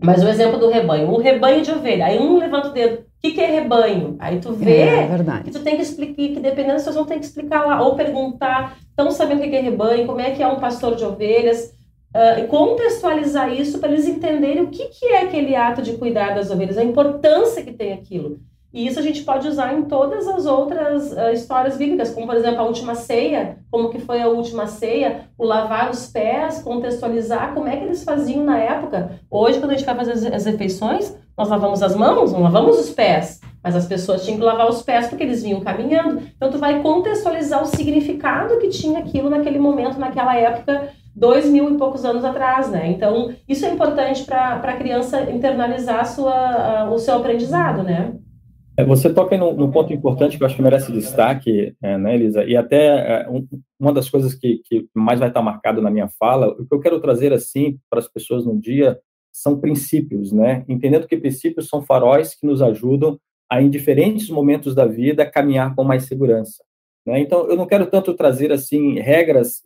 Mas 0.00 0.22
o 0.22 0.28
exemplo 0.28 0.60
do 0.60 0.70
rebanho, 0.70 1.12
um 1.12 1.18
rebanho 1.18 1.60
de 1.60 1.72
ovelha. 1.72 2.06
Aí 2.06 2.20
um 2.20 2.38
levanta 2.38 2.68
o 2.68 2.72
dedo, 2.72 3.04
que, 3.22 3.30
que 3.32 3.40
é 3.40 3.46
rebanho? 3.46 4.16
Aí 4.18 4.40
tu 4.40 4.52
vê 4.52 4.80
é, 4.80 5.08
que 5.44 5.50
tu 5.52 5.60
tem 5.60 5.76
que 5.76 5.82
explicar, 5.82 6.14
que 6.14 6.40
dependendo, 6.40 6.80
vocês 6.80 6.96
vão 6.96 7.06
ter 7.06 7.20
que 7.20 7.24
explicar 7.24 7.64
lá, 7.64 7.80
ou 7.80 7.94
perguntar, 7.94 8.76
estão 8.80 9.12
sabendo 9.12 9.38
o 9.38 9.48
que 9.48 9.54
é 9.54 9.60
rebanho, 9.60 10.06
como 10.06 10.20
é 10.20 10.32
que 10.32 10.42
é 10.42 10.48
um 10.48 10.58
pastor 10.58 10.96
de 10.96 11.04
ovelhas, 11.04 11.72
uh, 12.14 12.46
contextualizar 12.48 13.52
isso 13.52 13.78
para 13.78 13.92
eles 13.92 14.08
entenderem 14.08 14.64
o 14.64 14.70
que, 14.70 14.86
que 14.88 15.06
é 15.06 15.22
aquele 15.22 15.54
ato 15.54 15.82
de 15.82 15.92
cuidar 15.92 16.34
das 16.34 16.50
ovelhas, 16.50 16.76
a 16.76 16.82
importância 16.82 17.62
que 17.62 17.72
tem 17.72 17.92
aquilo. 17.92 18.40
E 18.72 18.86
isso 18.86 18.98
a 18.98 19.02
gente 19.02 19.22
pode 19.22 19.46
usar 19.46 19.74
em 19.74 19.82
todas 19.82 20.26
as 20.26 20.46
outras 20.46 21.12
uh, 21.12 21.30
histórias 21.32 21.76
bíblicas, 21.76 22.10
como 22.10 22.26
por 22.26 22.36
exemplo 22.36 22.60
a 22.60 22.64
última 22.64 22.94
ceia, 22.94 23.58
como 23.70 23.90
que 23.90 23.98
foi 23.98 24.22
a 24.22 24.28
última 24.28 24.66
ceia, 24.66 25.28
o 25.36 25.44
lavar 25.44 25.90
os 25.90 26.06
pés, 26.06 26.62
contextualizar 26.62 27.52
como 27.52 27.68
é 27.68 27.76
que 27.76 27.84
eles 27.84 28.02
faziam 28.02 28.42
na 28.44 28.58
época. 28.58 29.20
Hoje, 29.30 29.58
quando 29.58 29.72
a 29.72 29.74
gente 29.74 29.84
vai 29.84 29.94
fazer 29.94 30.12
as, 30.12 30.24
as 30.24 30.46
refeições, 30.46 31.14
nós 31.36 31.48
lavamos 31.48 31.82
as 31.82 31.94
mãos, 31.94 32.32
não 32.32 32.42
lavamos 32.42 32.78
os 32.78 32.90
pés. 32.90 33.40
Mas 33.62 33.76
as 33.76 33.86
pessoas 33.86 34.24
tinham 34.24 34.38
que 34.38 34.44
lavar 34.44 34.68
os 34.68 34.82
pés 34.82 35.06
porque 35.06 35.22
eles 35.22 35.42
vinham 35.42 35.60
caminhando. 35.60 36.22
Então, 36.36 36.50
tu 36.50 36.58
vai 36.58 36.82
contextualizar 36.82 37.62
o 37.62 37.66
significado 37.66 38.58
que 38.58 38.68
tinha 38.68 38.98
aquilo 38.98 39.30
naquele 39.30 39.58
momento, 39.58 40.00
naquela 40.00 40.36
época, 40.36 40.88
dois 41.14 41.46
mil 41.46 41.72
e 41.72 41.78
poucos 41.78 42.04
anos 42.04 42.24
atrás, 42.24 42.68
né? 42.70 42.90
Então, 42.90 43.32
isso 43.48 43.64
é 43.64 43.70
importante 43.70 44.24
para 44.24 44.54
a 44.54 44.76
criança 44.76 45.30
internalizar 45.30 46.04
sua, 46.06 46.90
o 46.90 46.98
seu 46.98 47.14
aprendizado, 47.14 47.82
né? 47.82 48.14
É, 48.76 48.84
você 48.84 49.12
toca 49.12 49.36
num, 49.36 49.54
num, 49.54 49.70
ponto 49.70 49.92
importante 49.92 50.36
que 50.36 50.42
eu 50.42 50.46
acho 50.46 50.56
que 50.56 50.62
merece 50.62 50.90
destaque, 50.92 51.76
é, 51.82 51.98
né, 51.98 52.14
Elisa? 52.14 52.44
E 52.44 52.56
até 52.56 53.22
é, 53.22 53.28
um, 53.28 53.46
uma 53.78 53.92
das 53.92 54.08
coisas 54.08 54.34
que, 54.34 54.62
que 54.64 54.88
mais 54.94 55.20
vai 55.20 55.28
estar 55.28 55.42
marcado 55.42 55.82
na 55.82 55.90
minha 55.90 56.08
fala, 56.08 56.48
o 56.48 56.66
que 56.66 56.74
eu 56.74 56.80
quero 56.80 57.00
trazer 57.00 57.32
assim 57.32 57.78
para 57.90 57.98
as 57.98 58.08
pessoas 58.08 58.46
no 58.46 58.58
dia 58.58 58.98
são 59.30 59.60
princípios, 59.60 60.32
né? 60.32 60.64
Entendendo 60.68 61.06
que 61.06 61.16
princípios 61.16 61.68
são 61.68 61.82
faróis 61.82 62.34
que 62.34 62.46
nos 62.46 62.62
ajudam 62.62 63.18
a, 63.50 63.60
em 63.60 63.68
diferentes 63.68 64.30
momentos 64.30 64.74
da 64.74 64.86
vida, 64.86 65.30
caminhar 65.30 65.74
com 65.74 65.84
mais 65.84 66.04
segurança. 66.04 66.62
Né? 67.06 67.20
Então, 67.20 67.46
eu 67.48 67.56
não 67.56 67.66
quero 67.66 67.86
tanto 67.86 68.14
trazer, 68.14 68.52
assim, 68.52 68.98
regras 68.98 69.62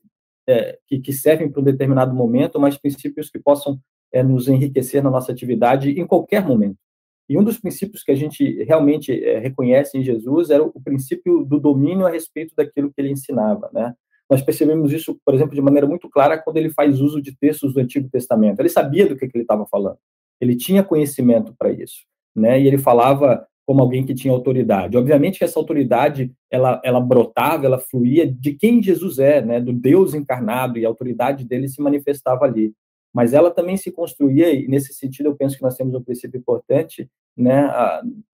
é, 0.48 0.78
que, 0.86 0.98
que, 0.98 1.12
servem 1.12 1.50
para 1.50 1.60
um 1.60 1.64
determinado 1.64 2.14
momento, 2.14 2.58
mas 2.58 2.76
princípios 2.76 3.30
que 3.30 3.38
possam 3.38 3.78
é, 4.12 4.22
nos 4.22 4.48
enriquecer 4.48 5.02
na 5.02 5.10
nossa 5.10 5.30
atividade 5.30 5.90
em 5.90 6.06
qualquer 6.06 6.44
momento. 6.44 6.78
E 7.28 7.36
um 7.36 7.42
dos 7.42 7.58
princípios 7.58 8.02
que 8.02 8.12
a 8.12 8.14
gente 8.14 8.62
realmente 8.64 9.12
é, 9.12 9.38
reconhece 9.38 9.98
em 9.98 10.02
Jesus 10.02 10.50
era 10.50 10.62
o 10.62 10.80
princípio 10.80 11.44
do 11.44 11.58
domínio 11.58 12.06
a 12.06 12.10
respeito 12.10 12.54
daquilo 12.56 12.92
que 12.92 13.00
ele 13.00 13.10
ensinava, 13.10 13.68
né? 13.72 13.94
Nós 14.28 14.42
percebemos 14.42 14.92
isso, 14.92 15.18
por 15.24 15.34
exemplo, 15.34 15.54
de 15.54 15.62
maneira 15.62 15.86
muito 15.86 16.10
clara 16.10 16.38
quando 16.38 16.56
ele 16.56 16.70
faz 16.70 17.00
uso 17.00 17.22
de 17.22 17.36
textos 17.36 17.72
do 17.72 17.80
Antigo 17.80 18.08
Testamento. 18.08 18.60
Ele 18.60 18.68
sabia 18.68 19.06
do 19.06 19.16
que, 19.16 19.28
que 19.28 19.36
ele 19.36 19.44
estava 19.44 19.64
falando. 19.66 19.98
Ele 20.40 20.56
tinha 20.56 20.82
conhecimento 20.82 21.54
para 21.56 21.70
isso, 21.70 22.04
né? 22.34 22.60
E 22.60 22.66
ele 22.66 22.78
falava 22.78 23.46
como 23.64 23.82
alguém 23.82 24.04
que 24.04 24.14
tinha 24.14 24.32
autoridade. 24.32 24.96
Obviamente 24.96 25.38
que 25.38 25.44
essa 25.44 25.58
autoridade 25.58 26.32
ela, 26.50 26.80
ela 26.84 27.00
brotava, 27.00 27.66
ela 27.66 27.78
fluía 27.78 28.26
de 28.26 28.54
quem 28.54 28.82
Jesus 28.82 29.18
é, 29.18 29.40
né? 29.44 29.60
Do 29.60 29.72
Deus 29.72 30.14
encarnado 30.14 30.78
e 30.78 30.84
a 30.84 30.88
autoridade 30.88 31.44
dele 31.44 31.68
se 31.68 31.80
manifestava 31.80 32.44
ali. 32.44 32.72
Mas 33.16 33.32
ela 33.32 33.50
também 33.50 33.78
se 33.78 33.90
construía 33.90 34.52
e 34.52 34.68
nesse 34.68 34.92
sentido 34.92 35.30
eu 35.30 35.34
penso 35.34 35.56
que 35.56 35.62
nós 35.62 35.74
temos 35.74 35.94
um 35.94 36.02
princípio 36.02 36.36
importante, 36.36 37.10
né? 37.34 37.66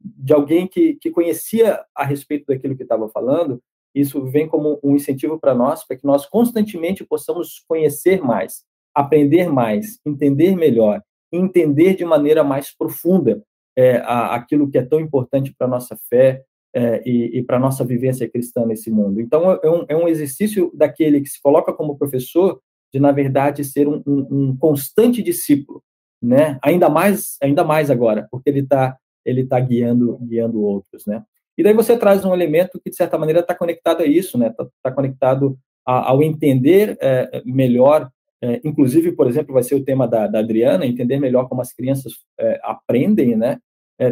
De 0.00 0.32
alguém 0.32 0.66
que, 0.66 0.94
que 0.94 1.08
conhecia 1.08 1.80
a 1.94 2.04
respeito 2.04 2.46
daquilo 2.48 2.76
que 2.76 2.82
estava 2.82 3.08
falando 3.08 3.62
Isso 3.94 4.24
vem 4.26 4.48
como 4.48 4.80
um 4.82 4.96
incentivo 4.96 5.38
para 5.38 5.54
nós, 5.54 5.86
para 5.86 5.96
que 5.96 6.04
nós 6.04 6.26
constantemente 6.26 7.04
possamos 7.04 7.64
conhecer 7.68 8.20
mais, 8.20 8.64
aprender 8.92 9.48
mais, 9.48 10.00
entender 10.04 10.56
melhor, 10.56 11.00
entender 11.30 11.94
de 11.94 12.04
maneira 12.04 12.42
mais 12.42 12.76
profunda 12.76 13.40
é, 13.78 13.98
a, 13.98 14.34
aquilo 14.34 14.68
que 14.68 14.78
é 14.78 14.84
tão 14.84 14.98
importante 14.98 15.54
para 15.56 15.68
a 15.68 15.70
nossa 15.70 15.96
fé 16.10 16.42
é, 16.74 17.08
e, 17.08 17.38
e 17.38 17.42
para 17.44 17.56
a 17.56 17.60
nossa 17.60 17.84
vivência 17.84 18.28
cristã 18.28 18.66
nesse 18.66 18.90
mundo. 18.90 19.20
Então, 19.20 19.60
é 19.62 19.70
um, 19.70 19.84
é 19.90 19.96
um 19.96 20.08
exercício 20.08 20.72
daquele 20.74 21.20
que 21.20 21.28
se 21.28 21.40
coloca 21.40 21.72
como 21.72 21.96
professor 21.96 22.60
de, 22.92 23.00
na 23.00 23.12
verdade, 23.12 23.64
ser 23.64 23.88
um, 23.88 24.02
um, 24.06 24.26
um 24.30 24.56
constante 24.56 25.22
discípulo, 25.22 25.82
né? 26.20 26.58
Ainda 26.62 26.88
mais, 26.88 27.36
ainda 27.42 27.64
mais 27.64 27.90
agora, 27.90 28.28
porque 28.30 28.50
ele 28.50 28.60
está 28.60 28.96
ele 29.24 29.46
tá 29.46 29.58
guiando, 29.60 30.18
guiando 30.18 30.60
outros, 30.62 31.06
né? 31.06 31.22
E 31.56 31.62
daí 31.62 31.74
você 31.74 31.96
traz 31.96 32.24
um 32.24 32.34
elemento 32.34 32.80
que, 32.82 32.90
de 32.90 32.96
certa 32.96 33.18
maneira, 33.18 33.40
está 33.40 33.54
conectado 33.54 34.02
a 34.02 34.06
isso, 34.06 34.36
né? 34.36 34.48
Está 34.48 34.66
tá 34.82 34.90
conectado 34.90 35.56
a, 35.86 36.10
ao 36.10 36.22
entender 36.22 36.96
é, 37.00 37.42
melhor, 37.44 38.10
é, 38.42 38.60
inclusive, 38.64 39.12
por 39.12 39.28
exemplo, 39.28 39.54
vai 39.54 39.62
ser 39.62 39.74
o 39.74 39.84
tema 39.84 40.08
da, 40.08 40.26
da 40.26 40.40
Adriana, 40.40 40.86
entender 40.86 41.18
melhor 41.18 41.48
como 41.48 41.60
as 41.60 41.72
crianças 41.72 42.14
é, 42.38 42.60
aprendem, 42.62 43.36
né? 43.36 43.58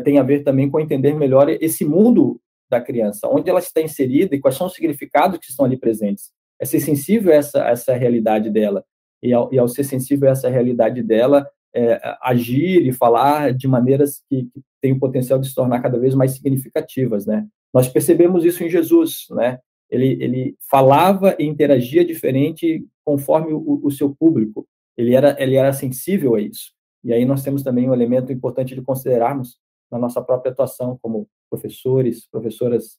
Tem 0.05 0.19
a 0.21 0.23
ver 0.23 0.45
também 0.45 0.71
com 0.71 0.79
entender 0.79 1.15
melhor 1.15 1.49
esse 1.49 1.85
mundo 1.85 2.41
da 2.71 2.81
criança, 2.81 3.27
onde 3.27 3.51
ela 3.51 3.59
está 3.59 3.81
inserida 3.81 4.37
e 4.37 4.39
quais 4.39 4.57
são 4.57 4.69
os 4.69 4.75
significados 4.75 5.41
que 5.41 5.47
estão 5.51 5.65
ali 5.65 5.77
presentes. 5.77 6.31
É 6.61 6.65
ser 6.65 6.81
sensível 6.81 7.33
a 7.33 7.37
essa, 7.37 7.65
a 7.65 7.71
essa 7.71 7.95
realidade 7.95 8.51
dela. 8.51 8.85
E 9.23 9.33
ao, 9.33 9.53
e 9.53 9.59
ao, 9.59 9.69
ser 9.69 9.85
sensível 9.85 10.29
a 10.29 10.33
essa 10.33 10.49
realidade 10.49 11.03
dela, 11.03 11.47
é, 11.75 12.01
agir 12.23 12.87
e 12.87 12.93
falar 12.93 13.53
de 13.53 13.69
maneiras 13.69 14.23
que, 14.29 14.45
que 14.45 14.63
têm 14.81 14.93
o 14.93 14.99
potencial 14.99 15.39
de 15.39 15.49
se 15.49 15.55
tornar 15.55 15.81
cada 15.81 15.99
vez 15.99 16.15
mais 16.15 16.33
significativas, 16.33 17.27
né? 17.27 17.47
Nós 17.73 17.89
percebemos 17.89 18.45
isso 18.45 18.65
em 18.65 18.69
Jesus, 18.69 19.27
né? 19.31 19.59
Ele, 19.91 20.17
ele 20.21 20.57
falava 20.71 21.37
e 21.39 21.45
interagia 21.45 22.05
diferente 22.05 22.87
conforme 23.05 23.53
o, 23.53 23.81
o 23.83 23.91
seu 23.91 24.15
público. 24.15 24.67
Ele 24.97 25.15
era, 25.15 25.37
ele 25.43 25.57
era 25.57 25.73
sensível 25.73 26.35
a 26.35 26.41
isso. 26.41 26.73
E 27.03 27.13
aí 27.13 27.25
nós 27.25 27.43
temos 27.43 27.63
também 27.63 27.89
um 27.89 27.95
elemento 27.95 28.33
importante 28.33 28.75
de 28.75 28.83
considerarmos 28.83 29.59
na 29.91 29.99
nossa 29.99 30.23
própria 30.23 30.53
atuação 30.53 30.99
como 31.03 31.27
professores, 31.49 32.29
professoras 32.31 32.99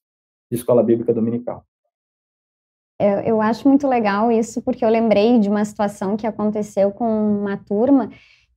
de 0.50 0.58
escola 0.58 0.84
bíblica 0.84 1.14
dominical. 1.14 1.66
Eu, 3.02 3.20
eu 3.22 3.42
acho 3.42 3.68
muito 3.68 3.88
legal 3.88 4.32
isso, 4.32 4.62
porque 4.62 4.86
eu 4.86 4.90
lembrei 4.90 5.40
de 5.40 5.50
uma 5.50 5.66
situação 5.66 6.16
que 6.16 6.28
aconteceu 6.28 6.92
com 6.92 7.40
uma 7.40 7.58
turma 7.58 8.10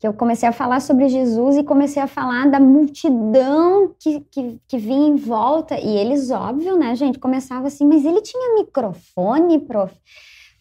que 0.05 0.07
eu 0.07 0.13
comecei 0.13 0.47
a 0.47 0.53
falar 0.53 0.81
sobre 0.81 1.09
Jesus 1.09 1.57
e 1.57 1.63
comecei 1.63 2.03
a 2.03 2.07
falar 2.07 2.51
da 2.51 2.61
multidão 2.61 3.95
que, 3.99 4.21
que, 4.31 4.61
que 4.69 4.77
vinha 4.77 5.09
em 5.09 5.17
volta. 5.17 5.81
E 5.81 5.97
eles, 5.97 6.31
óbvio, 6.31 6.77
né, 6.77 6.95
gente, 6.95 7.19
começavam 7.19 7.67
assim, 7.67 7.87
mas 7.87 8.05
ele 8.05 8.21
tinha 8.21 8.55
microfone, 8.55 9.61
prof? 9.61 9.95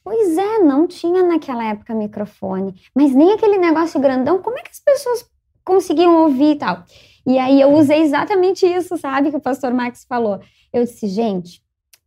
Pois 0.01 0.37
é, 0.37 0.59
não 0.59 0.87
tinha 0.87 1.23
naquela 1.23 1.65
época 1.65 1.93
microfone, 1.93 2.75
mas 2.93 3.13
nem 3.13 3.33
aquele 3.33 3.57
negócio 3.57 3.99
grandão, 3.99 4.41
como 4.41 4.57
é 4.57 4.61
que 4.61 4.71
as 4.71 4.79
pessoas 4.79 5.25
conseguiam 5.65 6.23
ouvir 6.23 6.51
e 6.51 6.55
tal? 6.55 6.83
E 7.25 7.37
aí 7.37 7.59
eu 7.59 7.73
usei 7.73 8.01
exatamente 8.01 8.65
isso, 8.65 8.97
sabe, 8.97 9.29
que 9.29 9.37
o 9.37 9.41
pastor 9.41 9.73
Max 9.73 10.05
falou. 10.07 10.39
Eu 10.73 10.83
disse, 10.83 11.07
gente, 11.07 11.62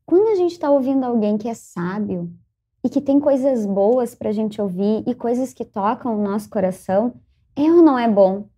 quando 0.06 0.28
a 0.28 0.36
gente 0.36 0.52
está 0.52 0.70
ouvindo 0.70 1.04
alguém 1.04 1.36
que 1.36 1.48
é 1.48 1.54
sábio 1.54 2.32
e 2.82 2.88
que 2.88 3.00
tem 3.00 3.18
coisas 3.18 3.66
boas 3.66 4.14
para 4.14 4.28
a 4.28 4.32
gente 4.32 4.62
ouvir 4.62 5.02
e 5.04 5.14
coisas 5.14 5.52
que 5.52 5.64
tocam 5.64 6.16
o 6.16 6.22
nosso 6.22 6.48
coração, 6.48 7.14
é 7.56 7.62
ou 7.62 7.82
não 7.82 7.98
é 7.98 8.08
bom? 8.08 8.48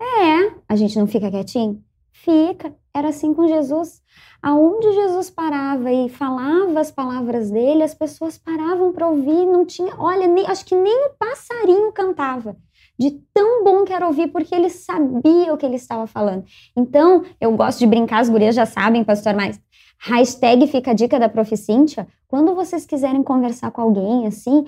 É. 0.00 0.54
A 0.68 0.76
gente 0.76 0.96
não 0.96 1.08
fica 1.08 1.30
quietinho? 1.30 1.82
Fica. 2.12 2.72
Era 2.94 3.08
assim 3.08 3.34
com 3.34 3.48
Jesus. 3.48 4.00
Aonde 4.40 4.92
Jesus 4.92 5.28
parava 5.30 5.90
e 5.90 6.08
falava 6.08 6.78
as 6.78 6.92
palavras 6.92 7.50
dele, 7.50 7.82
as 7.82 7.94
pessoas 7.94 8.38
paravam 8.38 8.92
para 8.92 9.08
ouvir, 9.08 9.46
não 9.46 9.66
tinha, 9.66 9.96
olha, 9.98 10.28
nem, 10.28 10.46
acho 10.46 10.64
que 10.64 10.76
nem 10.76 11.06
o 11.06 11.14
passarinho 11.18 11.90
cantava 11.92 12.56
de 12.98 13.10
tão 13.32 13.64
bom 13.64 13.84
que 13.84 13.92
era 13.92 14.06
ouvir, 14.06 14.28
porque 14.28 14.54
ele 14.54 14.70
sabia 14.70 15.52
o 15.52 15.56
que 15.56 15.66
ele 15.66 15.74
estava 15.74 16.06
falando. 16.06 16.44
Então, 16.76 17.24
eu 17.40 17.56
gosto 17.56 17.80
de 17.80 17.86
brincar, 17.86 18.20
as 18.20 18.28
gurias 18.28 18.54
já 18.54 18.66
sabem, 18.66 19.02
pastor, 19.02 19.34
mas 19.34 19.60
hashtag 19.98 20.66
fica 20.66 20.90
a 20.90 20.94
dica 20.94 21.18
da 21.18 21.28
Prof. 21.28 21.56
Cíntia, 21.56 22.06
quando 22.28 22.54
vocês 22.54 22.86
quiserem 22.86 23.22
conversar 23.22 23.70
com 23.70 23.80
alguém, 23.80 24.26
assim, 24.26 24.64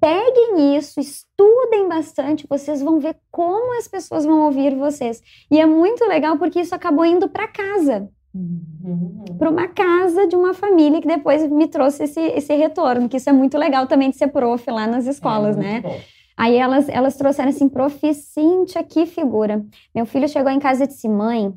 peguem 0.00 0.76
isso, 0.76 1.00
estudem 1.00 1.88
bastante, 1.88 2.46
vocês 2.48 2.82
vão 2.82 2.98
ver 2.98 3.16
como 3.30 3.76
as 3.78 3.88
pessoas 3.88 4.24
vão 4.24 4.46
ouvir 4.46 4.74
vocês. 4.74 5.22
E 5.50 5.58
é 5.58 5.66
muito 5.66 6.04
legal 6.06 6.38
porque 6.38 6.60
isso 6.60 6.74
acabou 6.74 7.04
indo 7.04 7.28
para 7.28 7.48
casa. 7.48 8.08
Uhum. 8.34 9.24
Para 9.38 9.50
uma 9.50 9.68
casa 9.68 10.26
de 10.26 10.34
uma 10.34 10.54
família 10.54 11.00
que 11.00 11.06
depois 11.08 11.46
me 11.50 11.68
trouxe 11.68 12.04
esse, 12.04 12.20
esse 12.20 12.54
retorno, 12.54 13.08
que 13.08 13.18
isso 13.18 13.28
é 13.28 13.32
muito 13.32 13.58
legal 13.58 13.86
também 13.86 14.10
de 14.10 14.16
ser 14.16 14.28
prof 14.28 14.70
lá 14.70 14.86
nas 14.86 15.06
escolas, 15.06 15.56
é, 15.56 15.60
né? 15.60 15.80
Bom. 15.82 16.00
Aí 16.36 16.56
elas, 16.56 16.88
elas 16.88 17.16
trouxeram 17.16 17.50
assim, 17.50 17.68
prof. 17.68 18.14
Cíntia, 18.14 18.82
que 18.82 19.04
figura. 19.04 19.64
Meu 19.94 20.06
filho 20.06 20.28
chegou 20.28 20.50
em 20.50 20.58
casa 20.58 20.84
e 20.84 20.86
disse, 20.86 21.08
mãe, 21.08 21.52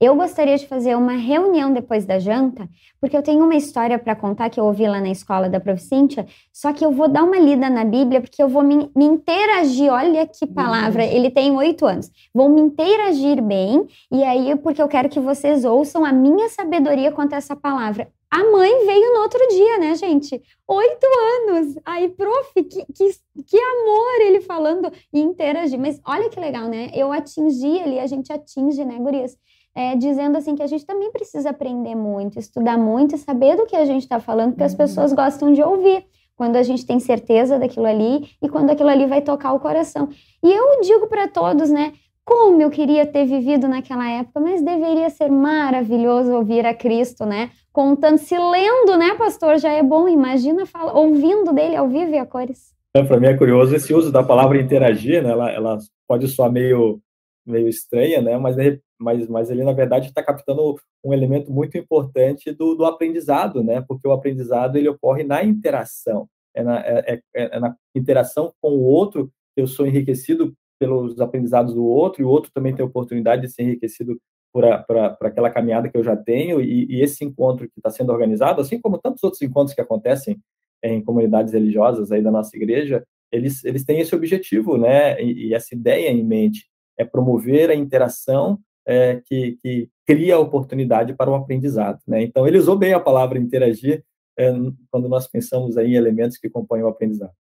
eu 0.00 0.14
gostaria 0.16 0.56
de 0.56 0.66
fazer 0.66 0.96
uma 0.96 1.12
reunião 1.12 1.72
depois 1.72 2.04
da 2.04 2.18
janta, 2.18 2.68
porque 3.00 3.16
eu 3.16 3.22
tenho 3.22 3.44
uma 3.44 3.54
história 3.54 3.98
para 3.98 4.16
contar 4.16 4.50
que 4.50 4.58
eu 4.58 4.64
ouvi 4.64 4.86
lá 4.86 5.00
na 5.00 5.10
escola 5.10 5.48
da 5.48 5.60
Prof. 5.60 5.82
Cíntia, 5.82 6.26
só 6.52 6.72
que 6.72 6.84
eu 6.84 6.90
vou 6.90 7.08
dar 7.08 7.22
uma 7.22 7.38
lida 7.38 7.68
na 7.68 7.84
Bíblia, 7.84 8.20
porque 8.20 8.42
eu 8.42 8.48
vou 8.48 8.62
me, 8.62 8.90
me 8.96 9.04
interagir. 9.04 9.92
Olha 9.92 10.26
que 10.26 10.46
palavra, 10.46 11.04
ele 11.04 11.30
tem 11.30 11.54
oito 11.56 11.86
anos. 11.86 12.10
Vou 12.32 12.48
me 12.48 12.60
interagir 12.60 13.42
bem, 13.42 13.86
e 14.10 14.22
aí, 14.24 14.56
porque 14.56 14.80
eu 14.80 14.88
quero 14.88 15.08
que 15.08 15.20
vocês 15.20 15.64
ouçam 15.64 16.04
a 16.04 16.12
minha 16.12 16.48
sabedoria 16.48 17.12
quanto 17.12 17.34
a 17.34 17.36
essa 17.36 17.54
palavra. 17.54 18.08
A 18.34 18.42
mãe 18.50 18.84
veio 18.84 19.12
no 19.12 19.20
outro 19.20 19.38
dia, 19.48 19.78
né, 19.78 19.94
gente? 19.94 20.42
Oito 20.66 21.06
anos. 21.46 21.76
Aí, 21.84 22.08
prof, 22.08 22.52
que, 22.54 22.84
que, 22.84 23.10
que 23.46 23.56
amor 23.56 24.20
ele 24.22 24.40
falando 24.40 24.90
e 25.12 25.20
interagir. 25.20 25.78
Mas 25.78 26.00
olha 26.04 26.28
que 26.28 26.40
legal, 26.40 26.66
né? 26.66 26.90
Eu 26.92 27.12
atingi 27.12 27.78
ali, 27.78 28.00
a 28.00 28.08
gente 28.08 28.32
atinge, 28.32 28.84
né, 28.84 28.96
gurias? 28.98 29.36
É, 29.76 29.96
dizendo 29.96 30.38
assim 30.38 30.54
que 30.54 30.62
a 30.62 30.66
gente 30.68 30.86
também 30.86 31.10
precisa 31.10 31.50
aprender 31.50 31.96
muito, 31.96 32.38
estudar 32.38 32.78
muito 32.78 33.16
e 33.16 33.18
saber 33.18 33.56
do 33.56 33.66
que 33.66 33.74
a 33.74 33.84
gente 33.84 34.02
está 34.02 34.20
falando, 34.20 34.50
porque 34.50 34.62
as 34.62 34.72
uhum. 34.72 34.78
pessoas 34.78 35.12
gostam 35.12 35.52
de 35.52 35.62
ouvir 35.62 36.04
quando 36.36 36.56
a 36.56 36.62
gente 36.62 36.86
tem 36.86 37.00
certeza 37.00 37.58
daquilo 37.58 37.86
ali 37.86 38.28
e 38.42 38.48
quando 38.48 38.70
aquilo 38.70 38.88
ali 38.88 39.06
vai 39.06 39.20
tocar 39.20 39.52
o 39.52 39.60
coração. 39.60 40.08
E 40.42 40.52
eu 40.52 40.80
digo 40.80 41.06
para 41.06 41.28
todos, 41.28 41.70
né? 41.70 41.92
Como 42.24 42.60
eu 42.62 42.70
queria 42.70 43.04
ter 43.04 43.26
vivido 43.26 43.68
naquela 43.68 44.08
época, 44.08 44.40
mas 44.40 44.62
deveria 44.62 45.10
ser 45.10 45.30
maravilhoso 45.30 46.32
ouvir 46.32 46.64
a 46.64 46.72
Cristo, 46.72 47.26
né? 47.26 47.50
Contando, 47.70 48.16
se 48.18 48.36
lendo, 48.36 48.96
né, 48.96 49.14
pastor? 49.14 49.58
Já 49.58 49.72
é 49.72 49.82
bom, 49.82 50.08
imagina 50.08 50.64
fala, 50.64 50.96
ouvindo 50.98 51.52
dele 51.52 51.76
ao 51.76 51.88
vivo 51.88 52.14
e 52.14 52.18
a 52.18 52.24
cores. 52.24 52.72
É, 52.96 53.02
para 53.02 53.20
mim 53.20 53.26
é 53.26 53.36
curioso 53.36 53.74
esse 53.74 53.92
uso 53.92 54.10
da 54.10 54.22
palavra 54.22 54.60
interagir, 54.60 55.22
né? 55.22 55.30
Ela, 55.30 55.50
ela 55.50 55.78
pode 56.08 56.26
soar 56.28 56.50
meio, 56.50 57.00
meio 57.46 57.68
estranha, 57.68 58.22
né? 58.22 58.38
Mas, 58.38 58.56
mas, 59.04 59.28
mas 59.28 59.50
ele, 59.50 59.62
na 59.62 59.72
verdade, 59.72 60.08
está 60.08 60.22
captando 60.22 60.76
um 61.04 61.12
elemento 61.12 61.52
muito 61.52 61.76
importante 61.76 62.50
do, 62.50 62.74
do 62.74 62.84
aprendizado, 62.84 63.62
né? 63.62 63.84
Porque 63.86 64.08
o 64.08 64.12
aprendizado 64.12 64.76
ele 64.76 64.88
ocorre 64.88 65.22
na 65.22 65.44
interação. 65.44 66.26
É 66.54 66.62
na, 66.62 66.80
é, 66.80 67.20
é, 67.34 67.56
é 67.56 67.60
na 67.60 67.76
interação 67.94 68.52
com 68.60 68.70
o 68.70 68.82
outro 68.82 69.30
eu 69.56 69.66
sou 69.66 69.86
enriquecido 69.86 70.52
pelos 70.78 71.20
aprendizados 71.20 71.74
do 71.74 71.84
outro, 71.84 72.22
e 72.22 72.24
o 72.24 72.28
outro 72.28 72.50
também 72.52 72.74
tem 72.74 72.84
a 72.84 72.88
oportunidade 72.88 73.42
de 73.42 73.52
ser 73.52 73.62
enriquecido 73.62 74.18
por, 74.52 74.64
a, 74.64 74.82
por, 74.82 74.96
a, 74.96 75.10
por 75.10 75.26
aquela 75.26 75.50
caminhada 75.50 75.88
que 75.88 75.96
eu 75.96 76.02
já 76.02 76.16
tenho, 76.16 76.60
e, 76.60 76.86
e 76.86 77.02
esse 77.02 77.24
encontro 77.24 77.68
que 77.68 77.78
está 77.78 77.90
sendo 77.90 78.12
organizado, 78.12 78.60
assim 78.60 78.80
como 78.80 78.98
tantos 78.98 79.22
outros 79.22 79.42
encontros 79.42 79.74
que 79.74 79.80
acontecem 79.80 80.38
em 80.82 81.02
comunidades 81.02 81.52
religiosas 81.52 82.10
aí 82.10 82.22
da 82.22 82.30
nossa 82.30 82.56
igreja, 82.56 83.04
eles, 83.32 83.64
eles 83.64 83.84
têm 83.84 84.00
esse 84.00 84.14
objetivo, 84.14 84.76
né, 84.76 85.20
e, 85.22 85.48
e 85.48 85.54
essa 85.54 85.74
ideia 85.74 86.10
em 86.10 86.24
mente, 86.24 86.68
é 86.98 87.04
promover 87.04 87.70
a 87.70 87.74
interação 87.74 88.58
é, 88.86 89.20
que, 89.24 89.58
que, 89.62 89.88
cria 90.06 90.38
oportunidade 90.38 91.14
para 91.14 91.30
o 91.30 91.34
aprendizado, 91.34 91.98
né, 92.06 92.22
então 92.22 92.46
ele 92.46 92.58
usou 92.58 92.76
bem 92.76 92.92
a 92.92 93.00
palavra 93.00 93.38
interagir 93.38 94.04
é, 94.38 94.52
quando 94.90 95.08
nós 95.08 95.26
pensamos 95.26 95.78
aí 95.78 95.92
em 95.92 95.96
elementos 95.96 96.36
que 96.36 96.50
compõem 96.50 96.82
o 96.82 96.88
aprendizado. 96.88 97.32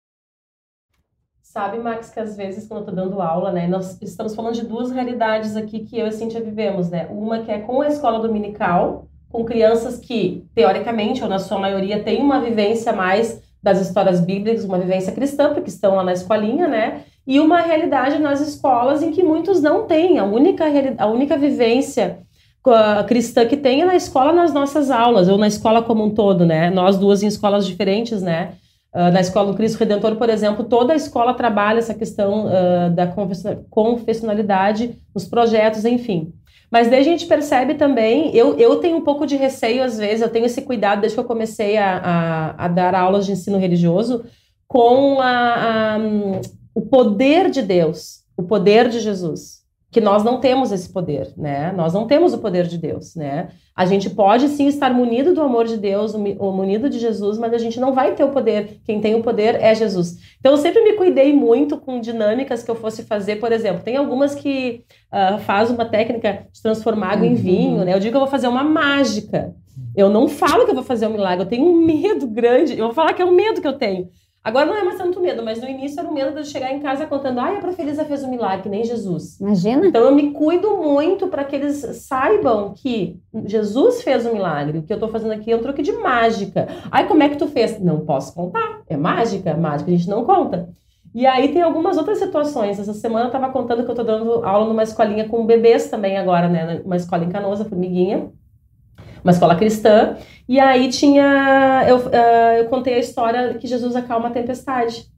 Sabe, 1.54 1.78
Max, 1.78 2.10
que 2.10 2.20
às 2.20 2.36
vezes, 2.36 2.68
quando 2.68 2.80
eu 2.80 2.86
tô 2.88 2.92
dando 2.94 3.22
aula, 3.22 3.52
né, 3.52 3.68
nós 3.68 4.02
estamos 4.02 4.34
falando 4.34 4.56
de 4.56 4.66
duas 4.66 4.90
realidades 4.90 5.56
aqui 5.56 5.82
que 5.82 6.00
eu 6.00 6.08
e 6.08 6.12
Cintia 6.12 6.42
vivemos, 6.42 6.90
né? 6.90 7.06
Uma 7.12 7.44
que 7.44 7.52
é 7.52 7.60
com 7.60 7.82
a 7.82 7.88
escola 7.88 8.20
dominical, 8.20 9.08
com 9.30 9.46
crianças 9.46 10.00
que, 10.00 10.48
teoricamente, 10.56 11.22
ou 11.22 11.30
na 11.30 11.38
sua 11.38 11.60
maioria, 11.60 12.04
têm 12.04 12.24
uma 12.24 12.42
vivência 12.42 12.92
mais 12.92 13.40
das 13.62 13.80
histórias 13.80 14.20
bíblicas, 14.20 14.66
uma 14.66 14.80
vivência 14.80 15.14
cristã, 15.14 15.54
porque 15.54 15.70
estão 15.70 15.96
lá 15.96 16.04
na 16.04 16.14
escolinha, 16.14 16.68
né? 16.68 17.04
E 17.26 17.40
uma 17.40 17.62
realidade 17.62 18.20
nas 18.20 18.42
escolas 18.42 19.02
em 19.02 19.12
que 19.12 19.24
muitos 19.24 19.62
não 19.62 19.86
têm. 19.86 20.20
A 20.20 20.26
única, 20.26 20.66
a 20.98 21.08
única 21.08 21.38
vivência 21.38 22.20
cristã 23.08 23.46
que 23.46 23.58
tem 23.58 23.82
é 23.82 23.86
na 23.86 23.96
escola, 23.96 24.32
nas 24.32 24.54
nossas 24.54 24.90
aulas, 24.90 25.28
ou 25.28 25.38
na 25.38 25.48
escola 25.48 25.82
como 25.82 26.04
um 26.04 26.10
todo, 26.10 26.46
né? 26.46 26.70
Nós 26.70 26.98
duas 26.98 27.22
em 27.22 27.28
escolas 27.28 27.66
diferentes, 27.66 28.22
né? 28.22 28.54
Uh, 28.94 29.12
na 29.12 29.22
Escola 29.22 29.52
do 29.52 29.58
Cristo 29.58 29.80
Redentor, 29.80 30.16
por 30.18 30.30
exemplo, 30.30 30.66
toda 30.66 30.94
a 30.94 30.96
escola 30.96 31.34
trabalha 31.34 31.80
essa 31.80 31.96
questão 31.96 32.46
uh, 32.46 32.92
da 32.92 33.12
confessionalidade 33.72 34.96
nos 35.16 35.26
projetos, 35.26 35.84
enfim. 35.84 36.32
Mas 36.70 36.88
daí 36.90 37.00
a 37.00 37.04
gente 37.04 37.26
percebe 37.26 37.74
também, 37.74 38.36
eu, 38.36 38.56
eu 38.58 38.76
tenho 38.76 38.98
um 38.98 39.04
pouco 39.04 39.26
de 39.26 39.36
receio 39.36 39.84
às 39.84 39.98
vezes, 39.98 40.22
eu 40.22 40.30
tenho 40.30 40.46
esse 40.46 40.62
cuidado 40.62 41.02
desde 41.02 41.16
que 41.16 41.20
eu 41.20 41.28
comecei 41.28 41.76
a, 41.76 41.98
a, 41.98 42.66
a 42.66 42.68
dar 42.68 42.94
aulas 42.94 43.26
de 43.26 43.32
ensino 43.32 43.58
religioso, 43.58 44.26
com 44.68 45.20
a, 45.20 45.28
a, 45.28 45.98
o 46.74 46.82
poder 46.82 47.50
de 47.50 47.62
Deus, 47.62 48.24
o 48.38 48.44
poder 48.44 48.90
de 48.90 49.00
Jesus 49.00 49.64
que 49.94 50.02
nós 50.02 50.24
não 50.24 50.40
temos 50.40 50.72
esse 50.72 50.92
poder, 50.92 51.32
né? 51.38 51.72
Nós 51.72 51.94
não 51.94 52.08
temos 52.08 52.34
o 52.34 52.40
poder 52.40 52.66
de 52.66 52.80
Deus, 52.80 53.16
né? 53.16 53.50
A 53.76 53.86
gente 53.86 54.10
pode 54.10 54.48
sim 54.50 54.68
estar 54.68 54.92
munido 54.92 55.36
do 55.36 55.42
amor 55.42 55.66
de 55.66 55.78
Deus, 55.78 56.16
munido 56.16 56.90
de 56.90 56.98
Jesus, 56.98 57.38
mas 57.38 57.54
a 57.54 57.60
gente 57.60 57.80
não 57.80 57.94
vai 57.94 58.16
ter 58.16 58.24
o 58.24 58.30
poder. 58.30 58.80
Quem 58.84 59.00
tem 59.00 59.14
o 59.14 59.22
poder 59.22 59.62
é 59.62 59.74
Jesus. 59.76 60.18
Então 60.40 60.54
eu 60.54 60.58
sempre 60.58 60.82
me 60.82 60.94
cuidei 60.94 61.32
muito 61.32 61.78
com 61.78 62.00
dinâmicas 62.00 62.64
que 62.64 62.72
eu 62.72 62.76
fosse 62.76 63.04
fazer, 63.04 63.36
por 63.36 63.52
exemplo, 63.52 63.84
tem 63.84 63.96
algumas 63.96 64.34
que 64.34 64.84
uh, 65.14 65.38
faz 65.40 65.70
uma 65.70 65.86
técnica 65.86 66.48
de 66.52 66.60
transformar 66.60 67.12
água 67.12 67.28
em 67.28 67.36
vinho, 67.36 67.86
né? 67.86 67.94
Eu 67.94 68.00
digo 68.00 68.12
que 68.12 68.18
eu 68.18 68.22
vou 68.22 68.30
fazer 68.30 68.48
uma 68.48 68.64
mágica. 68.64 69.54
Eu 69.96 70.10
não 70.10 70.28
falo 70.28 70.66
que 70.66 70.72
eu 70.72 70.76
vou 70.76 70.84
fazer 70.84 71.06
um 71.06 71.12
milagre, 71.12 71.46
eu 71.46 71.50
tenho 71.50 71.66
um 71.66 71.86
medo 71.86 72.26
grande. 72.26 72.74
Eu 72.74 72.86
vou 72.86 72.94
falar 72.94 73.14
que 73.14 73.22
é 73.22 73.26
um 73.26 73.36
medo 73.36 73.62
que 73.62 73.68
eu 73.68 73.74
tenho. 73.74 74.10
Agora 74.44 74.66
não 74.66 74.76
é 74.76 74.84
mais 74.84 74.98
tanto 74.98 75.22
medo, 75.22 75.42
mas 75.42 75.62
no 75.62 75.70
início 75.70 75.98
era 75.98 76.10
o 76.10 76.14
medo 76.14 76.42
de 76.42 76.50
chegar 76.50 76.70
em 76.74 76.82
casa 76.82 77.06
contando, 77.06 77.40
ai, 77.40 77.56
a 77.56 77.62
Profelisa 77.62 78.04
fez 78.04 78.26
um 78.26 78.30
milagre, 78.30 78.64
que 78.64 78.70
nem 78.70 78.84
Jesus. 78.84 79.40
Imagina. 79.40 79.88
Então 79.88 80.04
eu 80.04 80.14
me 80.14 80.32
cuido 80.32 80.76
muito 80.76 81.28
para 81.28 81.46
que 81.46 81.56
eles 81.56 81.78
saibam 81.78 82.74
que 82.76 83.22
Jesus 83.46 84.02
fez 84.02 84.26
um 84.26 84.34
milagre. 84.34 84.80
O 84.80 84.84
que 84.84 84.92
eu 84.92 84.98
estou 84.98 85.08
fazendo 85.08 85.32
aqui 85.32 85.50
é 85.50 85.56
um 85.56 85.62
truque 85.62 85.82
de 85.82 85.94
mágica. 85.94 86.68
Ai, 86.92 87.08
como 87.08 87.24
é 87.24 87.30
que 87.30 87.38
tu 87.38 87.48
fez? 87.48 87.80
Não 87.80 88.02
posso 88.02 88.36
contar. 88.36 88.82
É 88.90 88.98
mágica, 88.98 89.56
mágica 89.56 89.90
a 89.90 89.96
gente 89.96 90.10
não 90.10 90.26
conta. 90.26 90.70
E 91.16 91.26
aí 91.26 91.54
tem 91.54 91.62
algumas 91.62 91.96
outras 91.98 92.18
situações. 92.18 92.78
Essa 92.78 92.94
semana 92.94 93.26
eu 93.26 93.28
estava 93.28 93.50
contando 93.50 93.84
que 93.84 93.90
eu 93.90 93.94
estou 93.94 94.06
dando 94.06 94.44
aula 94.44 94.68
numa 94.68 94.84
escolinha 94.84 95.30
com 95.30 95.46
bebês 95.46 95.90
também 95.90 96.18
agora, 96.18 96.50
né? 96.50 96.82
Uma 96.84 96.98
escola 96.98 97.24
em 97.24 97.30
Canoas, 97.30 97.62
Formiguinha 97.64 98.30
uma 99.24 99.32
escola 99.32 99.56
cristã. 99.56 100.18
E 100.48 100.60
aí 100.60 100.90
tinha. 100.90 101.86
Eu, 101.88 101.98
uh, 101.98 102.58
eu 102.58 102.66
contei 102.66 102.96
a 102.96 103.00
história 103.00 103.54
que 103.56 103.68
Jesus 103.68 103.96
acalma 103.96 104.28
a 104.28 104.32
tempestade. 104.32 105.12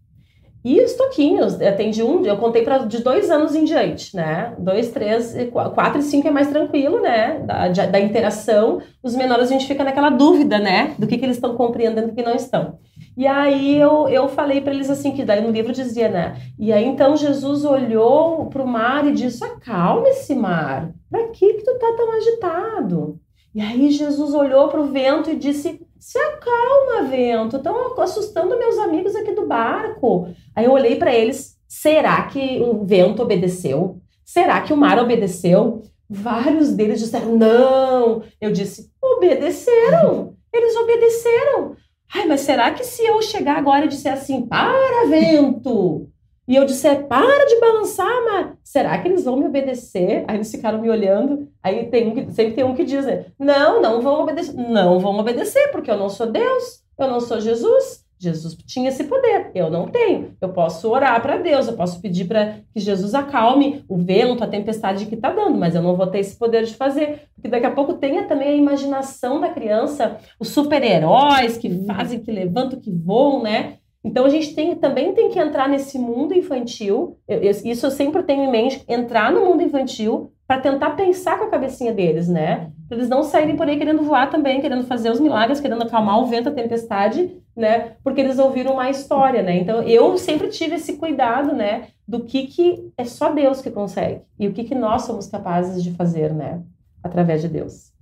E 0.66 0.82
os 0.82 0.94
toquinhos, 0.94 1.58
tem 1.78 1.92
de 1.92 2.02
um, 2.02 2.26
eu 2.26 2.38
contei 2.38 2.64
para 2.64 2.80
de 2.80 3.04
dois 3.04 3.30
anos 3.30 3.54
em 3.54 3.66
diante, 3.66 4.16
né? 4.16 4.52
Dois, 4.58 4.90
três, 4.90 5.36
quatro 5.52 6.00
e 6.00 6.02
cinco 6.02 6.28
é 6.28 6.32
mais 6.32 6.48
tranquilo, 6.48 7.00
né? 7.00 7.38
Da, 7.46 7.68
da 7.68 8.00
interação. 8.00 8.82
Os 9.04 9.16
menores 9.16 9.50
a 9.50 9.52
gente 9.52 9.68
fica 9.68 9.84
naquela 9.84 10.10
dúvida, 10.10 10.58
né? 10.58 10.96
Do 10.98 11.06
que, 11.06 11.20
que 11.20 11.24
eles 11.24 11.38
estão 11.38 11.56
compreendendo 11.56 12.08
e 12.08 12.10
do 12.10 12.16
que 12.16 12.24
não 12.24 12.34
estão. 12.34 12.80
E 13.16 13.28
aí 13.28 13.78
eu, 13.80 14.10
eu 14.10 14.28
falei 14.28 14.60
para 14.60 14.74
eles 14.74 14.90
assim, 14.90 15.12
que 15.12 15.24
daí 15.24 15.40
no 15.40 15.52
livro 15.52 15.72
dizia, 15.72 16.10
né? 16.10 16.36
E 16.58 16.74
aí 16.74 16.84
então 16.84 17.16
Jesus 17.16 17.64
olhou 17.64 18.48
para 18.48 18.64
o 18.64 18.68
mar 18.68 19.06
e 19.06 19.14
disse: 19.14 19.44
Acalma 19.44 20.10
esse 20.10 20.34
mar. 20.34 20.90
Para 21.12 21.28
que, 21.28 21.54
que 21.54 21.64
tu 21.64 21.78
tá 21.78 21.94
tão 21.96 22.12
agitado? 22.12 23.20
E 23.56 23.62
aí 23.62 23.90
Jesus 23.90 24.34
olhou 24.34 24.68
para 24.68 24.82
o 24.82 24.92
vento 24.92 25.30
e 25.30 25.36
disse: 25.38 25.80
Se 25.98 26.20
acalma, 26.20 27.10
vento, 27.10 27.56
estão 27.56 27.98
assustando 28.02 28.60
meus 28.60 28.78
amigos 28.78 29.16
aqui 29.16 29.32
do 29.32 29.48
barco. 29.48 30.28
Aí 30.54 30.66
eu 30.66 30.74
olhei 30.74 30.98
para 30.98 31.16
eles: 31.16 31.58
será 31.66 32.24
que 32.24 32.62
o 32.62 32.84
vento 32.84 33.24
obedeceu? 33.24 34.02
Será 34.26 34.60
que 34.60 34.74
o 34.74 34.78
mar 34.78 35.00
obedeceu? 35.00 35.82
Vários 36.10 36.74
deles 36.74 37.00
disseram: 37.00 37.38
não. 37.38 38.24
Eu 38.42 38.52
disse: 38.52 38.92
obedeceram. 39.02 40.36
Eles 40.52 40.76
obedeceram. 40.76 41.78
Ai, 42.14 42.28
mas 42.28 42.42
será 42.42 42.72
que 42.72 42.84
se 42.84 43.06
eu 43.06 43.22
chegar 43.22 43.58
agora 43.58 43.86
e 43.86 43.88
disser 43.88 44.12
assim: 44.12 44.46
para, 44.46 45.08
vento, 45.08 46.10
e 46.48 46.56
eu 46.56 46.66
disse, 46.66 46.88
para 46.96 47.46
de 47.46 47.60
balançar, 47.60 48.24
mas 48.26 48.48
será 48.64 48.98
que 49.00 49.08
eles 49.08 49.24
vão 49.24 49.38
me 49.38 49.48
obedecer? 49.48 50.24
Aí 50.28 50.38
eles 50.38 50.52
ficaram 50.52 50.80
me 50.80 50.90
olhando. 50.90 51.50
Aí 51.64 51.88
tem 51.88 52.08
um 52.08 52.14
que, 52.14 52.32
sempre 52.32 52.54
tem 52.54 52.64
um 52.64 52.76
que 52.76 52.84
diz, 52.84 53.06
né? 53.06 53.26
Não, 53.40 53.82
não 53.82 54.02
vão 54.02 54.22
obedecer. 54.22 54.54
Não 54.54 55.00
vão 55.00 55.18
obedecer, 55.18 55.72
porque 55.72 55.90
eu 55.90 55.98
não 55.98 56.10
sou 56.10 56.28
Deus, 56.28 56.84
eu 57.00 57.08
não 57.08 57.20
sou 57.20 57.42
Jesus. 57.42 58.06
Jesus 58.18 58.56
tinha 58.66 58.90
esse 58.90 59.04
poder, 59.04 59.52
eu 59.54 59.70
não 59.70 59.88
tenho. 59.88 60.36
Eu 60.40 60.50
posso 60.50 60.90
orar 60.90 61.22
para 61.22 61.38
Deus, 61.38 61.68
eu 61.68 61.76
posso 61.76 62.00
pedir 62.00 62.26
para 62.26 62.60
que 62.74 62.80
Jesus 62.80 63.14
acalme 63.14 63.84
o 63.90 63.98
vento, 63.98 64.44
a 64.44 64.48
tempestade 64.48 65.06
que 65.06 65.16
está 65.16 65.32
dando, 65.32 65.58
mas 65.58 65.76
eu 65.76 65.82
não 65.82 65.98
vou 65.98 66.08
ter 66.08 66.20
esse 66.20 66.36
poder 66.36 66.64
de 66.64 66.76
fazer. 66.76 67.24
Porque 67.36 67.50
daqui 67.50 67.66
a 67.66 67.72
pouco 67.72 67.96
tenha 67.96 68.26
também 68.26 68.48
a 68.48 68.56
imaginação 68.56 69.42
da 69.42 69.50
criança, 69.50 70.18
os 70.40 70.50
super-heróis 70.50 71.58
que 71.58 71.70
fazem, 71.86 72.20
que 72.20 72.32
levantam, 72.32 72.80
que 72.80 72.92
voam, 72.92 73.44
né? 73.44 73.80
Então 74.06 74.24
a 74.24 74.30
gente 74.30 74.54
tem, 74.54 74.76
também 74.76 75.14
tem 75.14 75.32
que 75.32 75.40
entrar 75.40 75.68
nesse 75.68 75.98
mundo 75.98 76.36
infantil. 76.36 77.18
Eu, 77.28 77.40
eu, 77.40 77.50
isso 77.50 77.88
eu 77.88 77.92
sempre 77.92 78.22
tenho 78.22 78.44
em 78.44 78.52
mente, 78.52 78.84
entrar 78.88 79.32
no 79.32 79.44
mundo 79.44 79.64
infantil 79.64 80.32
para 80.48 80.62
tentar 80.62 80.92
pensar 80.92 81.40
com 81.40 81.46
a 81.46 81.50
cabecinha 81.50 81.92
deles, 81.92 82.30
né? 82.30 82.72
Para 82.88 82.98
eles 82.98 83.10
não 83.10 83.24
saírem 83.24 83.58
por 83.58 83.68
aí 83.68 83.80
querendo 83.80 84.04
voar 84.04 84.30
também, 84.30 84.62
querendo 84.62 84.86
fazer 84.86 85.10
os 85.10 85.20
milagres, 85.20 85.60
querendo 85.60 85.82
acalmar 85.82 86.22
o 86.22 86.28
vento, 86.28 86.50
a 86.50 86.52
tempestade, 86.52 87.36
né? 87.56 87.94
Porque 88.04 88.22
eles 88.22 88.38
ouviram 88.38 88.74
uma 88.74 88.92
história, 88.92 89.42
né? 89.42 89.58
Então 89.58 89.82
eu 89.82 90.16
sempre 90.20 90.50
tive 90.50 90.76
esse 90.76 90.98
cuidado, 90.98 91.56
né? 91.56 91.88
Do 92.08 92.26
que 92.26 92.46
que 92.46 92.92
é 92.96 93.06
só 93.06 93.32
Deus 93.32 93.60
que 93.60 93.72
consegue 93.72 94.22
e 94.40 94.48
o 94.48 94.54
que 94.54 94.66
que 94.66 94.76
nós 94.76 95.02
somos 95.02 95.26
capazes 95.26 95.84
de 95.84 95.92
fazer, 95.94 96.32
né? 96.32 96.62
Através 97.04 97.42
de 97.42 97.48
Deus. 97.48 97.95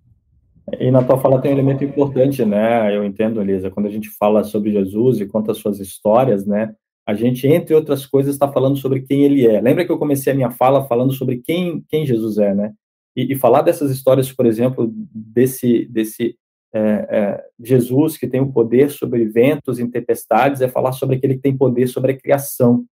E 0.80 0.90
na 0.92 1.04
tua 1.04 1.20
fala 1.20 1.42
tem 1.42 1.52
um 1.52 1.56
elemento 1.56 1.84
importante, 1.84 2.46
né? 2.46 2.96
Eu 2.96 3.04
entendo, 3.04 3.42
Elisa, 3.42 3.70
quando 3.70 3.88
a 3.88 3.90
gente 3.90 4.10
fala 4.10 4.44
sobre 4.44 4.72
Jesus 4.72 5.20
e 5.20 5.26
conta 5.26 5.52
as 5.52 5.58
suas 5.58 5.80
histórias, 5.80 6.46
né? 6.46 6.74
A 7.06 7.14
gente, 7.14 7.46
entre 7.48 7.76
outras 7.76 8.06
coisas, 8.06 8.34
está 8.34 8.50
falando 8.50 8.78
sobre 8.78 9.02
quem 9.02 9.24
ele 9.24 9.46
é. 9.46 9.60
Lembra 9.60 9.86
que 9.86 9.92
eu 9.92 9.98
comecei 9.98 10.32
a 10.32 10.36
minha 10.36 10.50
fala 10.50 10.88
falando 10.88 11.12
sobre 11.12 11.38
quem, 11.38 11.84
quem 11.90 12.06
Jesus 12.06 12.38
é, 12.38 12.56
né? 12.56 12.74
E, 13.16 13.34
e 13.34 13.36
falar 13.36 13.62
dessas 13.62 13.92
histórias, 13.92 14.32
por 14.32 14.46
exemplo, 14.46 14.90
desse, 15.14 15.86
desse 15.86 16.38
é, 16.74 16.80
é, 16.80 17.44
Jesus 17.60 18.18
que 18.18 18.28
tem 18.28 18.40
o 18.40 18.52
poder 18.52 18.90
sobre 18.90 19.26
ventos 19.26 19.80
e 19.80 19.88
tempestades, 19.88 20.62
é 20.62 20.68
falar 20.70 20.94
sobre 20.94 21.18
aquele 21.18 21.36
que 21.36 21.42
tem 21.42 21.56
poder 21.58 21.88
sobre 21.88 22.14
a 22.14 22.18
criação, 22.18 22.86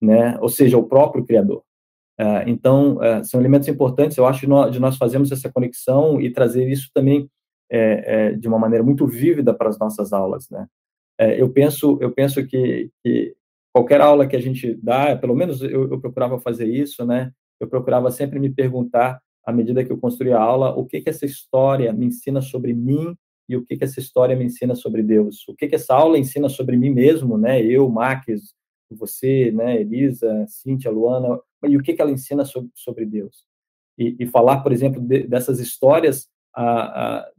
né? 0.00 0.36
Ou 0.40 0.48
seja, 0.48 0.76
o 0.76 0.82
próprio 0.82 1.24
Criador. 1.24 1.62
É, 2.22 2.48
então, 2.48 3.02
é, 3.02 3.24
são 3.24 3.40
elementos 3.40 3.66
importantes, 3.66 4.16
eu 4.16 4.24
acho, 4.24 4.46
de 4.70 4.78
nós, 4.78 4.96
fazermos 4.96 5.32
essa 5.32 5.50
conexão 5.50 6.20
e 6.20 6.30
trazer 6.30 6.68
isso 6.68 6.88
também 6.94 7.28
é, 7.68 8.32
de 8.32 8.46
uma 8.46 8.60
maneira 8.60 8.84
muito 8.84 9.06
vívida 9.08 9.52
para 9.52 9.68
as 9.68 9.78
nossas 9.78 10.12
aulas, 10.12 10.48
né? 10.50 10.66
eu 11.38 11.48
penso, 11.50 11.98
eu 12.00 12.10
penso 12.10 12.44
que, 12.44 12.90
que, 13.02 13.32
qualquer 13.72 14.00
aula 14.00 14.26
que 14.26 14.34
a 14.34 14.40
gente 14.40 14.74
dá, 14.74 15.16
pelo 15.16 15.36
menos 15.36 15.62
eu, 15.62 15.88
eu, 15.90 16.00
procurava 16.00 16.40
fazer 16.40 16.66
isso, 16.66 17.06
né? 17.06 17.30
Eu 17.60 17.68
procurava 17.68 18.10
sempre 18.10 18.40
me 18.40 18.50
perguntar, 18.50 19.20
à 19.44 19.52
medida 19.52 19.84
que 19.84 19.92
eu 19.92 19.98
construía 19.98 20.36
a 20.36 20.42
aula, 20.42 20.76
o 20.76 20.84
que 20.84 21.00
que 21.00 21.08
essa 21.08 21.24
história 21.24 21.92
me 21.92 22.06
ensina 22.06 22.40
sobre 22.40 22.74
mim 22.74 23.14
e 23.48 23.56
o 23.56 23.64
que 23.64 23.76
que 23.76 23.84
essa 23.84 24.00
história 24.00 24.34
me 24.34 24.44
ensina 24.44 24.74
sobre 24.74 25.00
Deus? 25.00 25.46
O 25.48 25.54
que 25.54 25.68
que 25.68 25.76
essa 25.76 25.94
aula 25.94 26.18
ensina 26.18 26.48
sobre 26.48 26.76
mim 26.76 26.90
mesmo, 26.90 27.38
né? 27.38 27.62
Eu, 27.62 27.88
Marques, 27.88 28.52
você, 28.90 29.52
né, 29.52 29.80
Elisa, 29.80 30.44
Cíntia, 30.48 30.90
Luana, 30.90 31.38
e 31.64 31.76
o 31.76 31.82
que, 31.82 31.94
que 31.94 32.02
ela 32.02 32.10
ensina 32.10 32.44
sobre, 32.44 32.70
sobre 32.74 33.06
Deus. 33.06 33.44
E, 33.98 34.16
e, 34.20 34.26
falar, 34.26 34.62
por 34.62 34.72
exemplo, 34.72 35.00
de, 35.00 35.26
dessas 35.26 35.60
histórias, 35.60 36.28
a, 36.54 36.64
a, 36.64 37.30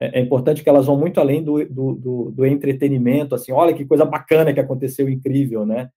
é, 0.00 0.18
é 0.18 0.22
importante 0.22 0.62
que 0.62 0.68
elas 0.68 0.86
vão 0.86 0.98
muito 0.98 1.20
além 1.20 1.42
do, 1.42 1.64
do, 1.66 1.94
do, 1.94 2.30
do, 2.30 2.46
entretenimento, 2.46 3.34
assim, 3.34 3.52
olha 3.52 3.74
que 3.74 3.84
coisa 3.84 4.04
bacana 4.04 4.52
que 4.52 4.60
aconteceu, 4.60 5.08
incrível, 5.08 5.66
né? 5.66 5.90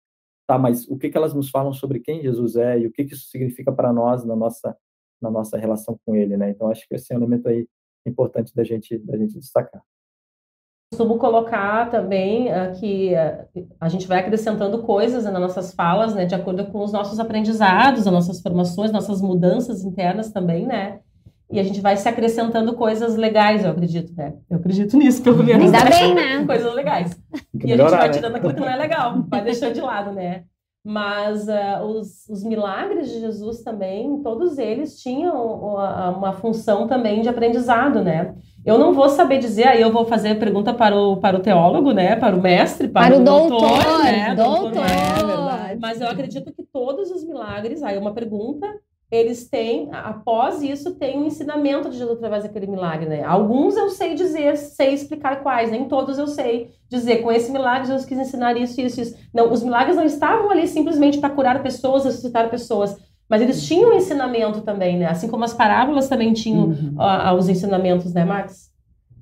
Tá, 0.47 0.57
mas 0.57 0.87
o 0.87 0.97
que, 0.97 1.09
que 1.09 1.17
elas 1.17 1.33
nos 1.33 1.49
falam 1.49 1.73
sobre 1.73 1.99
quem 1.99 2.21
Jesus 2.21 2.55
é 2.55 2.79
e 2.79 2.87
o 2.87 2.91
que, 2.91 3.05
que 3.05 3.13
isso 3.13 3.29
significa 3.29 3.71
para 3.71 3.93
nós 3.93 4.25
na 4.25 4.35
nossa, 4.35 4.75
na 5.21 5.29
nossa 5.29 5.57
relação 5.57 5.99
com 6.05 6.15
Ele, 6.15 6.37
né? 6.37 6.49
Então, 6.49 6.69
acho 6.69 6.87
que 6.87 6.95
esse 6.95 7.13
é 7.13 7.15
um 7.15 7.19
elemento 7.19 7.47
aí 7.47 7.67
importante 8.05 8.53
da 8.55 8.63
gente, 8.63 8.97
da 8.97 9.17
gente 9.17 9.37
destacar 9.37 9.83
costumo 10.91 11.17
colocar 11.17 11.89
também 11.89 12.49
uh, 12.49 12.77
que 12.77 13.13
uh, 13.13 13.65
a 13.79 13.87
gente 13.87 14.05
vai 14.05 14.19
acrescentando 14.19 14.79
coisas 14.79 15.23
nas 15.23 15.39
nossas 15.39 15.73
falas, 15.73 16.13
né, 16.13 16.25
de 16.25 16.35
acordo 16.35 16.65
com 16.65 16.83
os 16.83 16.91
nossos 16.91 17.17
aprendizados, 17.17 18.05
as 18.05 18.13
nossas 18.13 18.41
formações, 18.41 18.91
nossas 18.91 19.21
mudanças 19.21 19.85
internas 19.85 20.31
também, 20.31 20.65
né? 20.67 20.99
E 21.49 21.59
a 21.59 21.63
gente 21.63 21.79
vai 21.79 21.95
se 21.95 22.07
acrescentando 22.07 22.73
coisas 22.73 23.15
legais, 23.15 23.63
eu 23.63 23.71
acredito, 23.71 24.13
né? 24.15 24.33
Eu 24.49 24.57
acredito 24.57 24.97
nisso, 24.97 25.21
pelo 25.23 25.43
menos. 25.43 25.65
Ainda 25.65 25.83
né? 25.83 25.89
bem, 25.89 26.15
né? 26.15 26.45
Coisas 26.45 26.73
legais. 26.73 27.17
E 27.63 27.73
a 27.73 27.77
gente 27.77 27.89
vai 27.89 28.07
né? 28.07 28.09
tirando 28.09 28.35
aquilo 28.35 28.53
que 28.53 28.59
não 28.59 28.69
é 28.69 28.75
legal, 28.75 29.23
vai 29.29 29.41
deixando 29.41 29.73
de 29.73 29.81
lado, 29.81 30.11
né? 30.11 30.43
Mas 30.83 31.47
uh, 31.47 31.83
os, 31.83 32.27
os, 32.27 32.43
milagres 32.43 33.11
de 33.11 33.19
Jesus 33.19 33.61
também, 33.61 34.21
todos 34.23 34.57
eles 34.57 34.99
tinham 34.99 35.35
uma, 35.35 36.09
uma, 36.09 36.33
função 36.33 36.87
também 36.87 37.21
de 37.21 37.29
aprendizado, 37.29 38.01
né? 38.01 38.33
Eu 38.65 38.77
não 38.77 38.93
vou 38.93 39.09
saber 39.09 39.39
dizer, 39.39 39.67
aí 39.67 39.81
eu 39.81 39.91
vou 39.91 40.05
fazer 40.05 40.29
a 40.29 40.35
pergunta 40.35 40.73
para 40.73 40.95
o, 40.95 41.17
para 41.17 41.37
o 41.37 41.41
teólogo, 41.41 41.91
né? 41.91 42.15
Para 42.15 42.35
o 42.35 42.41
mestre, 42.41 42.87
para, 42.87 43.07
para 43.07 43.19
o 43.19 43.23
doutor, 43.23 43.59
doutor 43.59 44.03
né? 44.03 44.35
Doutor, 44.35 44.61
doutor. 44.71 44.85
É 44.85 45.75
Mas 45.79 45.99
eu 45.99 46.07
acredito 46.07 46.53
que 46.53 46.63
todos 46.63 47.09
os 47.09 47.23
milagres, 47.23 47.81
aí 47.81 47.97
uma 47.97 48.13
pergunta, 48.13 48.67
eles 49.11 49.49
têm, 49.49 49.89
após 49.91 50.61
isso, 50.61 50.95
tem 50.95 51.19
um 51.19 51.25
ensinamento 51.25 51.89
de 51.89 51.97
Jesus 51.97 52.17
através 52.17 52.43
daquele 52.43 52.65
milagre, 52.65 53.09
né? 53.09 53.23
Alguns 53.23 53.75
eu 53.75 53.89
sei 53.89 54.15
dizer, 54.15 54.55
sei 54.55 54.93
explicar 54.93 55.43
quais, 55.43 55.69
nem 55.69 55.85
todos 55.85 56.17
eu 56.17 56.27
sei 56.27 56.69
dizer. 56.87 57.17
Com 57.21 57.29
esse 57.29 57.51
milagre, 57.51 57.87
Jesus 57.87 58.05
quis 58.05 58.17
ensinar 58.17 58.55
isso, 58.55 58.79
isso, 58.79 59.01
isso. 59.01 59.17
Não, 59.33 59.51
os 59.51 59.63
milagres 59.63 59.97
não 59.97 60.05
estavam 60.05 60.49
ali 60.49 60.65
simplesmente 60.65 61.17
para 61.17 61.29
curar 61.29 61.61
pessoas, 61.61 62.05
ressuscitar 62.05 62.49
pessoas, 62.49 62.95
Mas 63.31 63.41
eles 63.41 63.65
tinham 63.65 63.93
ensinamento 63.93 64.59
também, 64.59 64.97
né? 64.97 65.05
Assim 65.05 65.29
como 65.29 65.45
as 65.45 65.53
parábolas 65.53 66.09
também 66.09 66.33
tinham 66.33 66.65
Uhum. 66.65 66.95
ah, 66.97 67.33
os 67.33 67.47
ensinamentos, 67.47 68.13
né, 68.13 68.25
Max? 68.25 68.69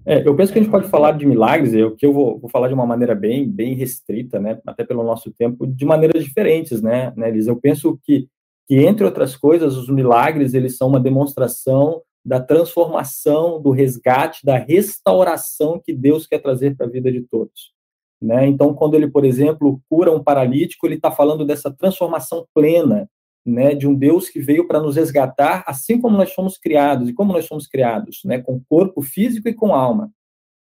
É, 0.03 0.27
eu 0.27 0.35
penso 0.35 0.51
que 0.51 0.57
a 0.57 0.63
gente 0.63 0.71
pode 0.71 0.87
falar 0.87 1.11
de 1.11 1.27
milagres, 1.27 1.75
eu 1.75 1.95
que 1.95 2.07
eu 2.07 2.11
vou, 2.11 2.39
vou, 2.39 2.49
falar 2.49 2.69
de 2.69 2.73
uma 2.73 2.87
maneira 2.87 3.13
bem, 3.13 3.47
bem 3.47 3.75
restrita, 3.75 4.39
né, 4.39 4.57
até 4.65 4.83
pelo 4.83 5.03
nosso 5.03 5.31
tempo, 5.31 5.67
de 5.67 5.85
maneiras 5.85 6.23
diferentes, 6.23 6.81
né, 6.81 7.13
né 7.15 7.29
Liz? 7.29 7.45
Eu 7.45 7.57
penso 7.57 7.99
que, 8.03 8.27
que, 8.67 8.77
entre 8.77 9.05
outras 9.05 9.37
coisas, 9.37 9.77
os 9.77 9.87
milagres, 9.87 10.55
eles 10.55 10.75
são 10.75 10.87
uma 10.87 10.99
demonstração 10.99 12.01
da 12.25 12.39
transformação, 12.39 13.61
do 13.61 13.69
resgate, 13.69 14.43
da 14.43 14.57
restauração 14.57 15.79
que 15.85 15.93
Deus 15.93 16.25
quer 16.25 16.39
trazer 16.39 16.75
para 16.75 16.87
a 16.87 16.89
vida 16.89 17.11
de 17.11 17.21
todos. 17.21 17.73
Né? 18.19 18.47
Então, 18.47 18.73
quando 18.73 18.95
ele, 18.95 19.07
por 19.07 19.23
exemplo, 19.23 19.79
cura 19.87 20.11
um 20.11 20.23
paralítico, 20.23 20.87
ele 20.87 20.95
está 20.95 21.11
falando 21.11 21.45
dessa 21.45 21.69
transformação 21.69 22.47
plena, 22.55 23.07
né, 23.45 23.73
de 23.73 23.87
um 23.87 23.95
Deus 23.95 24.29
que 24.29 24.39
veio 24.39 24.67
para 24.67 24.79
nos 24.79 24.95
resgatar, 24.95 25.63
assim 25.65 25.99
como 25.99 26.17
nós 26.17 26.33
fomos 26.33 26.57
criados 26.57 27.09
e 27.09 27.13
como 27.13 27.33
nós 27.33 27.45
somos 27.45 27.67
criados, 27.67 28.21
né, 28.25 28.39
com 28.39 28.61
corpo 28.69 29.01
físico 29.01 29.47
e 29.47 29.53
com 29.53 29.73
alma. 29.73 30.11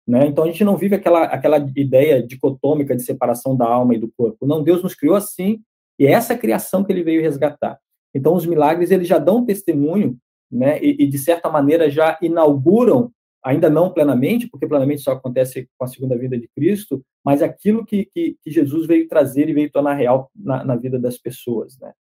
Né? 0.06 0.26
Então 0.26 0.44
a 0.44 0.46
gente 0.46 0.64
não 0.64 0.76
vive 0.76 0.94
aquela 0.94 1.24
aquela 1.24 1.56
ideia 1.76 2.22
dicotômica 2.22 2.94
de 2.94 3.02
separação 3.02 3.56
da 3.56 3.66
alma 3.66 3.94
e 3.94 3.98
do 3.98 4.12
corpo. 4.14 4.46
Não, 4.46 4.62
Deus 4.62 4.82
nos 4.82 4.94
criou 4.94 5.16
assim 5.16 5.62
e 5.98 6.06
é 6.06 6.12
essa 6.12 6.36
criação 6.36 6.84
que 6.84 6.92
Ele 6.92 7.02
veio 7.02 7.22
resgatar. 7.22 7.78
Então 8.14 8.34
os 8.34 8.44
milagres 8.44 8.90
eles 8.90 9.08
já 9.08 9.18
dão 9.18 9.44
testemunho, 9.44 10.18
né, 10.50 10.78
e, 10.82 11.04
e 11.04 11.06
de 11.06 11.18
certa 11.18 11.50
maneira 11.50 11.90
já 11.90 12.18
inauguram 12.20 13.10
ainda 13.42 13.68
não 13.68 13.92
plenamente, 13.92 14.48
porque 14.48 14.66
plenamente 14.66 15.02
só 15.02 15.12
acontece 15.12 15.68
com 15.76 15.84
a 15.84 15.88
segunda 15.88 16.16
vida 16.16 16.38
de 16.38 16.48
Cristo, 16.48 17.04
mas 17.22 17.42
aquilo 17.42 17.84
que, 17.84 18.06
que, 18.06 18.36
que 18.42 18.50
Jesus 18.50 18.86
veio 18.86 19.06
trazer 19.06 19.48
e 19.48 19.52
veio 19.52 19.70
tornar 19.70 19.94
real 19.94 20.30
na, 20.34 20.64
na 20.64 20.76
vida 20.76 20.98
das 20.98 21.18
pessoas, 21.18 21.78
né? 21.78 21.92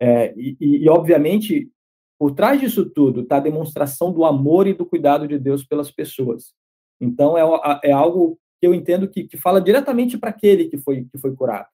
É, 0.00 0.34
e, 0.36 0.56
e, 0.60 0.88
obviamente, 0.88 1.70
por 2.18 2.32
trás 2.32 2.60
disso 2.60 2.88
tudo 2.88 3.22
está 3.22 3.36
a 3.36 3.40
demonstração 3.40 4.12
do 4.12 4.24
amor 4.24 4.66
e 4.66 4.74
do 4.74 4.86
cuidado 4.86 5.26
de 5.26 5.38
Deus 5.38 5.64
pelas 5.64 5.90
pessoas. 5.90 6.52
Então, 7.00 7.36
é, 7.36 7.80
é 7.84 7.92
algo 7.92 8.38
que 8.60 8.66
eu 8.66 8.74
entendo 8.74 9.08
que, 9.08 9.24
que 9.24 9.36
fala 9.36 9.60
diretamente 9.60 10.16
para 10.16 10.30
aquele 10.30 10.66
que 10.66 10.78
foi, 10.78 11.04
que 11.04 11.18
foi 11.18 11.34
curado, 11.34 11.66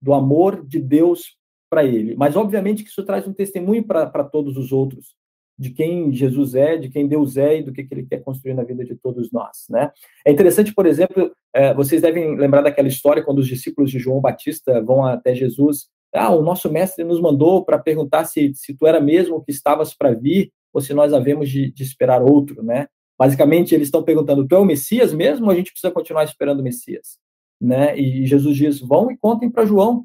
do 0.00 0.14
amor 0.14 0.64
de 0.64 0.78
Deus 0.78 1.36
para 1.68 1.84
ele. 1.84 2.14
Mas, 2.14 2.36
obviamente, 2.36 2.84
que 2.84 2.90
isso 2.90 3.04
traz 3.04 3.26
um 3.26 3.32
testemunho 3.32 3.82
para 3.84 4.24
todos 4.24 4.56
os 4.56 4.70
outros, 4.70 5.16
de 5.58 5.70
quem 5.70 6.12
Jesus 6.12 6.54
é, 6.54 6.76
de 6.76 6.88
quem 6.88 7.08
Deus 7.08 7.36
é 7.36 7.58
e 7.58 7.62
do 7.62 7.72
que, 7.72 7.82
que 7.82 7.94
ele 7.94 8.06
quer 8.06 8.22
construir 8.22 8.54
na 8.54 8.62
vida 8.62 8.84
de 8.84 8.94
todos 8.94 9.32
nós. 9.32 9.66
Né? 9.68 9.90
É 10.24 10.30
interessante, 10.30 10.74
por 10.74 10.86
exemplo, 10.86 11.32
é, 11.52 11.72
vocês 11.74 12.02
devem 12.02 12.36
lembrar 12.36 12.62
daquela 12.62 12.88
história 12.88 13.22
quando 13.22 13.38
os 13.38 13.48
discípulos 13.48 13.90
de 13.90 13.98
João 13.98 14.20
Batista 14.20 14.82
vão 14.82 15.04
até 15.04 15.34
Jesus 15.34 15.88
ah, 16.14 16.30
o 16.30 16.42
nosso 16.42 16.70
mestre 16.70 17.04
nos 17.04 17.20
mandou 17.20 17.64
para 17.64 17.78
perguntar 17.78 18.24
se, 18.24 18.52
se 18.54 18.74
tu 18.74 18.86
era 18.86 19.00
mesmo 19.00 19.42
que 19.42 19.50
estavas 19.50 19.94
para 19.94 20.12
vir 20.12 20.52
ou 20.72 20.80
se 20.80 20.92
nós 20.94 21.12
havemos 21.12 21.48
de, 21.48 21.70
de 21.70 21.82
esperar 21.82 22.22
outro, 22.22 22.62
né? 22.62 22.86
Basicamente, 23.18 23.74
eles 23.74 23.88
estão 23.88 24.02
perguntando, 24.02 24.46
tu 24.46 24.54
é 24.54 24.58
o 24.58 24.64
Messias 24.64 25.12
mesmo 25.12 25.46
ou 25.46 25.52
a 25.52 25.54
gente 25.54 25.70
precisa 25.70 25.92
continuar 25.92 26.24
esperando 26.24 26.60
o 26.60 26.62
Messias? 26.62 27.18
Né? 27.60 27.96
E 27.96 28.26
Jesus 28.26 28.56
diz, 28.56 28.80
vão 28.80 29.10
e 29.10 29.16
contem 29.16 29.50
para 29.50 29.64
João. 29.64 30.04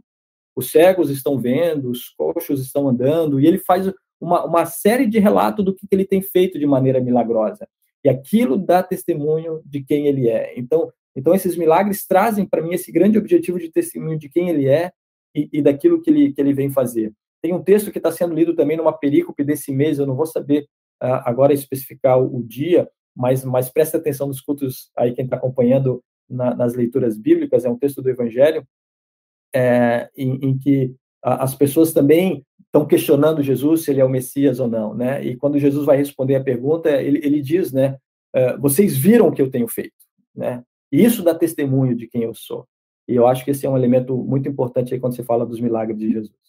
Os 0.56 0.70
cegos 0.70 1.10
estão 1.10 1.38
vendo, 1.40 1.90
os 1.90 2.10
coxos 2.10 2.62
estão 2.62 2.88
andando, 2.88 3.40
e 3.40 3.48
ele 3.48 3.58
faz 3.58 3.92
uma, 4.20 4.46
uma 4.46 4.66
série 4.66 5.08
de 5.08 5.20
relatos 5.20 5.64
do 5.64 5.74
que 5.74 5.88
ele 5.92 6.06
tem 6.06 6.22
feito 6.22 6.60
de 6.60 6.66
maneira 6.66 7.00
milagrosa. 7.00 7.68
E 8.04 8.10
aquilo 8.10 8.58
dá 8.58 8.84
testemunho 8.84 9.62
de 9.66 9.84
quem 9.84 10.08
ele 10.08 10.30
é. 10.30 10.54
Então, 10.58 10.92
então 11.16 11.34
esses 11.34 11.56
milagres 11.56 12.06
trazem 12.06 12.46
para 12.46 12.62
mim 12.62 12.74
esse 12.74 12.92
grande 12.92 13.18
objetivo 13.18 13.58
de 13.60 13.72
testemunho 13.72 14.18
de 14.18 14.30
quem 14.30 14.50
ele 14.50 14.68
é 14.68 14.92
e, 15.38 15.50
e 15.54 15.62
daquilo 15.62 16.02
que 16.02 16.10
ele, 16.10 16.34
que 16.34 16.42
ele 16.42 16.54
vem 16.54 16.72
fazer. 16.72 17.14
Tem 17.42 17.54
um 17.54 17.62
texto 17.62 17.92
que 17.92 18.00
está 18.00 18.12
sendo 18.12 18.34
lido 18.34 18.56
também 18.56 18.76
numa 18.76 18.92
perícope 18.92 19.44
desse 19.44 19.72
mês, 19.72 20.00
eu 20.00 20.08
não 20.08 20.16
vou 20.16 20.26
saber 20.26 20.64
uh, 21.02 21.22
agora 21.26 21.54
especificar 21.54 22.20
o, 22.20 22.38
o, 22.38 22.44
dia, 22.44 22.90
mas, 23.16 23.46
mas 23.46 23.70
presta 23.70 23.98
atenção 23.98 24.28
nos 24.28 24.42
cultos 24.42 24.90
aí, 24.98 25.14
quem 25.14 25.26
está 25.26 25.38
acompanhando 25.38 26.04
na, 26.28 26.56
nas 26.56 26.74
leituras 26.74 27.18
bíblicas, 27.18 27.64
é 27.64 27.70
um 27.70 27.78
texto 27.78 28.02
do 28.02 28.10
Evangelho, 28.10 28.68
é, 29.54 30.10
em, 30.18 30.40
em, 30.42 30.58
que 30.58 30.94
as 31.24 31.56
pessoas 31.56 31.94
também 31.94 32.44
estão 32.66 32.86
questionando 32.86 33.42
Jesus 33.42 33.84
se 33.84 33.92
ele 33.92 34.02
é 34.02 34.06
o 34.06 34.10
Messias 34.10 34.60
ou 34.60 34.68
não, 34.68 34.94
né? 34.94 35.24
E 35.24 35.36
quando 35.38 35.58
Jesus 35.58 35.86
vai 35.86 35.98
responder 35.98 36.36
a 36.36 36.44
pergunta, 36.44 36.90
ele, 36.90 37.20
ele 37.24 37.42
diz, 37.42 37.72
né? 37.72 37.98
Uh, 38.36 38.60
vocês 38.60 38.98
viram 38.98 39.28
o 39.28 39.32
que 39.32 39.42
eu 39.42 39.50
tenho 39.50 39.68
feito, 39.68 39.96
né? 40.36 40.64
E 40.92 41.04
isso 41.04 41.24
dá 41.24 41.34
testemunho 41.34 41.96
de 41.96 42.08
quem 42.08 42.24
eu 42.24 42.34
sou. 42.34 42.68
E 43.08 43.16
eu 43.16 43.26
acho 43.26 43.46
que 43.46 43.52
esse 43.52 43.66
é 43.66 43.70
um 43.70 43.78
elemento 43.78 44.18
muito 44.18 44.50
importante 44.50 44.94
aí 44.94 45.00
quando 45.00 45.16
se 45.16 45.24
fala 45.24 45.46
dos 45.46 45.60
milagres 45.60 45.98
de 45.98 46.12
Jesus. 46.12 46.48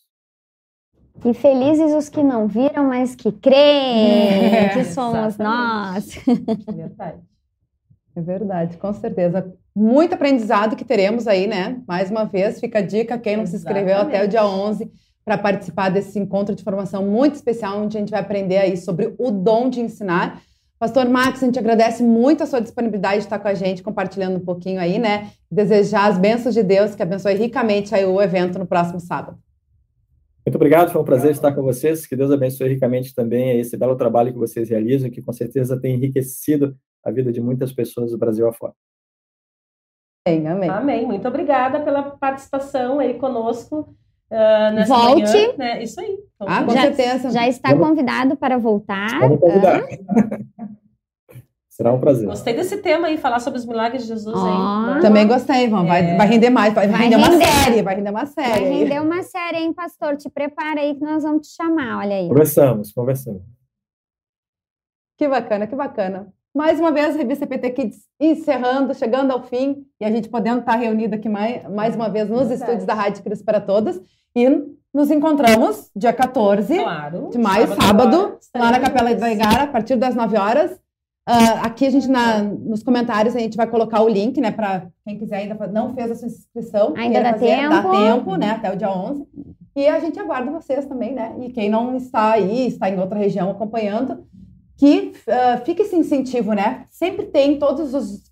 E 1.24 1.34
felizes 1.34 1.92
os 1.94 2.08
que 2.08 2.22
não 2.22 2.46
viram, 2.46 2.88
mas 2.88 3.14
que 3.14 3.32
creem, 3.32 4.54
é, 4.54 4.68
que 4.74 4.84
somos 4.84 5.34
exatamente. 5.34 5.38
nós. 5.38 6.28
É 6.66 6.72
verdade. 6.72 7.22
É 8.14 8.20
verdade, 8.20 8.76
com 8.76 8.92
certeza. 8.92 9.52
Muito 9.74 10.14
aprendizado 10.14 10.74
que 10.74 10.84
teremos 10.84 11.28
aí, 11.28 11.46
né? 11.46 11.80
Mais 11.86 12.10
uma 12.10 12.24
vez, 12.24 12.58
fica 12.58 12.80
a 12.80 12.82
dica, 12.82 13.18
quem 13.18 13.36
não 13.36 13.44
exatamente. 13.44 13.50
se 13.50 13.56
inscreveu 13.56 13.96
até 14.00 14.24
o 14.24 14.28
dia 14.28 14.44
11 14.44 14.90
para 15.24 15.38
participar 15.38 15.90
desse 15.90 16.18
encontro 16.18 16.54
de 16.54 16.64
formação 16.64 17.04
muito 17.04 17.34
especial, 17.34 17.82
onde 17.82 17.96
a 17.96 18.00
gente 18.00 18.10
vai 18.10 18.20
aprender 18.20 18.58
aí 18.58 18.76
sobre 18.76 19.14
o 19.18 19.30
dom 19.30 19.68
de 19.68 19.80
ensinar. 19.80 20.42
Pastor 20.78 21.08
Max, 21.08 21.42
a 21.42 21.46
gente 21.46 21.58
agradece 21.58 22.04
muito 22.04 22.44
a 22.44 22.46
sua 22.46 22.60
disponibilidade 22.60 23.18
de 23.18 23.24
estar 23.24 23.38
com 23.40 23.48
a 23.48 23.54
gente, 23.54 23.82
compartilhando 23.82 24.36
um 24.36 24.44
pouquinho 24.44 24.80
aí, 24.80 24.98
né? 24.98 25.32
Desejar 25.50 26.06
as 26.06 26.18
bênçãos 26.18 26.54
de 26.54 26.62
Deus, 26.62 26.94
que 26.94 27.02
abençoe 27.02 27.34
ricamente 27.34 27.94
aí 27.94 28.04
o 28.04 28.22
evento 28.22 28.58
no 28.60 28.66
próximo 28.66 29.00
sábado. 29.00 29.38
Muito 30.46 30.54
obrigado, 30.54 30.90
foi 30.92 31.02
um 31.02 31.04
prazer 31.04 31.32
estar 31.32 31.52
com 31.52 31.62
vocês. 31.62 32.06
Que 32.06 32.14
Deus 32.14 32.30
abençoe 32.30 32.68
ricamente 32.68 33.12
também 33.12 33.58
esse 33.58 33.76
belo 33.76 33.96
trabalho 33.96 34.32
que 34.32 34.38
vocês 34.38 34.70
realizam, 34.70 35.10
que 35.10 35.20
com 35.20 35.32
certeza 35.32 35.78
tem 35.80 35.96
enriquecido 35.96 36.76
a 37.04 37.10
vida 37.10 37.32
de 37.32 37.40
muitas 37.40 37.72
pessoas 37.72 38.12
do 38.12 38.18
Brasil 38.18 38.46
afora. 38.48 38.72
Amém, 40.26 40.46
amém. 40.46 40.70
Amém. 40.70 41.06
Muito 41.06 41.26
obrigada 41.26 41.80
pela 41.80 42.02
participação 42.02 43.00
aí 43.00 43.14
conosco. 43.14 43.94
Uh, 44.30 44.86
Volte. 44.86 45.22
Manhã, 45.22 45.52
né? 45.56 45.82
Isso 45.82 45.98
aí. 46.00 46.18
Então, 46.34 46.46
ah, 46.48 46.62
com 46.62 46.72
já, 46.72 46.82
certeza. 46.82 47.30
Já 47.30 47.48
está 47.48 47.70
vamos, 47.70 47.88
convidado 47.88 48.36
para 48.36 48.58
voltar. 48.58 49.20
Vamos 49.20 49.40
convidar. 49.40 49.82
Será 51.78 51.92
um 51.92 52.00
prazer. 52.00 52.26
Gostei 52.26 52.54
desse 52.54 52.78
tema 52.78 53.06
aí, 53.06 53.16
falar 53.16 53.38
sobre 53.38 53.60
os 53.60 53.64
milagres 53.64 54.02
de 54.02 54.08
Jesus. 54.08 54.34
Oh. 54.36 54.94
Aí. 54.94 55.00
Também 55.00 55.28
gostei, 55.28 55.68
vamos. 55.68 55.86
Vai, 55.86 56.10
é. 56.10 56.16
vai 56.16 56.26
render 56.26 56.50
mais, 56.50 56.74
vai, 56.74 56.88
vai 56.88 57.02
render, 57.02 57.16
render, 57.16 57.36
uma 57.36 57.46
série, 57.46 57.82
vai 57.82 57.94
render 57.94 58.10
uma 58.10 58.26
série. 58.26 58.48
Vai 58.48 58.64
render 58.64 59.00
uma 59.00 59.22
série, 59.22 59.56
hein, 59.58 59.72
pastor? 59.72 60.16
Te 60.16 60.28
prepara 60.28 60.80
aí 60.80 60.96
que 60.96 61.04
nós 61.04 61.22
vamos 61.22 61.46
te 61.46 61.54
chamar, 61.54 61.98
olha 61.98 62.16
aí. 62.16 62.28
Conversamos, 62.28 62.92
conversamos. 62.92 63.42
Que 65.16 65.28
bacana, 65.28 65.68
que 65.68 65.76
bacana. 65.76 66.32
Mais 66.52 66.80
uma 66.80 66.90
vez, 66.90 67.14
a 67.14 67.18
revista 67.18 67.46
PT 67.46 67.70
Kids 67.70 67.98
encerrando, 68.18 68.92
chegando 68.92 69.30
ao 69.30 69.44
fim, 69.44 69.86
e 70.00 70.04
a 70.04 70.10
gente 70.10 70.28
podendo 70.28 70.58
estar 70.58 70.74
reunido 70.74 71.14
aqui 71.14 71.28
mais, 71.28 71.64
mais 71.68 71.94
uma 71.94 72.08
vez 72.08 72.28
nos 72.28 72.50
estúdios 72.50 72.84
da 72.84 72.94
Rádio 72.94 73.22
Cristo 73.22 73.44
para 73.44 73.60
Todos. 73.60 74.00
E 74.36 74.46
nos 74.92 75.10
encontramos 75.10 75.90
dia 75.94 76.12
14 76.12 76.78
claro, 76.78 77.30
de 77.30 77.38
maio, 77.38 77.68
sábado, 77.68 78.38
sábado 78.40 78.40
lá 78.54 78.70
na 78.70 78.80
Capela 78.80 79.14
da 79.14 79.30
Igara, 79.30 79.64
a 79.64 79.66
partir 79.66 79.96
das 79.96 80.14
9 80.14 80.36
horas. 80.36 80.72
Uh, 81.28 81.60
aqui 81.62 81.86
a 81.86 81.90
gente, 81.90 82.08
na, 82.08 82.42
nos 82.42 82.82
comentários, 82.82 83.36
a 83.36 83.38
gente 83.38 83.54
vai 83.54 83.66
colocar 83.66 84.00
o 84.00 84.08
link, 84.08 84.40
né, 84.40 84.50
para 84.50 84.86
quem 85.04 85.18
quiser 85.18 85.36
ainda 85.36 85.66
não 85.66 85.94
fez 85.94 86.10
a 86.10 86.14
sua 86.14 86.26
inscrição. 86.26 86.94
Ainda 86.96 87.22
dá 87.22 87.32
fazer, 87.32 87.46
tempo. 87.46 87.68
Dá 87.68 87.82
tempo, 87.82 88.36
né, 88.36 88.50
até 88.52 88.72
o 88.72 88.76
dia 88.76 88.90
11. 88.90 89.26
E 89.76 89.86
a 89.86 90.00
gente 90.00 90.18
aguarda 90.18 90.50
vocês 90.50 90.86
também, 90.86 91.12
né, 91.12 91.36
e 91.40 91.50
quem 91.50 91.68
não 91.68 91.94
está 91.96 92.32
aí, 92.32 92.68
está 92.68 92.88
em 92.88 92.98
outra 92.98 93.18
região 93.18 93.50
acompanhando, 93.50 94.24
que 94.78 95.12
uh, 95.26 95.64
fique 95.66 95.82
esse 95.82 95.96
incentivo, 95.96 96.52
né? 96.52 96.84
Sempre 96.88 97.26
tem 97.26 97.58
todos 97.58 97.92
os, 97.92 98.22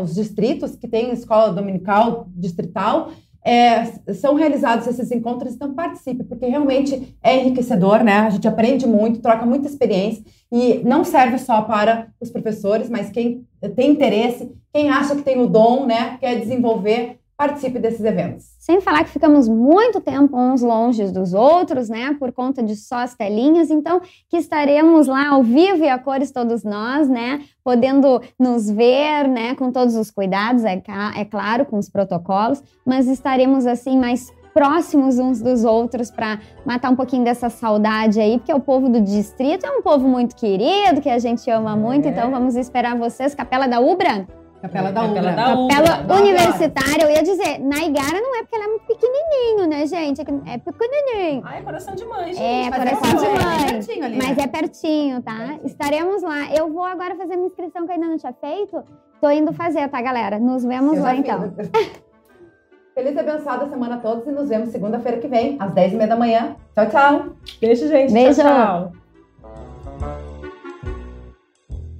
os 0.00 0.14
distritos 0.14 0.76
que 0.76 0.86
tem 0.86 1.10
escola 1.10 1.50
dominical 1.50 2.28
distrital, 2.36 3.10
é, 3.44 3.84
são 4.14 4.34
realizados 4.34 4.86
esses 4.86 5.10
encontros, 5.10 5.54
então 5.54 5.74
participe, 5.74 6.24
porque 6.24 6.46
realmente 6.46 7.16
é 7.22 7.36
enriquecedor, 7.36 8.02
né? 8.02 8.18
A 8.18 8.30
gente 8.30 8.46
aprende 8.46 8.86
muito, 8.86 9.20
troca 9.20 9.46
muita 9.46 9.68
experiência 9.68 10.22
e 10.50 10.82
não 10.84 11.04
serve 11.04 11.38
só 11.38 11.62
para 11.62 12.08
os 12.20 12.30
professores, 12.30 12.90
mas 12.90 13.10
quem 13.10 13.46
tem 13.74 13.90
interesse, 13.90 14.50
quem 14.72 14.90
acha 14.90 15.16
que 15.16 15.22
tem 15.22 15.40
o 15.40 15.46
dom, 15.46 15.86
né, 15.86 16.16
quer 16.20 16.38
desenvolver, 16.40 17.18
participe 17.38 17.78
desses 17.78 18.04
eventos. 18.04 18.46
Sem 18.58 18.80
falar 18.80 19.04
que 19.04 19.10
ficamos 19.10 19.48
muito 19.48 20.00
tempo 20.00 20.36
uns 20.36 20.60
longe 20.60 21.04
dos 21.12 21.32
outros, 21.32 21.88
né, 21.88 22.16
por 22.18 22.32
conta 22.32 22.60
de 22.64 22.74
só 22.74 22.96
as 22.96 23.14
telinhas, 23.14 23.70
então 23.70 24.00
que 24.28 24.36
estaremos 24.36 25.06
lá 25.06 25.28
ao 25.28 25.44
vivo 25.44 25.84
e 25.84 25.88
a 25.88 25.96
cores 25.96 26.32
todos 26.32 26.64
nós, 26.64 27.08
né, 27.08 27.44
podendo 27.62 28.20
nos 28.36 28.68
ver, 28.68 29.28
né, 29.28 29.54
com 29.54 29.70
todos 29.70 29.94
os 29.94 30.10
cuidados, 30.10 30.64
é, 30.64 30.82
é 31.16 31.24
claro, 31.24 31.64
com 31.64 31.78
os 31.78 31.88
protocolos, 31.88 32.60
mas 32.84 33.06
estaremos 33.06 33.68
assim 33.68 33.96
mais 33.96 34.32
próximos 34.52 35.20
uns 35.20 35.40
dos 35.40 35.62
outros 35.62 36.10
para 36.10 36.40
matar 36.66 36.90
um 36.90 36.96
pouquinho 36.96 37.22
dessa 37.22 37.48
saudade 37.48 38.18
aí, 38.20 38.38
porque 38.38 38.52
o 38.52 38.58
povo 38.58 38.88
do 38.88 39.00
distrito 39.00 39.64
é 39.64 39.70
um 39.70 39.80
povo 39.80 40.08
muito 40.08 40.34
querido, 40.34 41.00
que 41.00 41.08
a 41.08 41.20
gente 41.20 41.48
ama 41.48 41.76
muito, 41.76 42.08
é. 42.08 42.10
então 42.10 42.32
vamos 42.32 42.56
esperar 42.56 42.98
vocês, 42.98 43.32
Capela 43.32 43.68
da 43.68 43.78
Ubra. 43.78 44.26
Capela 44.60 44.90
da 44.90 45.04
Ubra. 45.04 45.22
Capela, 45.22 45.68
Capela 45.68 46.20
Universitária, 46.20 47.04
eu 47.04 47.10
ia 47.10 47.22
dizer, 47.22 47.58
na 47.60 47.76
Igara 47.84 48.20
não 48.20 48.34
é 48.36 48.40
porque 48.40 48.56
ela 48.56 48.64
é 48.64 48.68
muito 48.68 48.86
pequenininho, 48.86 49.68
né, 49.68 49.86
gente? 49.86 50.20
É 50.20 50.58
pequenininho. 50.58 51.42
Ai, 51.44 51.62
coração 51.62 51.94
de 51.94 52.04
mãe, 52.04 52.32
gente. 52.32 52.42
É, 52.42 52.68
Mas 52.68 52.80
é 52.80 52.90
coração 52.90 53.18
de 53.18 53.24
é 53.24 53.44
mãe. 53.44 53.66
pertinho 53.66 54.04
ali, 54.04 54.16
Mas 54.18 54.36
né? 54.36 54.42
é 54.42 54.46
pertinho, 54.48 55.22
tá? 55.22 55.58
Estaremos 55.64 56.22
lá. 56.22 56.52
Eu 56.52 56.72
vou 56.72 56.84
agora 56.84 57.14
fazer 57.14 57.36
minha 57.36 57.46
inscrição 57.46 57.84
que 57.86 57.92
eu 57.92 57.94
ainda 57.94 58.08
não 58.08 58.16
tinha 58.16 58.32
feito. 58.32 58.82
Tô 59.20 59.30
indo 59.30 59.52
fazer, 59.52 59.88
tá, 59.88 60.02
galera? 60.02 60.38
Nos 60.40 60.64
vemos 60.64 60.98
lá, 60.98 61.14
então. 61.14 61.52
Feliz 62.94 63.14
e 63.14 63.20
abençoada 63.20 63.68
semana 63.68 63.94
a 63.94 63.98
todos 63.98 64.26
e 64.26 64.32
nos 64.32 64.48
vemos 64.48 64.70
segunda-feira 64.70 65.18
que 65.18 65.28
vem, 65.28 65.56
às 65.60 65.72
10h30 65.72 66.08
da 66.08 66.16
manhã. 66.16 66.56
Tchau, 66.74 66.88
tchau. 66.88 67.26
Beijo, 67.60 67.86
gente. 67.86 68.12
Beijo. 68.12 68.42
Tchau, 68.42 68.90
tchau. 68.90 68.92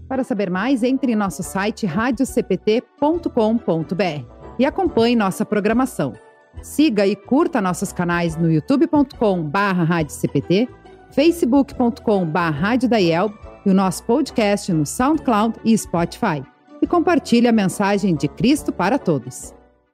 Para 0.08 0.24
saber 0.24 0.50
mais, 0.50 0.82
entre 0.82 1.12
em 1.12 1.16
nosso 1.16 1.42
site 1.42 1.84
radiocpt.com.br 1.84 4.24
e 4.58 4.64
acompanhe 4.64 5.14
nossa 5.14 5.44
programação. 5.44 6.14
Siga 6.62 7.06
e 7.06 7.14
curta 7.14 7.60
nossos 7.60 7.92
canais 7.92 8.34
no 8.36 8.50
youtube.com/radiocpt, 8.50 10.66
facebook.com/radiodaiel 11.10 13.30
e 13.64 13.70
o 13.70 13.74
nosso 13.74 14.02
podcast 14.04 14.72
no 14.72 14.86
SoundCloud 14.86 15.60
e 15.64 15.76
Spotify. 15.76 16.42
E 16.80 16.86
compartilhe 16.86 17.46
a 17.46 17.52
mensagem 17.52 18.16
de 18.16 18.28
Cristo 18.28 18.72
para 18.72 18.98
todos. 18.98 19.52